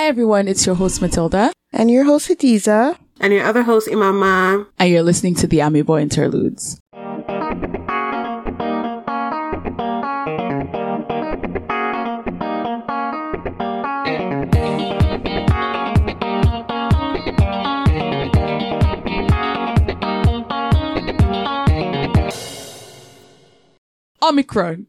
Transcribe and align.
Hi 0.00 0.06
everyone, 0.06 0.48
it's 0.48 0.64
your 0.64 0.76
host 0.76 1.02
Matilda, 1.02 1.52
And 1.74 1.90
your 1.90 2.04
host, 2.04 2.30
Hadiza. 2.30 2.96
And 3.20 3.34
your 3.34 3.44
other 3.44 3.62
host, 3.64 3.86
Imama. 3.86 4.66
and 4.78 4.88
you're 4.90 5.02
listening 5.02 5.34
to 5.34 5.46
the 5.46 5.58
Amebo 5.58 6.00
Interludes. 6.00 6.80
Omicron. 24.22 24.86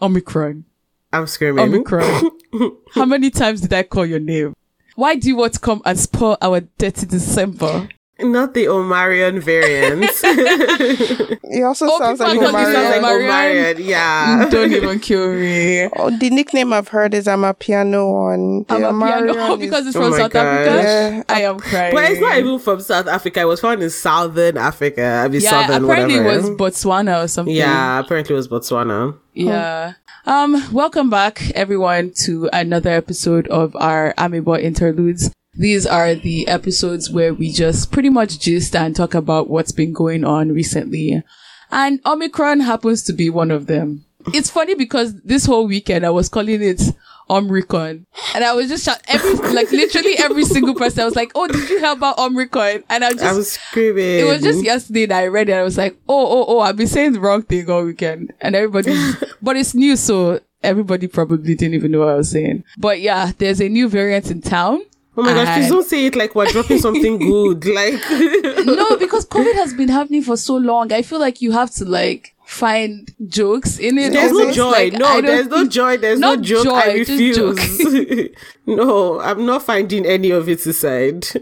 Omicron. 0.00 0.64
I'm 1.12 1.26
screaming. 1.26 1.64
Omicron. 1.64 2.30
How 2.94 3.04
many 3.04 3.30
times 3.30 3.60
did 3.60 3.72
I 3.72 3.82
call 3.82 4.06
your 4.06 4.20
name? 4.20 4.54
Why 4.94 5.14
do 5.16 5.28
you 5.28 5.36
want 5.36 5.54
to 5.54 5.60
come 5.60 5.82
and 5.84 5.98
spoil 5.98 6.38
our 6.40 6.62
Detty 6.62 7.08
December? 7.08 7.88
Not 8.18 8.54
the 8.54 8.64
Omarion 8.66 9.40
variant. 9.42 10.04
It 11.48 11.62
also 11.62 11.86
Oh, 11.88 11.98
sounds 11.98 12.18
people 12.20 12.42
like 12.42 12.48
are 12.48 12.50
calling 12.50 12.72
Sounds 12.72 13.02
like 13.02 13.02
Omarion. 13.02 13.74
Omarion. 13.76 13.84
Yeah. 13.86 14.48
Don't 14.50 14.72
even 14.72 15.00
kill 15.00 15.32
me. 15.34 15.84
Oh, 15.96 16.10
the 16.18 16.30
nickname 16.30 16.72
I've 16.72 16.88
heard 16.88 17.14
is 17.14 17.26
Amapiano 17.26 18.10
one. 18.12 18.58
The 18.64 18.74
Amapiano 18.86 19.32
Omarion 19.34 19.52
is- 19.52 19.58
because 19.60 19.86
it's 19.86 19.96
Oh 19.96 20.00
from 20.00 20.10
my 20.12 20.16
South 20.18 20.32
God. 20.32 20.46
Africa. 20.46 20.82
Yeah. 20.82 21.22
I 21.28 21.40
am 21.42 21.58
crying. 21.60 21.94
But 21.94 22.10
it's 22.10 22.20
not 22.20 22.38
even 22.38 22.58
from 22.58 22.80
South 22.80 23.06
Africa. 23.06 23.40
It 23.40 23.44
was 23.44 23.60
found 23.60 23.82
in 23.82 23.90
Southern 23.90 24.56
Africa. 24.56 25.04
I 25.24 25.28
mean, 25.28 25.40
yeah, 25.42 25.50
Southern, 25.66 25.84
apparently 25.84 26.18
whatever. 26.18 26.46
it 26.46 26.58
was 26.58 26.74
Botswana 26.84 27.24
or 27.24 27.28
something. 27.28 27.54
yeah, 27.54 27.98
apparently 28.00 28.34
it 28.34 28.36
was 28.36 28.48
Botswana. 28.48 29.16
Yeah. 29.34 29.92
Um, 30.24 30.60
welcome 30.72 31.08
back 31.10 31.50
everyone 31.54 32.12
to 32.24 32.48
another 32.52 32.90
episode 32.90 33.46
of 33.48 33.76
our 33.76 34.12
Amebo 34.18 34.60
interludes. 34.60 35.30
These 35.58 35.86
are 35.86 36.14
the 36.14 36.46
episodes 36.48 37.10
where 37.10 37.32
we 37.32 37.50
just 37.50 37.90
pretty 37.90 38.10
much 38.10 38.38
gist 38.40 38.76
and 38.76 38.94
talk 38.94 39.14
about 39.14 39.48
what's 39.48 39.72
been 39.72 39.92
going 39.92 40.24
on 40.24 40.52
recently. 40.52 41.22
And 41.70 42.00
Omicron 42.06 42.60
happens 42.60 43.02
to 43.04 43.12
be 43.12 43.30
one 43.30 43.50
of 43.50 43.66
them. 43.66 44.04
It's 44.34 44.50
funny 44.50 44.74
because 44.74 45.20
this 45.22 45.46
whole 45.46 45.66
weekend 45.66 46.04
I 46.04 46.10
was 46.10 46.28
calling 46.28 46.62
it 46.62 46.82
Omicron. 47.30 48.06
And 48.34 48.44
I 48.44 48.52
was 48.54 48.68
just 48.68 48.84
shout- 48.84 49.00
every 49.08 49.34
like 49.52 49.70
literally 49.72 50.18
every 50.18 50.44
single 50.44 50.74
person 50.74 51.00
I 51.00 51.04
was 51.04 51.16
like, 51.16 51.32
Oh, 51.34 51.46
did 51.46 51.68
you 51.68 51.78
hear 51.78 51.92
about 51.92 52.18
Omicron? 52.18 52.84
And 52.88 53.04
I 53.04 53.12
just 53.12 53.24
I 53.24 53.32
was 53.32 53.52
screaming. 53.52 54.20
it 54.20 54.24
was 54.24 54.42
just 54.42 54.64
yesterday 54.64 55.06
that 55.06 55.18
I 55.18 55.26
read 55.26 55.48
it. 55.48 55.54
I 55.54 55.62
was 55.62 55.76
like, 55.78 55.96
oh, 56.08 56.26
oh, 56.26 56.44
oh, 56.48 56.60
I've 56.60 56.76
been 56.76 56.86
saying 56.86 57.12
the 57.12 57.20
wrong 57.20 57.42
thing 57.42 57.68
all 57.70 57.84
weekend. 57.84 58.32
And 58.40 58.54
everybody, 58.54 58.96
but 59.42 59.56
it's 59.56 59.74
new, 59.74 59.96
so 59.96 60.40
everybody 60.62 61.06
probably 61.06 61.54
didn't 61.54 61.74
even 61.74 61.90
know 61.92 62.00
what 62.00 62.08
I 62.08 62.14
was 62.16 62.30
saying. 62.30 62.64
But 62.78 63.00
yeah, 63.00 63.32
there's 63.38 63.60
a 63.60 63.68
new 63.68 63.88
variant 63.88 64.30
in 64.30 64.40
town. 64.42 64.82
Oh 65.16 65.22
my 65.22 65.32
gosh, 65.32 65.56
please 65.56 65.70
don't 65.70 65.86
say 65.86 66.06
it 66.06 66.16
like 66.16 66.34
we're 66.34 66.46
dropping 66.46 66.78
something 66.78 67.18
good. 67.18 67.64
Like, 67.64 67.94
no, 68.66 68.96
because 68.98 69.26
COVID 69.26 69.54
has 69.54 69.72
been 69.74 69.88
happening 69.88 70.22
for 70.22 70.36
so 70.36 70.56
long. 70.56 70.92
I 70.92 71.02
feel 71.02 71.18
like 71.20 71.40
you 71.40 71.52
have 71.52 71.70
to 71.76 71.84
like 71.84 72.34
find 72.46 73.12
jokes 73.26 73.78
in 73.78 73.98
it. 73.98 74.12
there's 74.12 74.30
no 74.30 74.52
joy. 74.52 74.70
Like, 74.70 74.92
no, 74.92 75.20
there's 75.20 75.48
no 75.48 75.66
joy. 75.66 75.96
There's 75.96 76.20
no 76.20 76.36
joke. 76.36 76.64
joy, 76.64 76.74
I 76.74 76.92
refuse. 76.92 78.30
no, 78.66 79.20
I'm 79.20 79.44
not 79.44 79.62
finding 79.64 80.06
any 80.06 80.30
of 80.30 80.48
it 80.48 80.64
aside. 80.66 81.26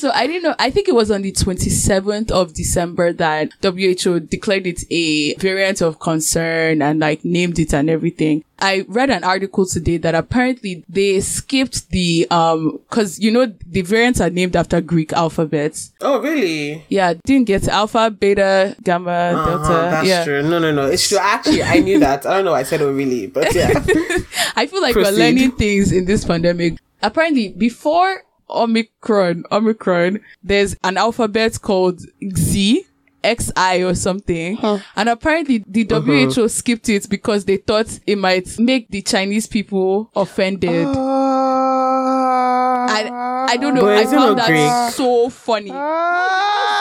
So 0.00 0.10
I 0.12 0.26
didn't 0.26 0.42
know. 0.42 0.54
I 0.58 0.70
think 0.70 0.88
it 0.88 0.94
was 0.94 1.10
on 1.10 1.22
the 1.22 1.32
27th 1.32 2.30
of 2.30 2.54
December 2.54 3.12
that 3.14 3.50
WHO 3.62 4.20
declared 4.20 4.66
it 4.66 4.82
a 4.90 5.34
variant 5.34 5.82
of 5.82 6.00
concern 6.00 6.80
and 6.82 6.98
like 7.00 7.24
named 7.24 7.58
it 7.58 7.74
and 7.74 7.90
everything. 7.90 8.44
I 8.60 8.84
read 8.88 9.10
an 9.10 9.24
article 9.24 9.64
today 9.66 9.96
that 9.98 10.14
apparently 10.14 10.84
they 10.88 11.20
skipped 11.20 11.90
the, 11.90 12.26
um, 12.30 12.78
cause 12.90 13.18
you 13.18 13.30
know, 13.30 13.46
the 13.66 13.82
variants 13.82 14.20
are 14.20 14.30
named 14.30 14.56
after 14.56 14.80
Greek 14.80 15.12
alphabets. 15.12 15.92
oh, 16.00 16.20
really? 16.20 16.84
Yeah, 16.88 17.14
didn't 17.24 17.46
get 17.46 17.66
alpha, 17.68 18.10
beta, 18.10 18.76
gamma, 18.82 19.10
Uh-huh, 19.10 19.50
delta. 19.50 19.72
that's 19.90 20.08
yeah. 20.08 20.24
true. 20.24 20.42
No, 20.42 20.58
no, 20.58 20.72
no. 20.72 20.86
It's 20.86 21.08
true. 21.08 21.18
Actually, 21.20 21.62
I 21.62 21.78
knew 21.78 21.98
that. 22.00 22.26
I 22.26 22.36
don't 22.36 22.44
know. 22.44 22.54
I 22.54 22.62
said 22.64 22.82
oh, 22.82 22.92
really, 22.92 23.26
but 23.26 23.54
yeah. 23.54 23.72
I 24.56 24.66
feel 24.66 24.82
like 24.82 24.94
we're 24.94 25.10
learning 25.10 25.52
things 25.52 25.92
in 25.92 26.04
this 26.04 26.24
pandemic. 26.24 26.78
Apparently, 27.02 27.48
before 27.50 28.24
Omicron, 28.48 29.44
Omicron, 29.50 30.20
there's 30.42 30.76
an 30.84 30.96
alphabet 30.96 31.60
called 31.62 32.00
Z, 32.36 32.84
XI 33.24 33.84
or 33.84 33.94
something. 33.94 34.58
And 34.96 35.08
apparently 35.08 35.64
the 35.66 35.86
Uh-huh. 35.90 36.00
WHO 36.34 36.48
skipped 36.48 36.88
it 36.88 37.08
because 37.08 37.44
they 37.44 37.58
thought 37.58 37.98
it 38.06 38.18
might 38.18 38.58
make 38.58 38.88
the 38.90 39.02
Chinese 39.02 39.46
people 39.46 40.10
offended. 40.16 40.86
Uh, 40.86 40.96
I, 42.92 43.46
I 43.50 43.56
don't 43.56 43.74
know. 43.74 43.88
I 43.88 44.04
found 44.06 44.38
that 44.38 44.46
Greek? 44.48 44.94
so 44.94 45.28
funny. 45.30 45.70
Also, 45.70 46.79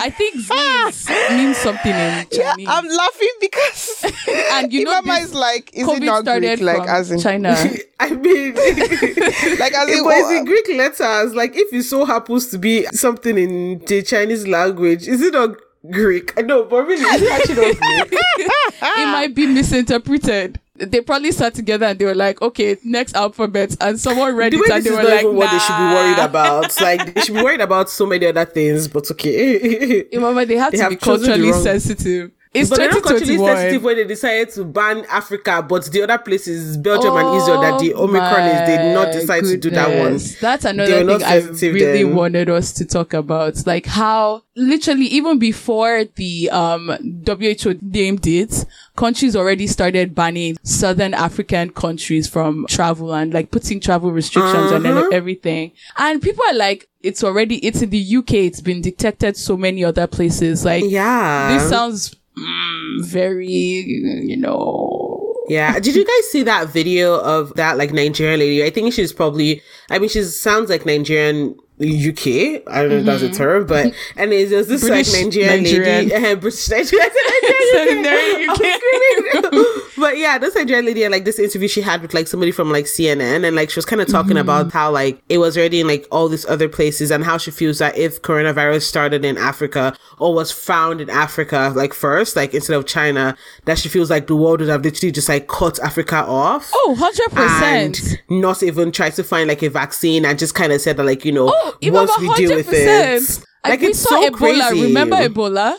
I 0.00 0.10
think 0.10 0.36
Z 0.36 1.36
means 1.36 1.56
something 1.56 1.92
in 1.92 2.26
Yeah, 2.32 2.50
Chinese. 2.50 2.68
I'm 2.68 2.86
laughing 2.86 3.32
because 3.40 4.04
And 4.52 4.72
you 4.72 4.84
know 4.84 5.00
Imama 5.02 5.22
is 5.22 5.34
like, 5.34 5.70
is 5.74 5.88
it 5.88 5.90
COVID 5.90 6.04
not 6.04 6.22
started 6.22 6.58
Greek? 6.58 6.78
Like, 6.78 6.88
as 6.88 7.10
in, 7.10 7.20
China. 7.20 7.50
I 8.00 8.10
mean, 8.10 8.54
like, 8.54 9.72
as 9.72 9.88
in, 9.88 10.04
but 10.04 10.16
it's 10.16 10.28
oh, 10.28 10.36
in 10.36 10.44
Greek 10.44 10.68
letters. 10.68 11.34
Like, 11.34 11.56
if 11.56 11.72
it 11.72 11.82
so 11.84 12.04
happens 12.04 12.48
to 12.48 12.58
be 12.58 12.84
something 12.92 13.36
in 13.38 13.78
the 13.86 14.02
Chinese 14.02 14.46
language, 14.46 15.08
is 15.08 15.22
it 15.22 15.32
not 15.32 15.56
Greek? 15.90 16.32
I 16.38 16.42
know, 16.42 16.64
but 16.64 16.86
really, 16.86 17.02
is 17.02 17.22
it 17.22 17.32
actually 17.32 17.72
not 17.80 18.08
Greek? 18.08 18.50
it 18.80 19.06
might 19.06 19.34
be 19.34 19.46
misinterpreted. 19.46 20.60
They 20.78 21.00
probably 21.00 21.32
sat 21.32 21.54
together 21.54 21.86
and 21.86 21.98
they 21.98 22.04
were 22.04 22.14
like, 22.14 22.40
okay, 22.42 22.76
next 22.84 23.14
alphabet. 23.16 23.76
And 23.80 23.98
someone 23.98 24.34
read 24.36 24.52
The 24.52 24.58
it 24.58 24.70
and 24.70 24.84
they 24.84 24.90
were 24.90 25.02
like, 25.02 25.22
even 25.22 25.36
what 25.36 25.50
they 25.50 25.58
should 25.58 25.76
be 25.76 25.94
worried 25.94 26.18
about. 26.30 26.80
Like, 26.80 27.14
they 27.14 27.20
should 27.22 27.34
be 27.34 27.42
worried 27.42 27.60
about 27.60 27.88
so 27.90 28.06
many 28.06 28.26
other 28.26 28.44
things, 28.44 28.88
but 28.88 29.10
okay. 29.12 30.04
Remember, 30.12 30.44
they 30.44 30.56
have 30.56 30.72
They 30.72 30.78
to 30.78 30.82
have 30.84 30.90
be 30.90 30.96
chosen 30.96 31.22
the 31.22 31.26
culturally 31.28 31.52
wrong- 31.52 31.62
sensitive. 31.62 32.30
It's 32.56 32.70
But 32.70 32.78
they're 32.78 32.90
not 32.90 33.02
culturally 33.02 33.36
sensitive 33.38 33.82
when 33.82 33.96
they 33.96 34.04
decided 34.04 34.50
to 34.54 34.64
ban 34.64 35.04
Africa, 35.10 35.64
but 35.68 35.84
the 35.86 36.02
other 36.02 36.18
places, 36.18 36.76
Belgium 36.76 37.16
and 37.16 37.36
Israel, 37.36 37.60
that 37.60 37.78
the 37.80 37.94
Omicron 37.94 38.44
is, 38.48 38.60
they 38.66 38.76
did 38.78 38.94
not 38.94 39.08
Oh 39.08 39.12
decide 39.12 39.44
to 39.44 39.56
do 39.56 39.70
that 39.70 39.88
one. 39.98 40.18
That's 40.40 40.64
another 40.64 41.04
thing 41.04 41.22
I 41.22 41.36
really 41.38 42.02
then. 42.04 42.14
wanted 42.14 42.48
us 42.50 42.72
to 42.72 42.84
talk 42.84 43.12
about. 43.14 43.66
Like 43.66 43.86
how 43.86 44.42
literally 44.56 45.04
even 45.06 45.38
before 45.38 46.04
the 46.16 46.48
um 46.50 46.88
WHO 47.26 47.78
named 47.82 48.26
it, 48.26 48.64
countries 48.96 49.36
already 49.36 49.66
started 49.66 50.14
banning 50.14 50.56
southern 50.62 51.12
African 51.14 51.70
countries 51.70 52.26
from 52.28 52.64
travel 52.68 53.14
and 53.14 53.34
like 53.34 53.50
putting 53.50 53.80
travel 53.80 54.10
restrictions 54.12 54.72
on 54.72 54.86
Uh-huh. 54.86 55.04
and 55.04 55.12
everything. 55.12 55.72
And 55.98 56.22
people 56.22 56.42
are 56.48 56.54
like, 56.54 56.88
it's 57.02 57.22
already 57.22 57.56
it's 57.58 57.82
in 57.82 57.90
the 57.90 58.16
UK, 58.16 58.32
it's 58.34 58.60
been 58.60 58.80
detected 58.80 59.36
so 59.36 59.56
many 59.56 59.84
other 59.84 60.06
places. 60.06 60.64
Like 60.64 60.84
Yeah. 60.86 61.52
this 61.52 61.68
sounds 61.68 62.16
mm, 62.38 63.04
very 63.06 63.46
you 63.46 64.36
know 64.36 65.34
Yeah. 65.48 65.78
Did 65.78 65.94
you 65.94 66.04
guys 66.04 66.30
see 66.30 66.42
that 66.42 66.68
video 66.68 67.20
of 67.20 67.54
that 67.54 67.78
like 67.78 67.92
Nigerian 67.92 68.40
lady? 68.40 68.64
I 68.64 68.70
think 68.70 68.92
she's 68.92 69.12
probably 69.12 69.62
I 69.90 69.98
mean 69.98 70.08
she 70.08 70.22
sounds 70.24 70.70
like 70.70 70.84
Nigerian 70.84 71.56
UK. 71.80 72.62
I 72.66 72.82
don't 72.82 72.88
know 72.90 72.96
if 72.98 73.04
that's 73.04 73.22
a 73.22 73.30
term, 73.30 73.66
but 73.66 73.92
and 74.16 74.32
there's 74.32 74.50
there's 74.50 74.66
this 74.68 74.82
Mm-hmm. 74.82 74.88
British 74.92 75.12
like 75.12 75.24
Nigerian, 75.26 75.62
Nigerian. 75.62 76.08
lady, 76.08 76.14
uh, 76.14 76.34
British 76.36 76.68
Nigerian, 76.70 77.10
Nigerian 78.02 78.50
UK. 78.50 79.86
But 79.98 80.18
yeah, 80.18 80.38
this 80.38 80.54
Nigerian 80.54 80.84
lady 80.86 81.04
and 81.04 81.12
like 81.12 81.24
this 81.24 81.38
interview 81.38 81.68
she 81.68 81.80
had 81.80 82.02
with 82.02 82.12
like 82.14 82.28
somebody 82.28 82.52
from 82.52 82.70
like 82.70 82.84
CNN, 82.84 83.46
and 83.46 83.56
like 83.56 83.70
she 83.70 83.76
was 83.78 83.84
kind 83.86 84.00
of 84.02 84.08
talking 84.08 84.26
Mm-hmm. 84.36 84.38
about 84.38 84.72
how 84.72 84.90
like 84.90 85.22
it 85.28 85.38
was 85.38 85.56
already 85.56 85.80
in 85.80 85.86
like 85.86 86.06
all 86.10 86.28
these 86.28 86.44
other 86.46 86.68
places, 86.68 87.10
and 87.10 87.24
how 87.24 87.38
she 87.38 87.50
feels 87.50 87.78
that 87.78 87.96
if 87.96 88.20
coronavirus 88.22 88.82
started 88.82 89.24
in 89.24 89.36
Africa 89.38 89.96
or 90.18 90.34
was 90.34 90.50
found 90.52 91.00
in 91.00 91.08
Africa 91.10 91.72
like 91.74 91.92
first, 91.94 92.36
like 92.36 92.54
instead 92.54 92.76
of 92.76 92.86
China, 92.86 93.36
that 93.64 93.78
she 93.78 93.88
feels 93.88 94.10
like 94.10 94.26
the 94.26 94.36
world 94.36 94.60
would 94.60 94.68
have 94.68 94.82
literally 94.84 95.12
just 95.12 95.28
like 95.28 95.46
cut 95.48 95.78
Africa 95.80 96.16
off 96.16 96.70
Oh, 96.74 96.94
100%. 96.98 97.62
and 97.62 98.18
not 98.40 98.62
even 98.62 98.92
try 98.92 99.10
to 99.10 99.24
find 99.24 99.48
like 99.48 99.62
a 99.62 99.68
vaccine 99.70 100.24
and 100.24 100.38
just 100.38 100.54
kind 100.54 100.72
of 100.72 100.80
said 100.80 100.96
that 100.98 101.04
like 101.04 101.24
you 101.24 101.32
know 101.32 101.50
Oh, 101.52 101.65
even 101.80 101.94
once 101.94 102.18
we 102.18 102.28
deal 102.34 102.56
with 102.56 102.72
it 102.72 102.88
100%. 103.20 103.44
like 103.64 103.70
Like 103.72 103.80
we 103.80 103.86
it's 103.88 103.98
saw 104.00 104.08
so 104.20 104.30
Ebola. 104.30 104.36
crazy 104.36 104.82
Remember 104.82 105.16
Ebola? 105.16 105.76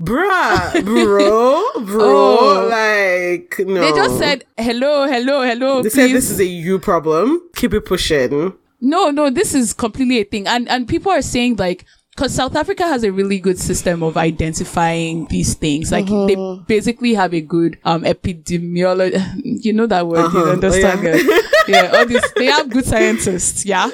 bruh 0.00 0.84
bro 0.84 1.62
bro 1.84 2.04
Oh. 2.04 2.68
like 2.70 3.58
no 3.66 3.80
They 3.80 3.92
just 3.92 4.18
said 4.18 4.44
hello, 4.58 5.06
hello, 5.06 5.42
hello. 5.42 5.82
they 5.82 5.88
please. 5.88 5.94
said 5.94 6.10
this 6.14 6.30
is 6.30 6.38
a 6.40 6.44
you 6.44 6.78
problem 6.78 7.40
keep 7.54 7.72
it 7.72 7.84
pushing 7.86 8.52
no, 8.78 9.10
no, 9.10 9.30
this 9.30 9.54
is 9.54 9.72
completely 9.72 10.18
a 10.20 10.24
thing. 10.24 10.46
And 10.46 10.68
and 10.68 10.86
people 10.86 11.10
are 11.10 11.22
saying 11.22 11.56
like 11.56 11.86
because 12.16 12.34
South 12.34 12.56
Africa 12.56 12.84
has 12.84 13.04
a 13.04 13.12
really 13.12 13.38
good 13.38 13.58
system 13.58 14.02
of 14.02 14.16
identifying 14.16 15.26
these 15.26 15.52
things. 15.54 15.92
Like 15.92 16.06
they 16.06 16.36
basically 16.66 17.12
have 17.14 17.34
a 17.34 17.42
good 17.42 17.78
um 17.84 18.02
epidemiology. 18.04 19.22
You 19.66 19.72
know 19.72 19.86
that 19.86 20.06
word? 20.06 20.18
You 20.32 20.40
Uh-huh. 20.40 20.50
understand? 20.52 21.00
Oh, 21.06 21.10
it? 21.12 21.44
yeah, 21.68 21.92
all 21.94 22.06
this. 22.06 22.24
They 22.36 22.46
have 22.46 22.70
good 22.70 22.84
scientists. 22.86 23.64
Yeah. 23.66 23.84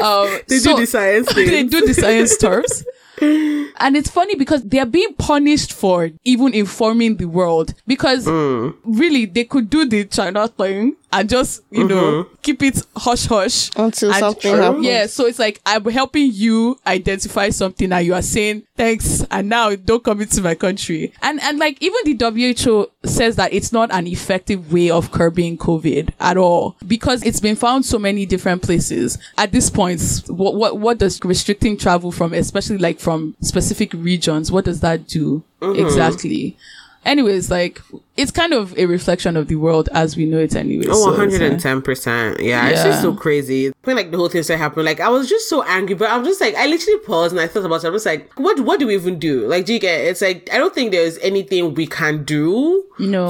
Um, 0.00 0.28
they 0.46 0.58
so- 0.58 0.74
do 0.74 0.80
the 0.82 0.86
science 0.86 1.32
they 1.34 1.62
do 1.64 1.80
the 1.86 1.94
science 1.94 2.36
terms. 2.36 2.84
And 3.20 3.96
it's 3.96 4.10
funny 4.10 4.36
because 4.36 4.62
they 4.62 4.78
are 4.78 4.86
being 4.86 5.12
punished 5.14 5.72
for 5.72 6.10
even 6.24 6.54
informing 6.54 7.16
the 7.16 7.26
world 7.26 7.74
because 7.86 8.26
Mm. 8.26 8.74
really 8.84 9.26
they 9.26 9.44
could 9.44 9.68
do 9.70 9.84
the 9.84 10.04
China 10.04 10.46
thing 10.48 10.94
and 11.12 11.28
just, 11.28 11.62
you 11.70 11.84
know, 11.84 12.24
mm-hmm. 12.24 12.34
keep 12.42 12.62
it 12.62 12.82
hush 12.96 13.26
hush. 13.26 13.70
Until 13.76 14.10
And- 14.10 14.18
something 14.18 14.56
happens. 14.56 14.84
Yeah, 14.84 15.06
so 15.06 15.26
it's 15.26 15.38
like 15.38 15.60
I'm 15.64 15.84
helping 15.86 16.30
you 16.32 16.78
identify 16.86 17.50
something 17.50 17.92
and 17.92 18.06
you 18.06 18.14
are 18.14 18.22
saying 18.22 18.64
thanks 18.76 19.24
and 19.30 19.48
now 19.48 19.74
don't 19.74 20.04
come 20.04 20.20
into 20.20 20.42
my 20.42 20.54
country. 20.54 21.12
And 21.22 21.40
and 21.42 21.58
like 21.58 21.82
even 21.82 21.98
the 22.04 22.62
WHO 22.64 22.90
says 23.08 23.36
that 23.36 23.52
it's 23.52 23.72
not 23.72 23.90
an 23.92 24.06
effective 24.06 24.72
way 24.72 24.90
of 24.90 25.10
curbing 25.10 25.58
COVID 25.58 26.10
at 26.20 26.36
all 26.36 26.76
because 26.86 27.22
it's 27.22 27.40
been 27.40 27.56
found 27.56 27.86
so 27.86 27.98
many 27.98 28.26
different 28.26 28.62
places. 28.62 29.18
At 29.36 29.52
this 29.52 29.70
point, 29.70 30.22
what 30.26 30.54
what 30.54 30.78
what 30.78 30.98
does 30.98 31.20
restricting 31.24 31.76
travel 31.76 32.12
from 32.12 32.32
especially 32.34 32.78
like 32.78 33.00
from 33.00 33.34
specific 33.40 33.92
regions, 33.94 34.52
what 34.52 34.64
does 34.64 34.80
that 34.80 35.06
do 35.06 35.42
mm-hmm. 35.60 35.84
exactly? 35.84 36.56
Anyways, 37.04 37.50
like 37.50 37.80
it's 38.18 38.30
kind 38.32 38.52
of 38.52 38.76
a 38.76 38.84
reflection 38.86 39.36
of 39.36 39.46
the 39.48 39.54
world 39.56 39.88
as 39.92 40.16
we 40.16 40.26
know 40.26 40.38
it 40.38 40.54
anyway. 40.56 40.84
Oh, 40.88 41.14
so 41.14 41.14
uh, 41.14 41.26
110%. 41.26 42.40
Yeah, 42.40 42.68
it's 42.68 42.82
just 42.82 43.00
so 43.00 43.14
crazy. 43.14 43.72
When 43.84 43.96
like 43.96 44.10
the 44.10 44.16
whole 44.18 44.28
thing 44.28 44.42
started 44.42 44.60
happening, 44.62 44.86
like 44.86 45.00
I 45.00 45.08
was 45.08 45.28
just 45.28 45.48
so 45.48 45.62
angry, 45.62 45.94
but 45.94 46.10
I'm 46.10 46.24
just 46.24 46.40
like, 46.40 46.54
I 46.56 46.66
literally 46.66 46.98
paused 47.00 47.32
and 47.32 47.40
I 47.40 47.46
thought 47.46 47.64
about 47.64 47.84
it. 47.84 47.86
I 47.86 47.90
was 47.90 48.04
like, 48.04 48.32
what 48.38 48.58
what 48.60 48.80
do 48.80 48.86
we 48.88 48.94
even 48.94 49.18
do? 49.18 49.46
Like, 49.46 49.66
do 49.66 49.72
you 49.72 49.78
get 49.78 50.00
it? 50.00 50.08
It's 50.08 50.20
like, 50.20 50.48
I 50.52 50.58
don't 50.58 50.74
think 50.74 50.90
there's 50.90 51.16
anything 51.18 51.74
we 51.74 51.86
can 51.86 52.24
do 52.24 52.84
No. 52.98 53.28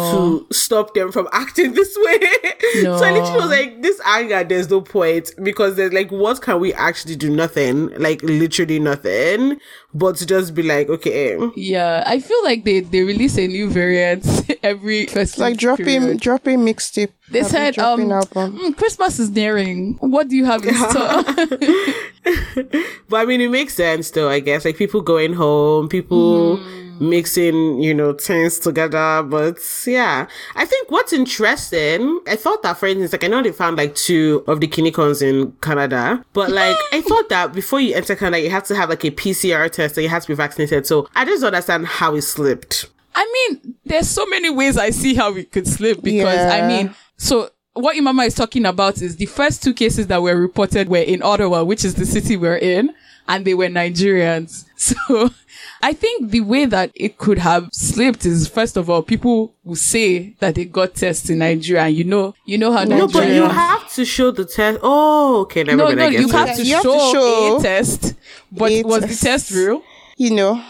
to 0.48 0.54
stop 0.54 0.94
them 0.94 1.12
from 1.12 1.28
acting 1.32 1.74
this 1.74 1.94
way. 2.00 2.18
No. 2.82 2.96
so 2.98 3.04
I 3.04 3.12
literally 3.12 3.40
was 3.40 3.50
like, 3.50 3.82
this 3.82 4.00
anger, 4.06 4.42
there's 4.42 4.70
no 4.70 4.80
point 4.80 5.30
because 5.42 5.76
there's 5.76 5.92
like, 5.92 6.10
what 6.10 6.40
can 6.40 6.60
we 6.60 6.72
actually 6.74 7.16
do? 7.16 7.28
Nothing. 7.30 7.90
Like, 7.98 8.22
literally 8.22 8.78
nothing. 8.78 9.60
But 9.94 10.16
to 10.16 10.26
just 10.26 10.54
be 10.54 10.62
like, 10.62 10.88
okay. 10.88 11.38
Yeah, 11.56 12.02
I 12.06 12.20
feel 12.20 12.42
like 12.44 12.64
they 12.64 12.80
they 12.80 13.02
release 13.02 13.38
a 13.38 13.46
new 13.46 13.68
variant 13.70 14.24
every 14.62 15.06
festive 15.06 15.40
Like 15.40 15.56
dropping 15.56 15.84
period. 15.84 16.20
dropping 16.20 16.58
mixtape. 16.60 17.10
They 17.30 17.40
Have 17.40 17.46
you 17.48 17.50
said, 17.50 17.74
dropping 17.74 18.12
um, 18.12 18.18
album. 18.18 18.58
"Mm, 18.58 18.76
Christmas 18.76 19.18
is 19.18 19.30
nearing. 19.30 19.94
What 20.00 20.28
do 20.28 20.36
you 20.36 20.44
have 20.46 20.64
in 20.64 20.74
store? 20.90 21.24
But 23.08 23.16
I 23.20 23.24
mean, 23.26 23.40
it 23.40 23.50
makes 23.50 23.74
sense 23.74 24.10
though, 24.10 24.28
I 24.28 24.40
guess. 24.40 24.64
Like 24.64 24.76
people 24.76 25.00
going 25.00 25.32
home, 25.34 25.88
people 25.88 26.58
mixing, 27.00 27.80
you 27.80 27.94
know, 27.94 28.12
things 28.12 28.58
together. 28.58 29.22
But 29.22 29.58
yeah, 29.86 30.26
I 30.56 30.64
think 30.64 30.90
what's 30.90 31.12
interesting, 31.12 32.20
I 32.26 32.36
thought 32.36 32.62
that, 32.64 32.76
for 32.76 32.86
instance, 32.86 33.12
like 33.12 33.24
I 33.24 33.28
know 33.28 33.42
they 33.42 33.52
found 33.52 33.76
like 33.76 33.94
two 33.94 34.42
of 34.48 34.60
the 34.60 34.66
kinikons 34.68 35.22
in 35.22 35.52
Canada, 35.62 36.24
but 36.32 36.50
like 36.50 36.76
I 36.92 37.00
thought 37.00 37.28
that 37.28 37.52
before 37.52 37.80
you 37.80 37.94
enter 37.94 38.16
Canada, 38.16 38.40
you 38.42 38.50
have 38.50 38.64
to 38.64 38.74
have 38.74 38.88
like 38.90 39.04
a 39.04 39.10
PCR 39.10 39.70
test 39.70 39.96
and 39.96 40.02
you 40.04 40.08
have 40.10 40.22
to 40.22 40.28
be 40.28 40.34
vaccinated. 40.34 40.86
So 40.86 41.08
I 41.14 41.24
just 41.24 41.40
don't 41.42 41.54
understand 41.54 41.86
how 41.86 42.14
it 42.14 42.22
slipped. 42.22 42.86
I 43.20 43.48
mean, 43.50 43.74
there's 43.84 44.08
so 44.08 44.24
many 44.26 44.48
ways 44.48 44.78
I 44.78 44.90
see 44.90 45.14
how 45.14 45.32
we 45.32 45.42
could 45.42 45.66
slip 45.66 46.02
because 46.02 46.38
I 46.38 46.66
mean, 46.68 46.94
so 47.16 47.50
what 47.74 47.96
Imama 47.96 48.26
is 48.26 48.34
talking 48.34 48.64
about 48.64 49.02
is 49.02 49.16
the 49.16 49.26
first 49.26 49.60
two 49.62 49.74
cases 49.74 50.06
that 50.06 50.22
were 50.22 50.36
reported 50.36 50.88
were 50.88 50.98
in 50.98 51.20
Ottawa, 51.22 51.64
which 51.64 51.84
is 51.84 51.94
the 51.96 52.06
city 52.06 52.36
we're 52.36 52.56
in, 52.56 52.94
and 53.26 53.44
they 53.44 53.54
were 53.54 53.66
Nigerians. 53.68 54.64
So 54.78 55.30
I 55.82 55.92
think 55.92 56.30
the 56.30 56.40
way 56.42 56.64
that 56.66 56.92
it 56.94 57.18
could 57.18 57.38
have 57.38 57.68
slipped 57.72 58.24
is 58.24 58.46
first 58.48 58.76
of 58.76 58.88
all, 58.88 59.02
people 59.02 59.52
will 59.64 59.74
say 59.74 60.34
that 60.38 60.54
they 60.54 60.64
got 60.64 60.94
tests 60.94 61.28
in 61.30 61.38
Nigeria, 61.38 61.82
and 61.86 61.96
you 61.96 62.04
know, 62.04 62.34
you 62.44 62.58
know 62.58 62.70
how 62.72 62.84
No, 62.84 63.06
Nigeria. 63.06 63.08
but 63.12 63.28
you 63.34 63.48
have 63.48 63.92
to 63.94 64.04
show 64.04 64.30
the 64.30 64.44
test. 64.44 64.78
Oh, 64.82 65.40
okay, 65.42 65.64
never 65.64 65.76
no, 65.76 65.84
mind. 65.86 65.98
no, 65.98 66.06
you 66.08 66.28
have 66.28 66.56
to, 66.56 66.62
You 66.64 66.74
have 66.74 66.82
to 66.84 66.88
show 66.90 67.12
show 67.12 67.58
a 67.58 67.62
test. 67.62 68.14
But 68.52 68.70
a 68.70 68.82
was 68.84 69.00
test. 69.02 69.20
the 69.20 69.26
test 69.28 69.50
real? 69.50 69.82
You 70.16 70.30
know. 70.36 70.64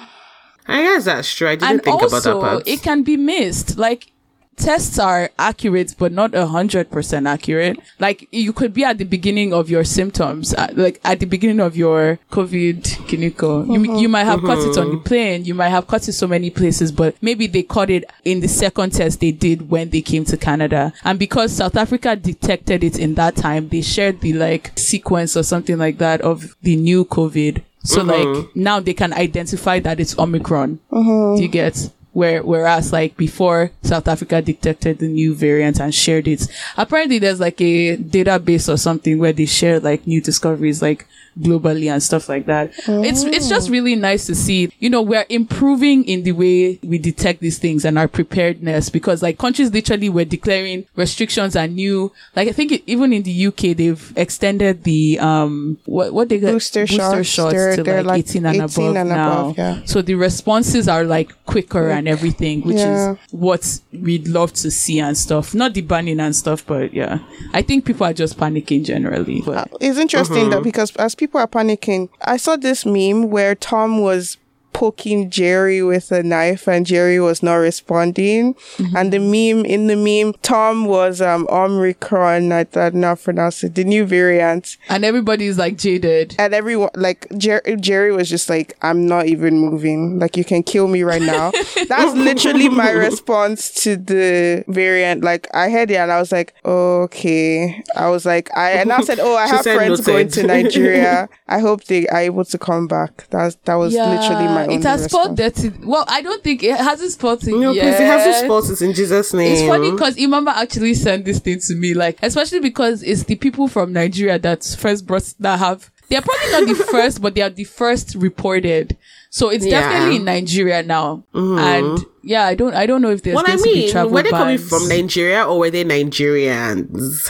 I 0.69 0.83
guess 0.83 1.05
that's 1.07 1.35
true. 1.35 1.49
I 1.49 1.57
didn't 1.57 1.71
and 1.71 1.83
think 1.83 2.03
about 2.03 2.23
that 2.23 2.35
also 2.35 2.41
part. 2.41 2.69
it 2.69 2.83
can 2.83 3.03
be 3.03 3.17
missed. 3.17 3.79
Like 3.79 4.13
tests 4.59 4.99
are 4.99 5.31
accurate 5.39 5.95
but 5.99 6.13
not 6.13 6.35
a 6.35 6.47
hundred 6.47 6.91
percent 6.91 7.27
accurate. 7.27 7.79
Like 7.99 8.29
you 8.33 8.53
could 8.53 8.75
be 8.75 8.85
at 8.85 8.99
the 8.99 9.05
beginning 9.05 9.55
of 9.55 9.71
your 9.71 9.85
symptoms 9.85 10.53
uh, 10.55 10.69
like 10.75 11.01
at 11.05 11.21
the 11.21 11.27
beginning 11.27 11.61
of 11.61 11.77
your 11.77 12.19
covid 12.31 12.85
clinical 13.09 13.65
you, 13.67 13.99
you 13.99 14.09
might 14.09 14.25
have 14.25 14.41
caught 14.41 14.59
it 14.59 14.77
on 14.77 14.91
the 14.91 14.99
plane. 14.99 15.45
You 15.45 15.55
might 15.55 15.69
have 15.69 15.87
caught 15.87 16.07
it 16.09 16.13
so 16.13 16.27
many 16.27 16.51
places 16.51 16.93
but 16.93 17.17
maybe 17.23 17.47
they 17.47 17.63
caught 17.63 17.89
it 17.89 18.05
in 18.25 18.41
the 18.41 18.49
second 18.49 18.93
test 18.93 19.21
they 19.21 19.33
did 19.33 19.71
when 19.71 19.91
they 19.91 20.03
came 20.03 20.25
to 20.27 20.37
canada. 20.37 20.93
And 21.05 21.19
because 21.19 21.53
south 21.53 21.77
africa 21.77 22.17
detected 22.17 22.85
it 22.85 22.99
in 22.99 23.15
that 23.15 23.37
time 23.37 23.69
they 23.69 23.81
shared 23.81 24.21
the 24.21 24.33
like 24.33 24.73
sequence 24.77 25.37
or 25.37 25.43
something 25.45 25.79
like 25.79 25.99
that 25.99 26.21
of 26.21 26.57
the 26.63 26.77
new 26.77 27.05
covid 27.05 27.63
so 27.85 28.03
uh-huh. 28.03 28.13
like 28.13 28.57
now 28.57 28.81
they 28.81 28.95
can 28.95 29.13
identify 29.13 29.79
that 29.81 30.01
it's 30.01 30.19
omicron. 30.19 30.81
Uh-huh. 30.91 31.37
Do 31.37 31.43
you 31.43 31.49
get 31.49 31.91
where 32.13 32.43
whereas 32.43 32.93
like 32.93 33.17
before 33.17 33.71
South 33.83 34.09
Africa 34.09 34.43
detected 34.43 34.99
the 34.99 35.07
new 35.07 35.35
variant 35.35 35.81
and 35.81 35.95
shared 35.95 36.27
it. 36.27 36.49
Apparently 36.77 37.19
there's 37.19 37.39
like 37.39 37.61
a 37.61 37.97
database 37.97 38.73
or 38.73 38.77
something 38.77 39.19
where 39.19 39.33
they 39.33 39.47
share 39.47 39.79
like 39.79 40.07
new 40.07 40.21
discoveries 40.21 40.83
like 40.83 41.07
globally 41.41 41.91
and 41.93 42.03
stuff 42.03 42.29
like 42.29 42.47
that. 42.47 42.73
It's 42.87 43.23
it's 43.25 43.49
just 43.49 43.71
really 43.71 43.95
nice 43.95 44.27
to 44.27 44.35
see. 44.35 44.73
You 44.79 44.91
know, 44.91 45.03
we're 45.03 45.27
improving 45.29 46.05
in 46.05 46.23
the 46.23 46.33
way 46.33 46.79
we 46.83 46.99
detect 46.99 47.41
these 47.41 47.59
things 47.59 47.85
and 47.85 47.99
our 47.99 48.09
preparedness 48.09 48.89
because 48.91 49.23
like 49.23 49.39
countries 49.39 49.73
literally 49.73 50.09
were 50.09 50.25
declaring 50.25 50.85
restrictions 50.97 51.57
and 51.57 51.75
new 51.77 52.13
like 52.37 52.49
I 52.49 52.53
think 52.53 52.73
it, 52.73 52.83
even 52.87 53.13
in 53.13 53.23
the 53.23 53.47
UK 53.47 53.77
they've 53.77 54.13
extended 54.17 54.85
the 54.85 55.19
um 55.19 55.79
what 55.85 56.13
what 56.13 56.29
they 56.29 56.39
got 56.39 56.53
Booster 56.53 56.87
shots. 56.87 57.29
shots 57.29 57.53
They're- 57.55 57.77
to 57.77 57.83
they're 57.83 58.03
like 58.03 58.09
like 58.09 58.29
18 58.31 58.47
and 58.47 58.57
18 58.57 58.65
above 58.65 58.97
and 58.97 59.09
now. 59.09 59.31
above, 59.41 59.59
yeah. 59.59 59.81
So 59.85 60.03
the 60.03 60.15
responses 60.15 60.89
are 60.89 61.05
like 61.05 61.33
quicker 61.47 61.91
and 61.91 62.09
everything, 62.09 62.63
which 62.63 62.77
Yeah. 62.79 63.13
is 63.13 63.19
what 63.31 63.81
we'd 63.93 64.27
love 64.29 64.53
to 64.55 64.71
see 64.71 64.99
and 64.99 65.17
stuff. 65.17 65.55
Not 65.55 65.75
the 65.75 65.83
banning 65.83 66.19
and 66.21 66.35
stuff, 66.35 66.65
but 66.67 66.95
yeah. 66.95 67.19
I 67.53 67.63
think 67.63 67.85
people 67.85 68.07
are 68.07 68.13
just 68.15 68.39
panicking 68.39 68.85
generally. 68.85 69.43
But 69.45 69.69
It's 69.81 69.99
interesting 69.99 70.49
that 70.51 70.63
because 70.63 70.95
as 70.97 71.15
people 71.15 71.28
are 71.35 71.47
panicking, 71.47 72.09
I 72.23 72.37
saw 72.37 72.57
this 72.57 72.87
meme 72.87 73.31
where 73.31 73.55
Tom 73.55 74.01
was 74.01 74.39
poking 74.79 75.29
Jerry 75.29 75.83
with 75.83 76.13
a 76.13 76.23
knife 76.23 76.69
and 76.69 76.87
Jerry 76.87 77.19
was 77.19 77.43
not 77.43 77.57
responding. 77.57 78.55
And 78.95 79.13
the 79.13 79.19
meme 79.19 79.65
in 79.67 79.89
the 79.89 79.97
meme, 79.97 80.35
Tom 80.43 80.85
was 80.85 81.21
um 81.21 81.49
Omicron, 81.51 82.53
I 82.53 82.63
thought 82.63 82.95
not 82.95 83.21
pronounce 83.21 83.65
it, 83.65 83.75
the 83.75 83.83
new 83.83 84.05
variant. 84.05 84.77
and 84.89 85.05
everybody's 85.05 85.59
like 85.59 85.79
jaded. 85.79 86.37
And 86.39 86.55
everyone 86.55 86.91
like 86.95 87.27
Jer- 87.37 87.63
Jerry 87.81 88.13
was 88.13 88.29
just 88.31 88.49
like, 88.49 88.77
I'm 88.81 89.05
not 89.05 89.27
even 89.27 89.59
moving. 89.59 90.21
Like 90.21 90.37
you 90.37 90.45
can 90.45 90.63
kill 90.63 90.87
me 90.87 91.03
right 91.03 91.23
now. 91.23 91.51
That's 91.89 92.15
literally 92.15 92.69
my 92.69 92.91
response 92.91 93.71
to 93.83 93.97
the 93.97 94.65
variant. 94.69 95.25
Like 95.25 95.49
I 95.53 95.71
heard 95.71 95.91
it 95.91 95.97
and 95.97 96.13
I 96.13 96.21
was 96.21 96.31
like, 96.31 96.55
okay. 96.65 97.83
I 97.97 98.09
was 98.11 98.25
like, 98.25 98.49
I 98.57 98.71
and 98.79 98.93
I 98.93 99.01
said, 99.01 99.19
oh, 99.19 99.35
I 99.37 99.47
have 99.55 99.63
friends 99.65 100.07
noted. 100.07 100.07
going 100.07 100.29
to 100.29 100.47
Nigeria. 100.47 101.29
I 101.49 101.59
hope 101.59 101.85
they 101.85 102.07
are 102.09 102.21
able 102.21 102.45
to 102.45 102.59
come 102.59 102.87
back. 102.87 103.27
That's 103.31 103.57
that 103.65 103.75
was 103.75 103.93
literally 103.95 104.47
my 104.47 104.63
only 104.68 104.68
it 104.71 104.83
has 104.85 105.05
spelled 105.05 105.39
response. 105.39 105.63
dirty. 105.63 105.87
Well, 105.87 106.05
I 106.09 106.23
don't 106.23 106.43
think 106.43 106.63
it 106.63 106.77
hasn't 106.77 107.13
spelled 107.13 107.43
it 107.47 107.53
no, 107.53 107.73
yet. 107.73 107.83
please, 107.83 108.01
it 108.01 108.07
has 108.07 108.41
to 108.41 108.45
sponsor 108.47 108.73
us 108.75 108.83
in 108.83 108.93
Jesus' 108.95 109.33
name. 109.35 109.53
It's 109.53 109.63
funny 109.63 109.91
because 109.91 110.17
Imama 110.17 110.53
actually 110.55 110.95
sent 110.95 111.25
this 111.25 111.39
thing 111.39 111.59
to 111.61 111.75
me, 111.75 111.95
like 111.95 112.19
especially 112.23 112.61
because 112.61 113.03
it's 113.03 113.25
the 113.25 113.37
people 113.37 113.69
from 113.69 113.93
Nigeria 113.93 114.39
that 114.39 114.65
first 114.79 115.07
brought 115.07 115.33
that 115.41 115.59
have. 115.59 115.91
They're 116.11 116.23
probably 116.23 116.51
not 116.53 116.79
the 116.79 116.85
first, 116.91 117.21
but 117.21 117.35
they 117.35 117.43
are 117.43 117.51
the 117.51 117.65
first 117.65 118.15
reported. 118.15 118.97
So 119.29 119.51
it's 119.51 119.67
Yeah. 119.67 119.81
definitely 119.81 120.17
in 120.17 120.25
Nigeria 120.25 120.83
now, 120.83 121.25
mm-hmm. 121.35 121.59
and 121.59 122.05
yeah, 122.23 122.47
I 122.47 122.55
don't, 122.55 122.73
I 122.75 122.87
don't 122.87 123.03
know 123.03 123.11
if 123.11 123.23
there's 123.23 123.35
What 123.35 123.45
going 123.47 123.59
I 123.59 123.63
to 123.63 123.63
be 123.65 123.75
mean, 123.75 123.91
travel 123.93 124.13
were 124.13 124.23
they 124.23 124.31
coming 124.31 124.57
from 124.57 124.89
Nigeria 124.89 125.45
or 125.45 125.59
were 125.59 125.71
they 125.71 125.85
Nigerians? 125.85 127.29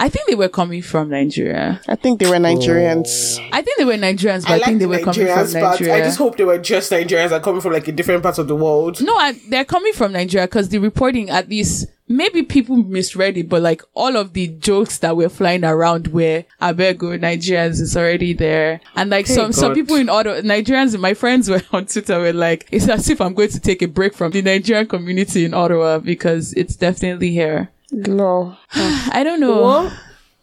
I 0.00 0.08
think 0.08 0.28
they 0.28 0.34
were 0.34 0.48
coming 0.48 0.80
from 0.80 1.10
Nigeria. 1.10 1.78
I 1.86 1.94
think 1.94 2.20
they 2.20 2.26
were 2.28 2.36
Nigerians. 2.36 3.38
Oh. 3.38 3.48
I 3.52 3.60
think 3.60 3.76
they 3.76 3.84
were 3.84 3.92
Nigerians, 3.92 4.44
but 4.44 4.52
I, 4.52 4.64
think 4.64 4.78
they 4.78 4.86
were 4.86 4.98
coming 4.98 5.26
from 5.26 5.52
Nigeria. 5.52 5.94
I 5.94 6.00
just 6.00 6.16
hope 6.16 6.38
they 6.38 6.44
were 6.44 6.56
just 6.56 6.90
Nigerians 6.90 7.32
and 7.32 7.44
coming 7.44 7.60
from 7.60 7.74
like 7.74 7.86
a 7.86 7.92
different 7.92 8.22
part 8.22 8.38
of 8.38 8.48
the 8.48 8.56
world. 8.56 9.02
No, 9.02 9.14
I, 9.14 9.38
they're 9.50 9.66
coming 9.66 9.92
from 9.92 10.12
Nigeria 10.12 10.46
because 10.46 10.70
the 10.70 10.78
reporting, 10.78 11.28
at 11.28 11.50
least, 11.50 11.86
maybe 12.08 12.42
people 12.42 12.76
misread 12.76 13.36
it, 13.36 13.50
but 13.50 13.60
like 13.60 13.82
all 13.92 14.16
of 14.16 14.32
the 14.32 14.48
jokes 14.48 14.96
that 14.98 15.18
were 15.18 15.28
flying 15.28 15.64
around 15.66 16.08
were 16.08 16.44
Abego, 16.62 17.20
Nigerians 17.20 17.78
is 17.82 17.94
already 17.94 18.32
there. 18.32 18.80
And 18.96 19.10
like 19.10 19.26
some, 19.26 19.52
some 19.52 19.68
God. 19.68 19.74
people 19.74 19.96
in 19.96 20.08
Ottawa, 20.08 20.36
Nigerians, 20.40 20.98
my 20.98 21.12
friends 21.12 21.50
were 21.50 21.60
on 21.72 21.84
Twitter 21.84 22.18
were 22.18 22.32
like, 22.32 22.66
it's 22.72 22.88
as 22.88 23.10
if 23.10 23.20
I'm 23.20 23.34
going 23.34 23.50
to 23.50 23.60
take 23.60 23.82
a 23.82 23.86
break 23.86 24.14
from 24.14 24.32
the 24.32 24.40
Nigerian 24.40 24.86
community 24.86 25.44
in 25.44 25.52
Ottawa 25.52 25.98
because 25.98 26.54
it's 26.54 26.74
definitely 26.74 27.32
here. 27.32 27.70
Lol. 27.92 28.56
I 28.74 29.22
don't 29.24 29.40
know. 29.40 29.62
What? 29.62 29.92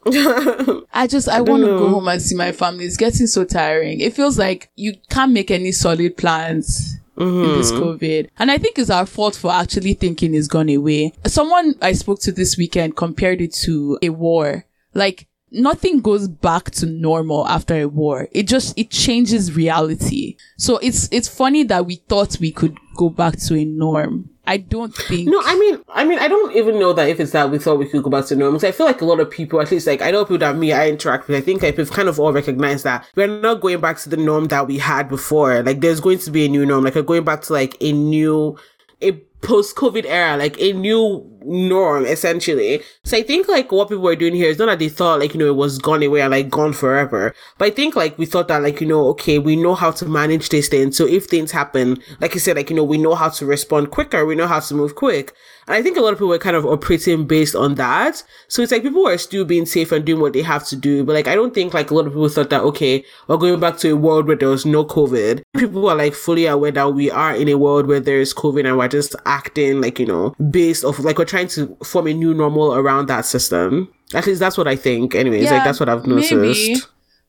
I 0.93 1.07
just 1.07 1.27
I 1.27 1.41
want 1.41 1.63
to 1.63 1.67
go 1.67 1.89
home 1.89 2.07
and 2.07 2.21
see 2.21 2.35
my 2.35 2.51
family. 2.51 2.85
It's 2.85 2.97
getting 2.97 3.27
so 3.27 3.43
tiring. 3.43 3.99
It 3.99 4.13
feels 4.13 4.37
like 4.37 4.69
you 4.75 4.93
can't 5.09 5.33
make 5.33 5.51
any 5.51 5.71
solid 5.71 6.15
plans 6.15 6.97
in 7.17 7.41
this 7.57 7.71
COVID. 7.71 8.29
And 8.37 8.51
I 8.51 8.57
think 8.57 8.77
it's 8.77 8.89
our 8.89 9.05
fault 9.05 9.35
for 9.35 9.51
actually 9.51 9.95
thinking 9.95 10.35
it's 10.35 10.47
gone 10.47 10.69
away. 10.69 11.13
Someone 11.25 11.75
I 11.81 11.93
spoke 11.93 12.21
to 12.21 12.31
this 12.31 12.57
weekend 12.57 12.95
compared 12.95 13.41
it 13.41 13.53
to 13.65 13.97
a 14.01 14.09
war. 14.09 14.65
Like 14.93 15.27
nothing 15.51 16.01
goes 16.01 16.27
back 16.27 16.71
to 16.71 16.85
normal 16.85 17.47
after 17.47 17.75
a 17.81 17.87
war. 17.87 18.27
It 18.31 18.47
just 18.47 18.77
it 18.77 18.91
changes 18.91 19.55
reality. 19.55 20.37
So 20.57 20.77
it's 20.77 21.09
it's 21.11 21.27
funny 21.27 21.63
that 21.63 21.85
we 21.85 21.95
thought 21.95 22.39
we 22.39 22.51
could 22.51 22.77
go 22.95 23.09
back 23.09 23.37
to 23.39 23.55
a 23.55 23.65
norm 23.65 24.29
I 24.47 24.57
don't 24.57 24.95
think. 24.95 25.27
No, 25.27 25.41
I 25.43 25.59
mean, 25.59 25.83
I 25.89 26.05
mean, 26.05 26.19
I 26.19 26.29
don't 26.29 26.55
even 26.55 26.79
know 26.79 26.93
that 26.93 27.09
if 27.09 27.19
it's 27.19 27.33
that 27.33 27.51
we 27.51 27.59
thought 27.59 27.79
we 27.79 27.87
could 27.87 28.01
go 28.01 28.09
back 28.09 28.25
to 28.27 28.35
normal. 28.35 28.65
I 28.65 28.71
feel 28.71 28.85
like 28.85 29.01
a 29.01 29.05
lot 29.05 29.19
of 29.19 29.29
people, 29.29 29.59
at 29.61 29.69
least 29.69 29.85
like 29.85 30.01
I 30.01 30.09
know 30.09 30.23
people 30.23 30.37
that 30.39 30.55
me 30.55 30.71
I 30.71 30.87
interact 30.87 31.27
with. 31.27 31.35
I 31.37 31.41
think 31.41 31.61
like 31.61 31.75
we've 31.75 31.91
kind 31.91 32.07
of 32.07 32.17
all 32.17 32.31
recognized 32.31 32.85
that 32.85 33.05
we're 33.15 33.27
not 33.27 33.59
going 33.59 33.81
back 33.81 33.97
to 33.99 34.09
the 34.09 34.15
norm 34.15 34.45
that 34.47 34.65
we 34.65 34.77
had 34.77 35.09
before. 35.09 35.61
Like 35.63 35.81
there's 35.81 35.99
going 35.99 36.19
to 36.19 36.31
be 36.31 36.45
a 36.45 36.49
new 36.49 36.65
norm. 36.65 36.85
Like 36.85 36.95
we're 36.95 37.01
going 37.01 37.25
back 37.25 37.41
to 37.43 37.53
like 37.53 37.75
a 37.81 37.91
new, 37.91 38.57
a 39.01 39.21
post 39.41 39.75
COVID 39.75 40.05
era, 40.05 40.37
like 40.37 40.59
a 40.59 40.73
new 40.73 41.37
norm 41.45 42.05
essentially. 42.05 42.81
So 43.03 43.17
I 43.17 43.23
think 43.23 43.47
like 43.47 43.71
what 43.71 43.89
people 43.89 44.03
were 44.03 44.15
doing 44.15 44.35
here 44.35 44.49
is 44.49 44.57
not 44.57 44.65
that 44.65 44.79
they 44.79 44.89
thought 44.89 45.19
like, 45.19 45.33
you 45.33 45.39
know, 45.39 45.47
it 45.47 45.55
was 45.55 45.77
gone 45.77 46.03
away 46.03 46.21
and 46.21 46.31
like 46.31 46.49
gone 46.49 46.73
forever. 46.73 47.33
But 47.57 47.65
I 47.65 47.69
think 47.71 47.95
like 47.95 48.17
we 48.17 48.25
thought 48.25 48.47
that 48.49 48.61
like, 48.61 48.81
you 48.81 48.87
know, 48.87 49.07
okay, 49.09 49.39
we 49.39 49.55
know 49.55 49.75
how 49.75 49.91
to 49.91 50.05
manage 50.05 50.49
this 50.49 50.67
thing. 50.67 50.91
So 50.91 51.07
if 51.07 51.25
things 51.25 51.51
happen, 51.51 52.01
like 52.19 52.33
you 52.33 52.39
said, 52.39 52.57
like, 52.57 52.69
you 52.69 52.75
know, 52.75 52.83
we 52.83 52.97
know 52.97 53.15
how 53.15 53.29
to 53.29 53.45
respond 53.45 53.91
quicker. 53.91 54.25
We 54.25 54.35
know 54.35 54.47
how 54.47 54.59
to 54.59 54.73
move 54.73 54.95
quick. 54.95 55.33
And 55.67 55.75
I 55.75 55.81
think 55.83 55.97
a 55.97 56.01
lot 56.01 56.13
of 56.13 56.17
people 56.17 56.29
were 56.29 56.37
kind 56.37 56.55
of 56.55 56.65
operating 56.65 57.25
based 57.27 57.55
on 57.55 57.75
that. 57.75 58.23
So 58.47 58.61
it's 58.61 58.71
like 58.71 58.83
people 58.83 59.03
were 59.03 59.17
still 59.17 59.43
being 59.43 59.65
safe 59.65 59.91
and 59.91 60.05
doing 60.05 60.21
what 60.21 60.33
they 60.33 60.41
have 60.41 60.65
to 60.67 60.75
do. 60.75 61.03
But 61.03 61.13
like, 61.13 61.27
I 61.27 61.35
don't 61.35 61.53
think 61.53 61.73
like 61.73 61.91
a 61.91 61.93
lot 61.95 62.07
of 62.07 62.13
people 62.13 62.29
thought 62.29 62.49
that, 62.51 62.61
okay, 62.61 63.03
we're 63.27 63.37
going 63.37 63.59
back 63.59 63.77
to 63.79 63.89
a 63.91 63.95
world 63.95 64.27
where 64.27 64.37
there 64.37 64.49
was 64.49 64.65
no 64.65 64.85
COVID. 64.85 65.41
People 65.57 65.89
are 65.89 65.95
like 65.95 66.13
fully 66.13 66.45
aware 66.45 66.71
that 66.71 66.93
we 66.93 67.11
are 67.11 67.35
in 67.35 67.49
a 67.49 67.55
world 67.57 67.87
where 67.87 67.99
there 67.99 68.19
is 68.21 68.33
COVID 68.33 68.65
and 68.65 68.77
we're 68.77 68.87
just 68.87 69.15
acting 69.25 69.81
like, 69.81 69.99
you 69.99 70.05
know, 70.05 70.33
based 70.51 70.83
off, 70.85 70.99
like 70.99 71.17
we're 71.17 71.25
trying 71.25 71.47
to 71.49 71.75
form 71.83 72.07
a 72.07 72.13
new 72.13 72.33
normal 72.33 72.73
around 72.73 73.07
that 73.07 73.25
system. 73.25 73.93
At 74.13 74.25
least 74.25 74.39
that's 74.39 74.57
what 74.57 74.67
I 74.69 74.77
think. 74.77 75.15
Anyways, 75.15 75.43
Yeah, 75.43 75.55
like 75.55 75.63
that's 75.65 75.79
what 75.81 75.89
I've 75.89 76.07
noticed. 76.07 76.31
maybe. 76.33 76.77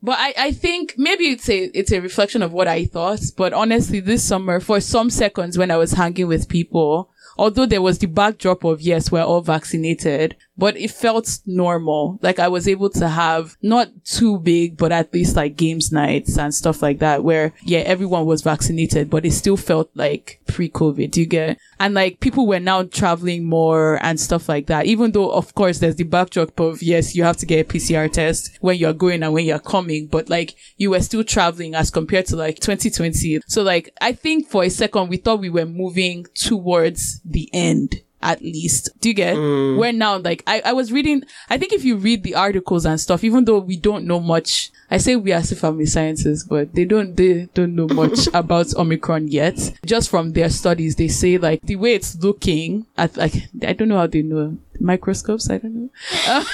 But 0.00 0.16
I, 0.20 0.32
I 0.38 0.52
think 0.52 0.94
maybe 0.96 1.24
it's 1.24 1.48
a 1.48 1.76
it's 1.76 1.90
a 1.90 2.00
reflection 2.00 2.40
of 2.40 2.52
what 2.52 2.68
I 2.68 2.84
thought. 2.84 3.18
But 3.36 3.52
honestly, 3.52 3.98
this 3.98 4.22
summer, 4.22 4.60
for 4.60 4.80
some 4.80 5.10
seconds 5.10 5.58
when 5.58 5.72
I 5.72 5.76
was 5.76 5.90
hanging 5.92 6.28
with 6.28 6.48
people, 6.48 7.10
although 7.38 7.66
there 7.66 7.82
was 7.82 7.98
the 7.98 8.06
backdrop 8.06 8.64
of 8.64 8.80
yes, 8.80 9.10
we're 9.10 9.22
all 9.22 9.40
vaccinated, 9.40 10.36
but 10.58 10.76
it 10.76 10.90
felt 10.90 11.38
normal. 11.46 12.18
Like 12.20 12.40
I 12.40 12.48
was 12.48 12.66
able 12.66 12.90
to 12.90 13.08
have 13.08 13.56
not 13.62 13.88
too 14.04 14.40
big, 14.40 14.76
but 14.76 14.90
at 14.90 15.14
least 15.14 15.36
like 15.36 15.56
games 15.56 15.92
nights 15.92 16.36
and 16.36 16.52
stuff 16.52 16.82
like 16.82 16.98
that 16.98 17.22
where 17.22 17.54
yeah, 17.62 17.80
everyone 17.80 18.26
was 18.26 18.42
vaccinated, 18.42 19.08
but 19.08 19.24
it 19.24 19.32
still 19.32 19.56
felt 19.56 19.88
like 19.94 20.40
pre-COVID. 20.48 21.12
Do 21.12 21.20
you 21.20 21.26
get? 21.26 21.58
And 21.78 21.94
like 21.94 22.18
people 22.18 22.46
were 22.46 22.58
now 22.58 22.82
traveling 22.82 23.44
more 23.44 24.02
and 24.02 24.18
stuff 24.18 24.48
like 24.48 24.66
that. 24.66 24.86
Even 24.86 25.12
though 25.12 25.30
of 25.30 25.54
course 25.54 25.78
there's 25.78 25.96
the 25.96 26.04
backdrop 26.04 26.58
of 26.58 26.82
yes, 26.82 27.14
you 27.14 27.22
have 27.22 27.36
to 27.36 27.46
get 27.46 27.60
a 27.60 27.72
PCR 27.72 28.10
test 28.10 28.58
when 28.60 28.76
you're 28.76 28.92
going 28.92 29.22
and 29.22 29.32
when 29.32 29.44
you're 29.44 29.60
coming, 29.60 30.08
but 30.08 30.28
like 30.28 30.56
you 30.76 30.90
were 30.90 31.00
still 31.00 31.22
traveling 31.22 31.76
as 31.76 31.90
compared 31.90 32.26
to 32.26 32.36
like 32.36 32.56
2020. 32.56 33.40
So 33.46 33.62
like 33.62 33.94
I 34.00 34.12
think 34.12 34.48
for 34.48 34.64
a 34.64 34.70
second 34.70 35.08
we 35.08 35.18
thought 35.18 35.38
we 35.40 35.50
were 35.50 35.66
moving 35.66 36.26
towards 36.34 37.20
the 37.24 37.48
end 37.52 38.02
at 38.22 38.42
least. 38.42 38.90
Do 39.00 39.08
you 39.08 39.14
get? 39.14 39.36
Mm. 39.36 39.78
Where 39.78 39.92
now, 39.92 40.18
like, 40.18 40.42
I, 40.46 40.62
I 40.64 40.72
was 40.72 40.92
reading, 40.92 41.22
I 41.50 41.58
think 41.58 41.72
if 41.72 41.84
you 41.84 41.96
read 41.96 42.22
the 42.22 42.34
articles 42.34 42.84
and 42.84 43.00
stuff, 43.00 43.24
even 43.24 43.44
though 43.44 43.58
we 43.58 43.76
don't 43.76 44.04
know 44.04 44.20
much, 44.20 44.70
I 44.90 44.98
say 44.98 45.16
we 45.16 45.32
as 45.32 45.52
if 45.52 45.62
I'm 45.62 45.84
sciences, 45.86 46.44
but 46.44 46.74
they 46.74 46.84
don't, 46.84 47.16
they 47.16 47.48
don't 47.54 47.74
know 47.74 47.88
much 47.88 48.26
about 48.34 48.74
Omicron 48.74 49.28
yet. 49.28 49.72
Just 49.84 50.10
from 50.10 50.32
their 50.32 50.50
studies, 50.50 50.96
they 50.96 51.08
say 51.08 51.38
like 51.38 51.62
the 51.62 51.76
way 51.76 51.94
it's 51.94 52.16
looking 52.16 52.86
at, 52.96 53.16
like, 53.16 53.34
I 53.62 53.72
don't 53.72 53.88
know 53.88 53.98
how 53.98 54.06
they 54.06 54.22
know 54.22 54.56
microscopes. 54.80 55.50
I 55.50 55.58
don't 55.58 55.74
know. 55.74 56.44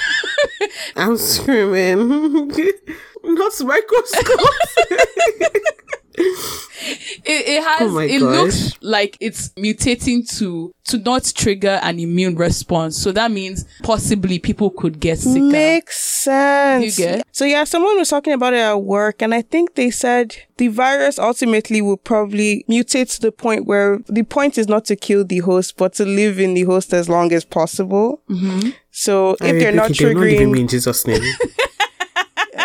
I'm 0.95 1.17
screaming. 1.17 2.47
Not 3.23 3.53
microscope. 3.61 4.39
It, 7.27 7.47
it 7.47 7.63
has, 7.63 7.81
Oh 7.81 7.97
it 7.97 8.19
gosh. 8.19 8.21
looks 8.21 8.73
like 8.81 9.17
it's 9.19 9.49
mutating 9.57 10.27
to, 10.37 10.73
to 10.85 10.97
not 10.99 11.31
trigger 11.35 11.79
an 11.81 11.99
immune 11.99 12.35
response. 12.35 12.97
So 12.97 13.11
that 13.13 13.31
means 13.31 13.65
possibly 13.81 14.37
people 14.37 14.69
could 14.69 14.99
get 14.99 15.17
sicker. 15.19 15.39
Makes 15.45 15.99
sense. 15.99 16.99
You 16.99 17.05
get? 17.05 17.27
So 17.31 17.45
yeah, 17.45 17.63
someone 17.63 17.97
was 17.97 18.09
talking 18.09 18.33
about 18.33 18.53
it 18.53 18.59
at 18.59 18.75
work, 18.75 19.21
and 19.21 19.33
I 19.33 19.41
think 19.41 19.75
they 19.75 19.89
said 19.89 20.35
the 20.57 20.67
virus 20.67 21.17
ultimately 21.17 21.81
will 21.81 21.97
probably 21.97 22.65
mutate 22.69 23.13
to 23.15 23.21
the 23.21 23.31
point 23.31 23.65
where 23.65 23.99
the 24.07 24.23
point 24.23 24.57
is 24.57 24.67
not 24.67 24.85
to 24.85 24.95
kill 24.95 25.23
the 25.25 25.39
host, 25.39 25.77
but 25.77 25.93
to 25.93 26.05
live 26.05 26.39
in 26.39 26.53
the 26.53 26.63
host 26.63 26.93
as 26.93 27.09
long 27.09 27.31
as 27.33 27.45
possible. 27.45 28.21
Mm-hmm. 28.29 28.69
So 28.91 29.37
I 29.41 29.47
if 29.47 29.59
they're 29.59 29.71
not 29.71 29.89
rebuke 29.89 29.99
you, 29.99 30.05
they're 30.07 30.13
not 30.15 30.21
leaving 30.21 30.51
me 30.51 30.59
triggering, 30.59 30.61
in 30.61 30.67
Jesus' 30.67 31.07
name. 31.07 31.21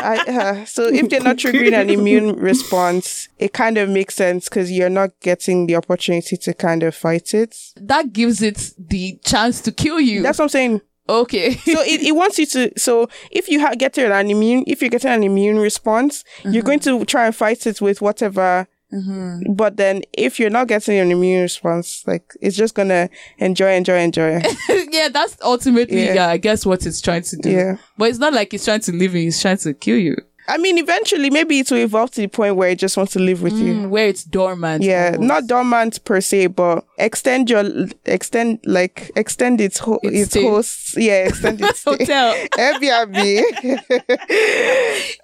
I, 0.02 0.16
uh, 0.60 0.64
so 0.64 0.86
if 0.86 1.08
they're 1.08 1.20
not 1.20 1.36
triggering 1.36 1.72
an 1.72 1.90
immune 1.90 2.36
response, 2.50 3.28
it 3.38 3.52
kind 3.52 3.78
of 3.78 3.88
makes 3.88 4.14
sense 4.14 4.48
because 4.48 4.70
you're 4.72 4.90
not 4.90 5.10
getting 5.20 5.66
the 5.66 5.76
opportunity 5.76 6.36
to 6.36 6.54
kind 6.54 6.82
of 6.82 6.94
fight 6.94 7.34
it. 7.34 7.56
That 7.76 8.12
gives 8.12 8.42
it 8.42 8.72
the 8.78 9.18
chance 9.24 9.60
to 9.62 9.72
kill 9.72 10.00
you. 10.00 10.22
That's 10.22 10.38
what 10.38 10.44
I'm 10.44 10.48
saying. 10.50 10.80
okay. 11.08 11.54
so 11.54 11.80
it, 11.82 12.02
it 12.02 12.12
wants 12.14 12.38
you 12.38 12.46
to 12.46 12.72
so 12.78 13.08
if 13.30 13.48
you 13.48 13.60
ha- 13.60 13.74
get 13.76 13.98
an 13.98 14.30
immune 14.30 14.62
if 14.68 14.80
you're 14.80 14.90
getting 14.90 15.10
an 15.10 15.24
immune 15.24 15.58
response 15.58 16.22
you're 16.44 16.62
going 16.62 16.78
to 16.78 17.04
try 17.04 17.26
and 17.26 17.34
fight 17.34 17.66
it 17.66 17.80
with 17.80 18.00
whatever 18.00 18.68
Mm-hmm. 18.92 19.52
but 19.54 19.76
then 19.76 20.02
if 20.12 20.40
you're 20.40 20.50
not 20.50 20.66
getting 20.66 20.98
an 20.98 21.12
immune 21.12 21.42
response 21.42 22.02
like 22.06 22.24
it's 22.40 22.56
just 22.56 22.74
gonna 22.74 23.08
enjoy 23.38 23.72
enjoy 23.74 24.00
enjoy 24.00 24.42
yeah, 24.90 25.08
that's 25.08 25.36
ultimately, 25.42 26.04
Yeah. 26.06 26.14
yeah. 26.14 26.28
I 26.28 26.38
guess 26.38 26.66
what 26.66 26.84
it's 26.86 27.00
trying 27.00 27.22
to 27.22 27.36
do. 27.36 27.50
Yeah. 27.50 27.76
But 27.96 28.10
it's 28.10 28.18
not 28.18 28.32
like 28.32 28.52
it's 28.52 28.64
trying 28.64 28.80
to 28.80 28.92
live 28.92 29.14
you, 29.14 29.28
it's 29.28 29.40
trying 29.40 29.58
to 29.58 29.74
kill 29.74 29.96
you. 29.96 30.16
I 30.52 30.58
mean 30.58 30.76
eventually 30.78 31.30
maybe 31.30 31.58
it 31.60 31.70
will 31.70 31.78
evolve 31.78 32.10
to 32.10 32.20
the 32.20 32.26
point 32.28 32.56
where 32.56 32.68
it 32.70 32.78
just 32.78 32.96
wants 32.96 33.12
to 33.12 33.18
live 33.18 33.42
with 33.42 33.52
you 33.54 33.72
Mm, 33.74 33.88
Where 33.90 34.08
it's 34.08 34.24
dormant. 34.24 34.82
yeah 34.82 35.12
almost. 35.14 35.28
not 35.28 35.46
dormant 35.46 36.04
per 36.04 36.20
se 36.20 36.48
but 36.48 36.84
extend 36.98 37.48
your 37.50 37.64
extend 38.04 38.58
like 38.64 39.10
extend 39.16 39.60
its 39.60 39.78
ho- 39.78 40.00
Its 40.02 40.16
its, 40.22 40.30
stay. 40.30 40.42
hosts 40.42 40.94
yeah 40.96 41.26
extend 41.28 41.60
its 41.64 41.78
stay. 41.80 41.90
Hotel. 41.90 42.34
Airbnb, 42.58 43.14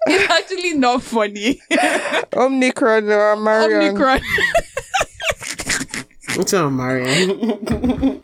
it's 0.07 0.31
actually 0.31 0.73
not 0.73 1.03
funny. 1.03 1.59
Omnicron, 2.31 3.09
or 3.11 3.35
Marion. 3.37 3.89
Omicron. 3.95 4.21
It's 6.39 6.53
not 6.53 6.69
Marion. 6.69 8.21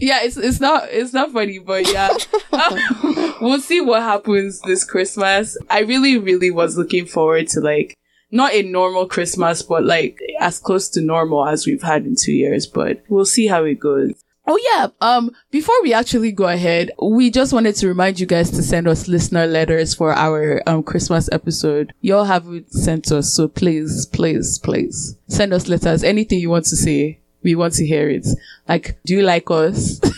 Yeah, 0.00 0.22
it's 0.22 0.36
it's 0.36 0.60
not 0.60 0.84
it's 0.90 1.12
not 1.12 1.32
funny, 1.32 1.58
but 1.58 1.90
yeah, 1.92 2.10
we'll 3.40 3.60
see 3.60 3.80
what 3.80 4.02
happens 4.02 4.60
this 4.62 4.84
Christmas. 4.84 5.56
I 5.68 5.80
really, 5.80 6.18
really 6.18 6.50
was 6.50 6.76
looking 6.76 7.06
forward 7.06 7.48
to 7.48 7.60
like 7.60 7.96
not 8.30 8.52
a 8.52 8.62
normal 8.62 9.06
Christmas, 9.06 9.62
but 9.62 9.84
like 9.84 10.18
as 10.40 10.58
close 10.58 10.88
to 10.90 11.00
normal 11.00 11.46
as 11.46 11.66
we've 11.66 11.82
had 11.82 12.04
in 12.04 12.14
two 12.18 12.32
years. 12.32 12.66
But 12.66 13.02
we'll 13.08 13.24
see 13.24 13.46
how 13.46 13.64
it 13.64 13.80
goes. 13.80 14.24
Oh 14.46 14.58
yeah. 14.72 14.88
Um, 15.00 15.30
before 15.50 15.80
we 15.82 15.92
actually 15.92 16.32
go 16.32 16.48
ahead, 16.48 16.90
we 17.00 17.30
just 17.30 17.52
wanted 17.52 17.76
to 17.76 17.88
remind 17.88 18.18
you 18.18 18.26
guys 18.26 18.50
to 18.50 18.62
send 18.62 18.88
us 18.88 19.06
listener 19.06 19.46
letters 19.46 19.94
for 19.94 20.12
our 20.12 20.62
um 20.66 20.82
Christmas 20.82 21.28
episode. 21.30 21.92
Y'all 22.00 22.24
haven't 22.24 22.72
sent 22.72 23.12
us, 23.12 23.32
so 23.34 23.48
please, 23.48 24.06
please, 24.06 24.58
please 24.58 25.16
send 25.28 25.52
us 25.52 25.68
letters. 25.68 26.02
Anything 26.02 26.40
you 26.40 26.50
want 26.50 26.64
to 26.66 26.76
say, 26.76 27.20
we 27.42 27.54
want 27.54 27.74
to 27.74 27.86
hear 27.86 28.08
it. 28.08 28.26
Like, 28.68 28.98
do 29.04 29.14
you 29.14 29.22
like 29.22 29.50
us? 29.50 30.00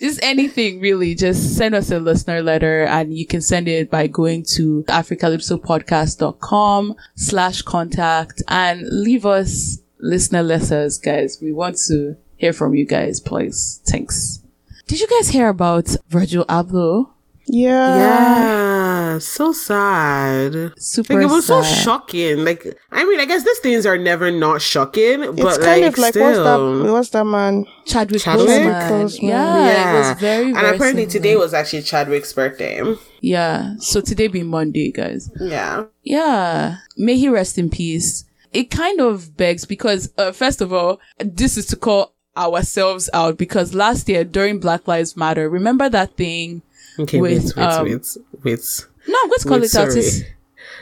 just 0.00 0.20
anything 0.22 0.80
really 0.80 1.14
just 1.14 1.56
send 1.56 1.74
us 1.74 1.90
a 1.90 1.98
listener 1.98 2.42
letter 2.42 2.84
and 2.84 3.16
you 3.16 3.26
can 3.26 3.40
send 3.40 3.66
it 3.68 3.90
by 3.90 4.06
going 4.06 4.42
to 4.44 4.84
africalypsopodcast.com 4.88 6.94
slash 7.14 7.62
contact 7.62 8.42
and 8.48 8.86
leave 8.90 9.24
us 9.24 9.78
listener 9.98 10.42
letters 10.42 10.98
guys 10.98 11.38
we 11.40 11.52
want 11.52 11.76
to 11.78 12.14
hear 12.36 12.52
from 12.52 12.74
you 12.74 12.84
guys 12.84 13.20
please 13.20 13.80
thanks 13.86 14.40
did 14.86 15.00
you 15.00 15.06
guys 15.08 15.28
hear 15.28 15.48
about 15.48 15.88
virgil 16.08 16.44
abloh 16.46 17.08
Yeah. 17.46 17.96
yeah, 17.96 18.73
so 19.20 19.52
sad. 19.52 20.72
super 20.78 21.14
Like 21.14 21.22
it 21.24 21.26
was 21.26 21.46
so 21.46 21.62
shocking. 21.62 22.44
Like 22.44 22.66
I 22.90 23.04
mean, 23.04 23.20
I 23.20 23.24
guess 23.24 23.44
these 23.44 23.58
things 23.58 23.86
are 23.86 23.98
never 23.98 24.30
not 24.30 24.62
shocking, 24.62 25.22
It's 25.22 25.40
but 25.42 25.60
kind 25.60 25.82
like 25.82 25.92
of 25.92 25.98
like 25.98 26.12
still. 26.14 26.24
what's 26.24 26.82
that? 26.84 26.92
What's 26.92 27.08
that 27.10 27.24
man? 27.24 27.66
chadwick, 27.86 28.22
Chadwick 28.22 28.48
Boseman. 28.48 28.88
Boseman. 28.90 29.22
yeah, 29.28 29.94
it 29.94 29.98
was 29.98 30.20
very 30.20 30.44
and 30.46 30.54
very 30.54 30.74
apparently 30.76 31.02
similar. 31.02 31.12
today 31.12 31.36
was 31.36 31.52
actually 31.54 31.82
Chadwick's 31.82 32.32
birthday. 32.32 32.82
yeah 33.20 33.74
so 33.78 34.00
today 34.00 34.26
being 34.26 34.46
monday 34.46 34.90
guys 34.90 35.30
Yeah. 35.38 35.84
Yeah. 36.02 36.76
May 36.96 37.16
he 37.16 37.28
rest 37.28 37.58
in 37.58 37.68
peace. 37.70 38.24
It 38.52 38.70
kind 38.70 39.00
of 39.00 39.36
begs 39.36 39.64
because, 39.64 40.12
uh, 40.16 40.30
first 40.32 40.60
of 40.60 40.72
all, 40.72 41.00
this 41.18 41.56
is 41.56 41.66
to 41.66 41.76
call 41.76 42.14
ourselves 42.36 43.10
out 43.12 43.36
because 43.36 43.74
last 43.74 44.08
year 44.08 44.22
during 44.24 44.60
Black 44.60 44.86
Lives 44.86 45.16
Matter, 45.16 45.48
remember 45.50 45.88
that 45.88 46.16
thing? 46.16 46.62
Okay, 46.98 47.20
With, 47.20 47.44
wait, 47.44 47.56
wait, 47.56 47.64
um, 47.64 47.84
wait, 47.84 48.16
wait. 48.44 48.86
No, 49.06 49.18
I'm 49.22 49.28
going 49.28 49.38
to 49.38 49.48
call 49.48 49.58
Wait, 49.60 49.64
it 49.66 49.74
out. 49.76 49.90
sorry. 49.92 50.00
It's, 50.00 50.20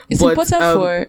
it's 0.09 0.21
But, 0.21 0.29
important 0.29 0.61
um, 0.61 0.77
for 0.79 1.07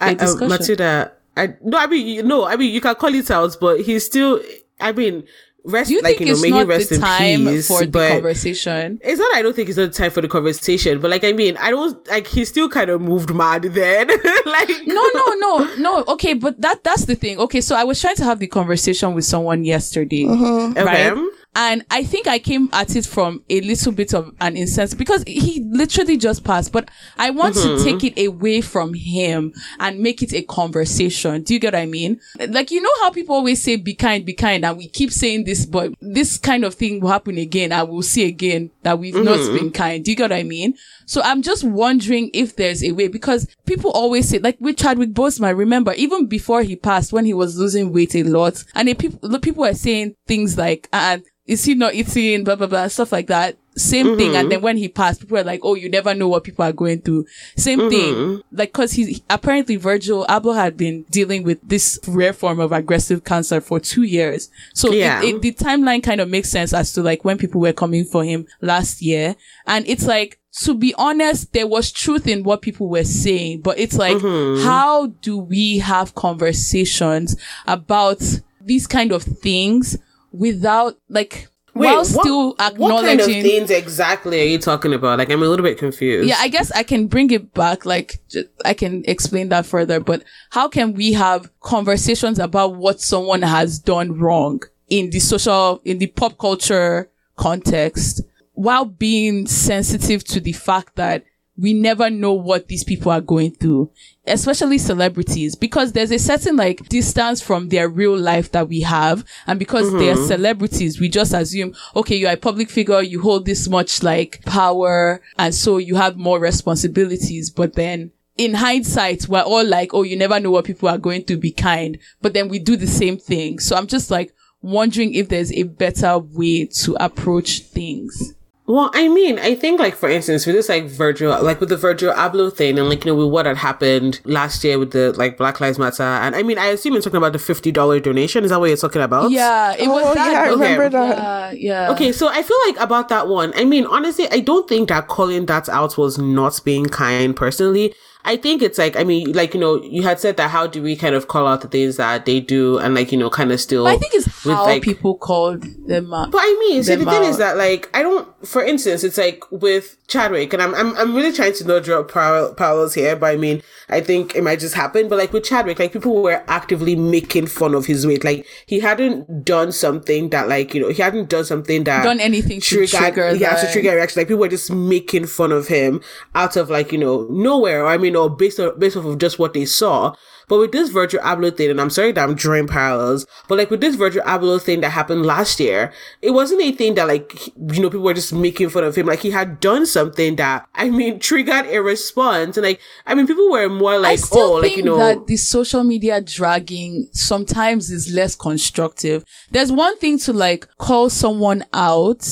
I, 0.00 0.10
a 0.10 0.14
discussion. 0.14 0.44
uh, 0.44 0.48
Matilda, 0.58 1.12
I 1.36 1.54
no, 1.62 1.78
I 1.78 1.86
mean, 1.86 2.06
you, 2.06 2.22
no, 2.22 2.44
I 2.46 2.56
mean, 2.56 2.72
you 2.74 2.80
can 2.80 2.94
call 2.94 3.14
it 3.14 3.30
out, 3.30 3.56
but 3.60 3.80
he's 3.80 4.04
still. 4.06 4.40
I 4.80 4.92
mean, 4.92 5.24
rest, 5.64 5.88
Do 5.88 5.94
you 5.94 6.02
like 6.02 6.18
think 6.18 6.20
you 6.20 6.26
know, 6.26 6.32
it's 6.32 6.42
may 6.42 6.48
he 6.48 6.54
not 6.58 6.66
rest 6.66 6.88
the 6.90 6.94
in 6.96 7.00
time 7.00 7.44
peace. 7.46 7.68
for 7.68 7.84
the 7.86 8.08
conversation? 8.08 9.00
it's 9.02 9.18
not. 9.18 9.34
I 9.34 9.42
don't 9.42 9.54
think 9.56 9.68
it's 9.68 9.78
not 9.78 9.92
the 9.92 9.96
time 9.98 10.10
for 10.10 10.20
the 10.20 10.28
conversation. 10.28 11.00
But 11.00 11.10
like, 11.10 11.24
I 11.24 11.32
mean, 11.32 11.56
I 11.56 11.70
don't 11.70 12.06
like. 12.08 12.26
He 12.26 12.44
still 12.44 12.68
kind 12.68 12.90
of 12.90 13.00
moved 13.00 13.32
mad 13.34 13.62
then. 13.62 14.08
like, 14.46 14.68
No, 14.86 15.10
no, 15.14 15.26
no, 15.38 15.74
no. 15.78 16.04
Okay, 16.08 16.34
but 16.34 16.60
that 16.60 16.84
that's 16.84 17.04
the 17.06 17.14
thing. 17.14 17.38
Okay, 17.38 17.60
so 17.60 17.74
I 17.76 17.84
was 17.84 18.00
trying 18.00 18.16
to 18.16 18.24
have 18.24 18.38
the 18.40 18.46
conversation 18.48 19.14
with 19.14 19.24
someone 19.24 19.64
yesterday, 19.64 20.26
Okay. 20.28 20.84
right? 20.84 21.16
And 21.56 21.84
I 21.90 22.02
think 22.02 22.26
I 22.26 22.38
came 22.38 22.68
at 22.72 22.96
it 22.96 23.06
from 23.06 23.44
a 23.48 23.60
little 23.60 23.92
bit 23.92 24.12
of 24.12 24.34
an 24.40 24.56
instance 24.56 24.94
because 24.94 25.22
he 25.26 25.64
literally 25.70 26.16
just 26.16 26.42
passed. 26.44 26.72
But 26.72 26.90
I 27.16 27.30
want 27.30 27.54
to 27.56 27.82
take 27.84 28.02
it 28.02 28.26
away 28.26 28.60
from 28.60 28.94
him 28.94 29.52
and 29.78 30.00
make 30.00 30.22
it 30.22 30.32
a 30.32 30.42
conversation. 30.42 31.42
Do 31.42 31.54
you 31.54 31.60
get 31.60 31.74
what 31.74 31.80
I 31.80 31.86
mean? 31.86 32.20
Like, 32.48 32.70
you 32.70 32.80
know 32.82 32.90
how 33.02 33.10
people 33.10 33.36
always 33.36 33.62
say, 33.62 33.76
be 33.76 33.94
kind, 33.94 34.24
be 34.26 34.34
kind. 34.34 34.64
And 34.64 34.76
we 34.76 34.88
keep 34.88 35.12
saying 35.12 35.44
this, 35.44 35.64
but 35.64 35.92
this 36.00 36.38
kind 36.38 36.64
of 36.64 36.74
thing 36.74 37.00
will 37.00 37.10
happen 37.10 37.38
again. 37.38 37.72
I 37.72 37.84
will 37.84 38.02
see 38.02 38.26
again 38.26 38.70
that 38.82 38.98
we've 38.98 39.14
not 39.14 39.38
been 39.56 39.70
kind. 39.70 40.04
Do 40.04 40.10
you 40.10 40.16
get 40.16 40.30
what 40.30 40.38
I 40.38 40.42
mean? 40.42 40.74
So 41.06 41.20
I'm 41.22 41.42
just 41.42 41.64
wondering 41.64 42.30
if 42.32 42.56
there's 42.56 42.82
a 42.82 42.92
way 42.92 43.08
because 43.08 43.46
people 43.66 43.90
always 43.90 44.28
say, 44.28 44.38
like 44.38 44.56
with 44.60 44.78
Chadwick 44.78 45.10
Boseman, 45.10 45.56
remember, 45.56 45.92
even 45.94 46.26
before 46.26 46.62
he 46.62 46.76
passed, 46.76 47.12
when 47.12 47.24
he 47.24 47.34
was 47.34 47.58
losing 47.58 47.92
weight 47.92 48.14
a 48.14 48.22
lot, 48.22 48.64
and 48.74 48.88
the 48.88 48.94
people, 48.94 49.38
people 49.38 49.62
were 49.62 49.74
saying 49.74 50.16
things 50.26 50.58
like, 50.58 50.88
uh, 50.92 51.18
is 51.46 51.64
he 51.64 51.74
not 51.74 51.94
eating, 51.94 52.44
blah, 52.44 52.56
blah, 52.56 52.66
blah, 52.66 52.88
stuff 52.88 53.12
like 53.12 53.26
that. 53.26 53.56
Same 53.76 54.16
thing. 54.16 54.36
And 54.36 54.50
then 54.50 54.58
mm-hmm. 54.58 54.64
when 54.64 54.76
he 54.76 54.88
passed, 54.88 55.20
people 55.20 55.36
were 55.36 55.44
like, 55.44 55.60
oh, 55.62 55.74
you 55.74 55.90
never 55.90 56.14
know 56.14 56.28
what 56.28 56.44
people 56.44 56.64
are 56.64 56.72
going 56.72 57.00
through. 57.00 57.26
Same 57.56 57.80
mm-hmm. 57.80 57.90
thing. 57.90 58.42
Like, 58.52 58.72
cause 58.72 58.92
he, 58.92 59.22
apparently 59.28 59.76
Virgil 59.76 60.24
Abloh 60.26 60.54
had 60.54 60.76
been 60.76 61.02
dealing 61.10 61.42
with 61.42 61.58
this 61.62 61.98
rare 62.06 62.32
form 62.32 62.60
of 62.60 62.72
aggressive 62.72 63.24
cancer 63.24 63.60
for 63.60 63.80
two 63.80 64.04
years. 64.04 64.48
So 64.74 64.92
Yeah. 64.92 65.22
it, 65.22 65.42
the 65.42 65.52
timeline 65.52 66.02
kind 66.02 66.20
of 66.20 66.30
makes 66.30 66.50
sense 66.50 66.72
as 66.72 66.92
to 66.92 67.02
like 67.02 67.24
when 67.24 67.36
people 67.36 67.60
were 67.60 67.72
coming 67.72 68.04
for 68.04 68.24
him 68.24 68.46
last 68.60 69.02
year. 69.02 69.34
And 69.66 69.86
it's 69.88 70.06
like, 70.06 70.38
to 70.60 70.74
be 70.74 70.94
honest, 70.96 71.52
there 71.52 71.66
was 71.66 71.90
truth 71.90 72.28
in 72.28 72.44
what 72.44 72.62
people 72.62 72.88
were 72.88 73.04
saying, 73.04 73.62
but 73.62 73.76
it's 73.78 73.98
like, 73.98 74.16
mm-hmm. 74.16 74.64
how 74.64 75.08
do 75.20 75.36
we 75.36 75.78
have 75.78 76.14
conversations 76.14 77.36
about 77.66 78.22
these 78.60 78.86
kind 78.86 79.10
of 79.10 79.24
things 79.24 79.98
without 80.38 80.96
like, 81.08 81.48
Wait, 81.74 81.86
while 81.86 81.96
what- 81.98 82.06
still 82.06 82.46
What 82.48 82.58
kind 82.58 83.20
of 83.20 83.28
acknowledging 83.28 83.42
things 83.42 83.70
exactly 83.70 84.40
are 84.40 84.44
you 84.44 84.58
talking 84.58 84.92
about? 84.92 85.18
Like, 85.18 85.30
I'm 85.30 85.42
a 85.42 85.46
little 85.46 85.64
bit 85.64 85.78
confused. 85.78 86.28
yeah, 86.28 86.36
I 86.38 86.48
guess 86.48 86.70
I 86.72 86.82
can 86.82 87.06
bring 87.08 87.30
it 87.30 87.52
back. 87.54 87.84
Like, 87.84 88.20
I 88.64 88.74
can 88.74 89.02
explain 89.06 89.48
that 89.48 89.66
further. 89.66 89.98
But 90.00 90.22
how 90.50 90.68
can 90.68 90.94
we 90.94 91.12
have 91.14 91.50
conversations 91.60 92.38
about 92.38 92.76
what 92.76 93.00
someone 93.00 93.42
has 93.42 93.78
done 93.78 94.18
wrong 94.18 94.62
in 94.88 95.10
the 95.10 95.18
social, 95.18 95.80
in 95.84 95.98
the 95.98 96.06
pop 96.08 96.38
culture 96.38 97.10
context 97.36 98.20
while 98.52 98.84
being 98.84 99.46
sensitive 99.48 100.22
to 100.24 100.38
the 100.40 100.52
fact 100.52 100.94
that 100.94 101.24
we 101.56 101.72
never 101.72 102.10
know 102.10 102.32
what 102.32 102.66
these 102.66 102.82
people 102.82 103.12
are 103.12 103.20
going 103.20 103.52
through, 103.52 103.90
especially 104.26 104.78
celebrities, 104.78 105.54
because 105.54 105.92
there's 105.92 106.10
a 106.10 106.18
certain 106.18 106.56
like 106.56 106.88
distance 106.88 107.40
from 107.40 107.68
their 107.68 107.88
real 107.88 108.18
life 108.18 108.50
that 108.52 108.68
we 108.68 108.80
have. 108.80 109.24
And 109.46 109.58
because 109.58 109.92
they're 109.92 110.16
mm-hmm. 110.16 110.26
celebrities, 110.26 110.98
we 110.98 111.08
just 111.08 111.32
assume, 111.32 111.74
okay, 111.94 112.16
you're 112.16 112.32
a 112.32 112.36
public 112.36 112.70
figure, 112.70 113.02
you 113.02 113.20
hold 113.20 113.46
this 113.46 113.68
much 113.68 114.02
like 114.02 114.42
power. 114.44 115.20
And 115.38 115.54
so 115.54 115.78
you 115.78 115.94
have 115.94 116.16
more 116.16 116.40
responsibilities. 116.40 117.50
But 117.50 117.74
then 117.74 118.10
in 118.36 118.54
hindsight, 118.54 119.28
we're 119.28 119.42
all 119.42 119.64
like, 119.64 119.94
oh, 119.94 120.02
you 120.02 120.16
never 120.16 120.40
know 120.40 120.50
what 120.50 120.64
people 120.64 120.88
are 120.88 120.98
going 120.98 121.24
to 121.24 121.36
be 121.36 121.52
kind. 121.52 121.98
But 122.20 122.34
then 122.34 122.48
we 122.48 122.58
do 122.58 122.76
the 122.76 122.88
same 122.88 123.16
thing. 123.16 123.60
So 123.60 123.76
I'm 123.76 123.86
just 123.86 124.10
like 124.10 124.34
wondering 124.60 125.14
if 125.14 125.28
there's 125.28 125.52
a 125.52 125.64
better 125.64 126.18
way 126.18 126.66
to 126.82 126.96
approach 126.98 127.60
things. 127.60 128.34
Well, 128.66 128.90
I 128.94 129.08
mean, 129.08 129.38
I 129.38 129.54
think 129.54 129.78
like 129.78 129.94
for 129.94 130.08
instance, 130.08 130.46
with 130.46 130.54
this 130.56 130.70
like 130.70 130.84
Virgil, 130.86 131.30
like 131.42 131.60
with 131.60 131.68
the 131.68 131.76
Virgil 131.76 132.14
Abloh 132.14 132.50
thing, 132.50 132.78
and 132.78 132.88
like 132.88 133.04
you 133.04 133.10
know 133.12 133.16
with 133.18 133.30
what 133.30 133.44
had 133.44 133.58
happened 133.58 134.20
last 134.24 134.64
year 134.64 134.78
with 134.78 134.92
the 134.92 135.12
like 135.12 135.36
Black 135.36 135.60
Lives 135.60 135.78
Matter, 135.78 136.02
and 136.02 136.34
I 136.34 136.42
mean, 136.42 136.56
I 136.56 136.68
assume 136.68 136.94
you're 136.94 137.02
talking 137.02 137.18
about 137.18 137.34
the 137.34 137.38
fifty 137.38 137.70
dollar 137.70 138.00
donation. 138.00 138.42
Is 138.42 138.48
that 138.48 138.58
what 138.60 138.68
you're 138.68 138.78
talking 138.78 139.02
about? 139.02 139.30
Yeah, 139.30 139.74
it 139.78 139.86
was 139.88 140.04
Oh, 140.06 140.14
that. 140.14 140.32
yeah, 140.32 140.40
I 140.40 140.48
but- 140.48 140.52
remember 140.54 140.88
that. 140.88 141.60
Yeah, 141.60 141.84
yeah. 141.86 141.92
Okay, 141.92 142.10
so 142.10 142.28
I 142.28 142.42
feel 142.42 142.56
like 142.66 142.80
about 142.80 143.10
that 143.10 143.28
one, 143.28 143.52
I 143.54 143.64
mean, 143.64 143.84
honestly, 143.84 144.28
I 144.30 144.40
don't 144.40 144.66
think 144.66 144.88
that 144.88 145.08
calling 145.08 145.44
that 145.44 145.68
out 145.68 145.98
was 145.98 146.16
not 146.16 146.58
being 146.64 146.86
kind 146.86 147.36
personally. 147.36 147.94
I 148.24 148.36
think 148.36 148.62
it's 148.62 148.78
like, 148.78 148.96
I 148.96 149.04
mean, 149.04 149.32
like, 149.32 149.52
you 149.54 149.60
know, 149.60 149.82
you 149.82 150.02
had 150.02 150.18
said 150.18 150.36
that 150.38 150.50
how 150.50 150.66
do 150.66 150.82
we 150.82 150.96
kind 150.96 151.14
of 151.14 151.28
call 151.28 151.46
out 151.46 151.60
the 151.60 151.68
things 151.68 151.96
that 151.98 152.24
they 152.24 152.40
do 152.40 152.78
and 152.78 152.94
like, 152.94 153.12
you 153.12 153.18
know, 153.18 153.28
kind 153.28 153.52
of 153.52 153.60
still. 153.60 153.84
But 153.84 153.94
I 153.94 153.98
think 153.98 154.14
it's 154.14 154.44
with, 154.44 154.54
how 154.54 154.64
like- 154.64 154.82
people 154.82 155.16
called 155.16 155.62
them 155.86 156.12
out. 156.12 156.30
But 156.30 156.40
I 156.42 156.56
mean, 156.60 156.82
see, 156.82 156.94
the 156.94 157.04
thing 157.04 157.24
is 157.24 157.38
that, 157.38 157.56
like, 157.56 157.90
I 157.92 158.02
don't, 158.02 158.26
for 158.46 158.64
instance, 158.64 159.04
it's 159.04 159.18
like 159.18 159.44
with 159.50 159.96
Chadwick, 160.08 160.52
and 160.52 160.62
I'm, 160.62 160.74
I'm, 160.74 160.96
I'm 160.96 161.14
really 161.14 161.32
trying 161.32 161.54
to 161.54 161.66
not 161.66 161.84
draw 161.84 162.02
parallel, 162.02 162.54
parallels 162.54 162.94
here, 162.94 163.16
but 163.16 163.26
I 163.26 163.36
mean, 163.36 163.62
I 163.88 164.00
think 164.00 164.34
it 164.34 164.42
might 164.42 164.60
just 164.60 164.74
happen. 164.74 165.08
But 165.08 165.18
like 165.18 165.32
with 165.32 165.44
Chadwick, 165.44 165.78
like 165.78 165.92
people 165.92 166.22
were 166.22 166.42
actively 166.48 166.96
making 166.96 167.46
fun 167.46 167.74
of 167.74 167.86
his 167.86 168.06
weight. 168.06 168.24
Like 168.24 168.46
he 168.66 168.80
hadn't 168.80 169.44
done 169.44 169.72
something 169.72 170.30
that, 170.30 170.48
like, 170.48 170.74
you 170.74 170.80
know, 170.80 170.88
he 170.88 171.02
hadn't 171.02 171.28
done 171.28 171.44
something 171.44 171.84
that 171.84 172.04
Done 172.04 172.20
anything 172.20 172.60
to 172.60 172.86
trigger 172.86 173.34
yeah, 173.34 173.54
to 173.56 173.72
trigger 173.72 173.92
a 173.92 173.96
reaction. 173.96 174.20
Like 174.20 174.28
people 174.28 174.40
were 174.40 174.48
just 174.48 174.70
making 174.70 175.26
fun 175.26 175.52
of 175.52 175.68
him 175.68 176.00
out 176.34 176.56
of 176.56 176.70
like, 176.70 176.92
you 176.92 176.98
know, 176.98 177.26
nowhere. 177.30 177.84
Or 177.84 177.88
I 177.88 177.98
mean, 177.98 178.13
or 178.16 178.30
based 178.30 178.60
on, 178.60 178.78
based 178.78 178.96
off 178.96 179.04
of 179.04 179.18
just 179.18 179.38
what 179.38 179.54
they 179.54 179.64
saw. 179.64 180.14
But 180.48 180.58
with 180.58 180.72
this 180.72 180.90
Virgil 180.90 181.20
Abloh 181.20 181.56
thing, 181.56 181.70
and 181.70 181.80
I'm 181.80 181.90
sorry 181.90 182.12
that 182.12 182.22
I'm 182.22 182.34
drawing 182.34 182.66
parallels, 182.66 183.26
but 183.48 183.58
like 183.58 183.70
with 183.70 183.80
this 183.80 183.94
Virgil 183.94 184.22
Abloh 184.24 184.60
thing 184.60 184.80
that 184.82 184.90
happened 184.90 185.24
last 185.24 185.58
year, 185.58 185.92
it 186.20 186.32
wasn't 186.32 186.60
a 186.60 186.72
thing 186.72 186.94
that 186.94 187.08
like, 187.08 187.46
you 187.56 187.80
know, 187.80 187.88
people 187.88 188.02
were 188.02 188.14
just 188.14 188.32
making 188.32 188.68
fun 188.68 188.84
of 188.84 188.94
him. 188.94 189.06
Like 189.06 189.20
he 189.20 189.30
had 189.30 189.60
done 189.60 189.86
something 189.86 190.36
that, 190.36 190.68
I 190.74 190.90
mean, 190.90 191.18
triggered 191.20 191.66
a 191.66 191.80
response. 191.80 192.56
And 192.56 192.66
like, 192.66 192.80
I 193.06 193.14
mean, 193.14 193.26
people 193.26 193.50
were 193.50 193.68
more 193.68 193.94
I 193.94 193.96
like, 193.96 194.18
still 194.18 194.54
oh, 194.54 194.60
think 194.60 194.72
like, 194.72 194.76
you 194.76 194.82
know, 194.84 194.98
that 194.98 195.26
the 195.26 195.36
social 195.36 195.84
media 195.84 196.20
dragging 196.20 197.08
sometimes 197.12 197.90
is 197.90 198.12
less 198.12 198.36
constructive. 198.36 199.24
There's 199.50 199.72
one 199.72 199.96
thing 199.98 200.18
to 200.20 200.32
like 200.32 200.68
call 200.76 201.08
someone 201.08 201.64
out 201.72 202.28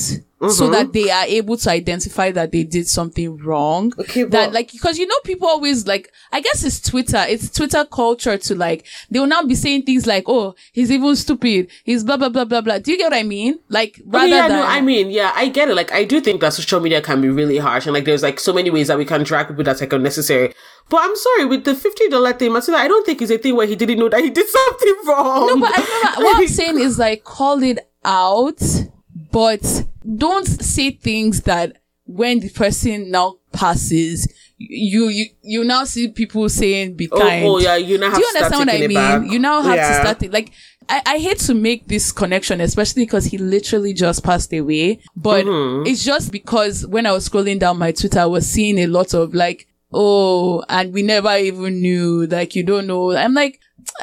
so 0.51 0.65
Mm-hmm. 0.65 0.73
that 0.73 0.93
they 0.93 1.09
are 1.11 1.25
able 1.25 1.57
to 1.57 1.71
identify 1.71 2.31
that 2.33 2.51
they 2.51 2.65
did 2.65 2.89
something 2.89 3.37
wrong. 3.39 3.93
Okay, 3.99 4.25
that 4.25 4.53
like 4.53 4.73
because 4.73 4.99
you 4.99 5.07
know 5.07 5.15
people 5.25 5.47
always 5.47 5.87
like 5.87 6.11
I 6.33 6.41
guess 6.41 6.65
it's 6.65 6.81
Twitter. 6.81 7.25
It's 7.29 7.49
Twitter 7.51 7.85
culture 7.85 8.37
to 8.37 8.55
like 8.55 8.85
they 9.11 9.21
will 9.21 9.27
now 9.29 9.43
be 9.45 9.55
saying 9.55 9.83
things 9.85 10.07
like, 10.07 10.25
"Oh, 10.27 10.55
he's 10.73 10.91
even 10.91 11.15
stupid. 11.17 11.69
He's 11.85 12.03
blah 12.03 12.17
blah 12.17 12.29
blah 12.29 12.45
blah 12.45 12.61
blah." 12.61 12.79
Do 12.79 12.91
you 12.91 12.99
get 12.99 13.11
what 13.13 13.19
I 13.19 13.23
mean? 13.23 13.61
Like 13.69 14.01
rather 14.05 14.27
Okay, 14.27 14.35
yeah, 14.35 14.49
than 14.49 14.57
no, 14.59 14.67
I 14.67 14.81
mean, 14.81 15.11
yeah, 15.11 15.33
I 15.35 15.49
get 15.49 15.69
it. 15.69 15.75
Like, 15.77 15.93
I 15.93 16.05
do 16.05 16.21
think 16.21 16.41
that 16.41 16.53
social 16.55 16.81
media 16.81 17.01
can 17.01 17.21
be 17.21 17.29
really 17.29 17.59
harsh, 17.59 17.87
and 17.87 17.95
like, 17.95 18.05
there's 18.05 18.23
like 18.23 18.41
so 18.41 18.53
many 18.53 18.71
ways 18.71 18.89
that 18.89 18.99
we 18.99 19.05
can 19.05 19.23
drag 19.23 19.49
people 19.49 19.63
that's 19.65 19.81
like 19.81 19.93
unnecessary. 19.93 20.53
But 20.89 21.01
I'm 21.03 21.15
sorry, 21.17 21.45
with 21.45 21.65
the 21.65 21.75
fifty 21.77 22.09
dollar 22.09 22.33
thing, 22.33 22.53
Matilda, 22.53 22.81
I 22.81 22.89
don't 22.89 23.07
think 23.07 23.23
it's 23.23 23.31
a 23.31 23.39
thing 23.39 23.55
where 23.55 23.67
he 23.67 23.77
didn't 23.77 23.99
know 23.99 24.09
that 24.09 24.21
he 24.23 24.31
did 24.31 24.49
something 24.59 24.95
wrong. 25.07 25.47
No, 25.47 25.61
but 25.61 25.71
I 25.79 25.83
remember 25.83 26.25
what 26.25 26.41
I'm 26.41 26.49
saying 26.49 26.81
is 26.81 26.99
like 26.99 27.23
call 27.23 27.63
it 27.63 27.79
out, 28.05 28.61
but 29.31 29.85
don't 30.17 30.47
say 30.47 30.91
things 30.93 31.43
that 31.43 31.79
when 32.05 32.41
the 32.41 32.51
person 32.51 33.11
now 33.11 33.37
passes, 33.53 34.33
you 34.59 35.09
you 35.09 35.27
you 35.43 35.65
now 35.65 35.85
see 35.85 36.09
people 36.09 36.49
saying 36.49 36.95
be 36.97 37.09
Oh, 37.11 37.19
kind. 37.19 37.45
oh, 37.47 37.59
yeah, 37.59 37.77
you 37.77 37.99
now 37.99 38.11
have 38.11 38.15
Do 38.19 38.21
you 38.21 38.33
to 38.33 38.39
start 38.39 38.53
understand 38.53 38.69
what 38.69 38.85
I 38.85 38.87
mean? 38.87 39.23
back. 39.23 39.33
You 39.33 39.39
now 39.39 39.63
have 39.63 39.77
to 39.77 39.95
start 40.01 40.23
it 40.23 40.33
like. 40.33 40.53
I, 40.89 41.01
I 41.07 41.19
hate 41.19 41.39
to 41.41 41.55
make 41.55 41.87
this 41.87 42.11
connection, 42.11 42.61
especially 42.61 43.05
because 43.05 43.27
he 43.27 43.39
literally 43.39 43.93
just 43.95 44.25
passed 44.25 44.53
away. 44.53 44.99
But 45.15 45.45
Mm-hmm. 45.47 45.87
it's 45.87 46.05
just 46.05 46.33
because 46.33 46.85
when 46.87 47.07
I 47.07 47.13
was 47.13 47.29
scrolling 47.29 47.61
down 47.61 47.79
my 47.79 47.93
Twitter, 47.93 48.19
I 48.19 48.27
was 48.27 48.49
seeing 48.49 48.79
a 48.81 48.89
lot 48.89 49.15
of 49.15 49.33
like, 49.33 49.69
oh, 49.93 50.63
and 50.69 50.93
we 50.93 51.03
never 51.03 51.37
even 51.37 51.81
knew, 51.81 52.27
like, 52.27 52.57
you 52.57 52.65
don't 52.65 52.89
know. 52.89 53.13
I'm 53.13 53.33
like, 53.33 53.61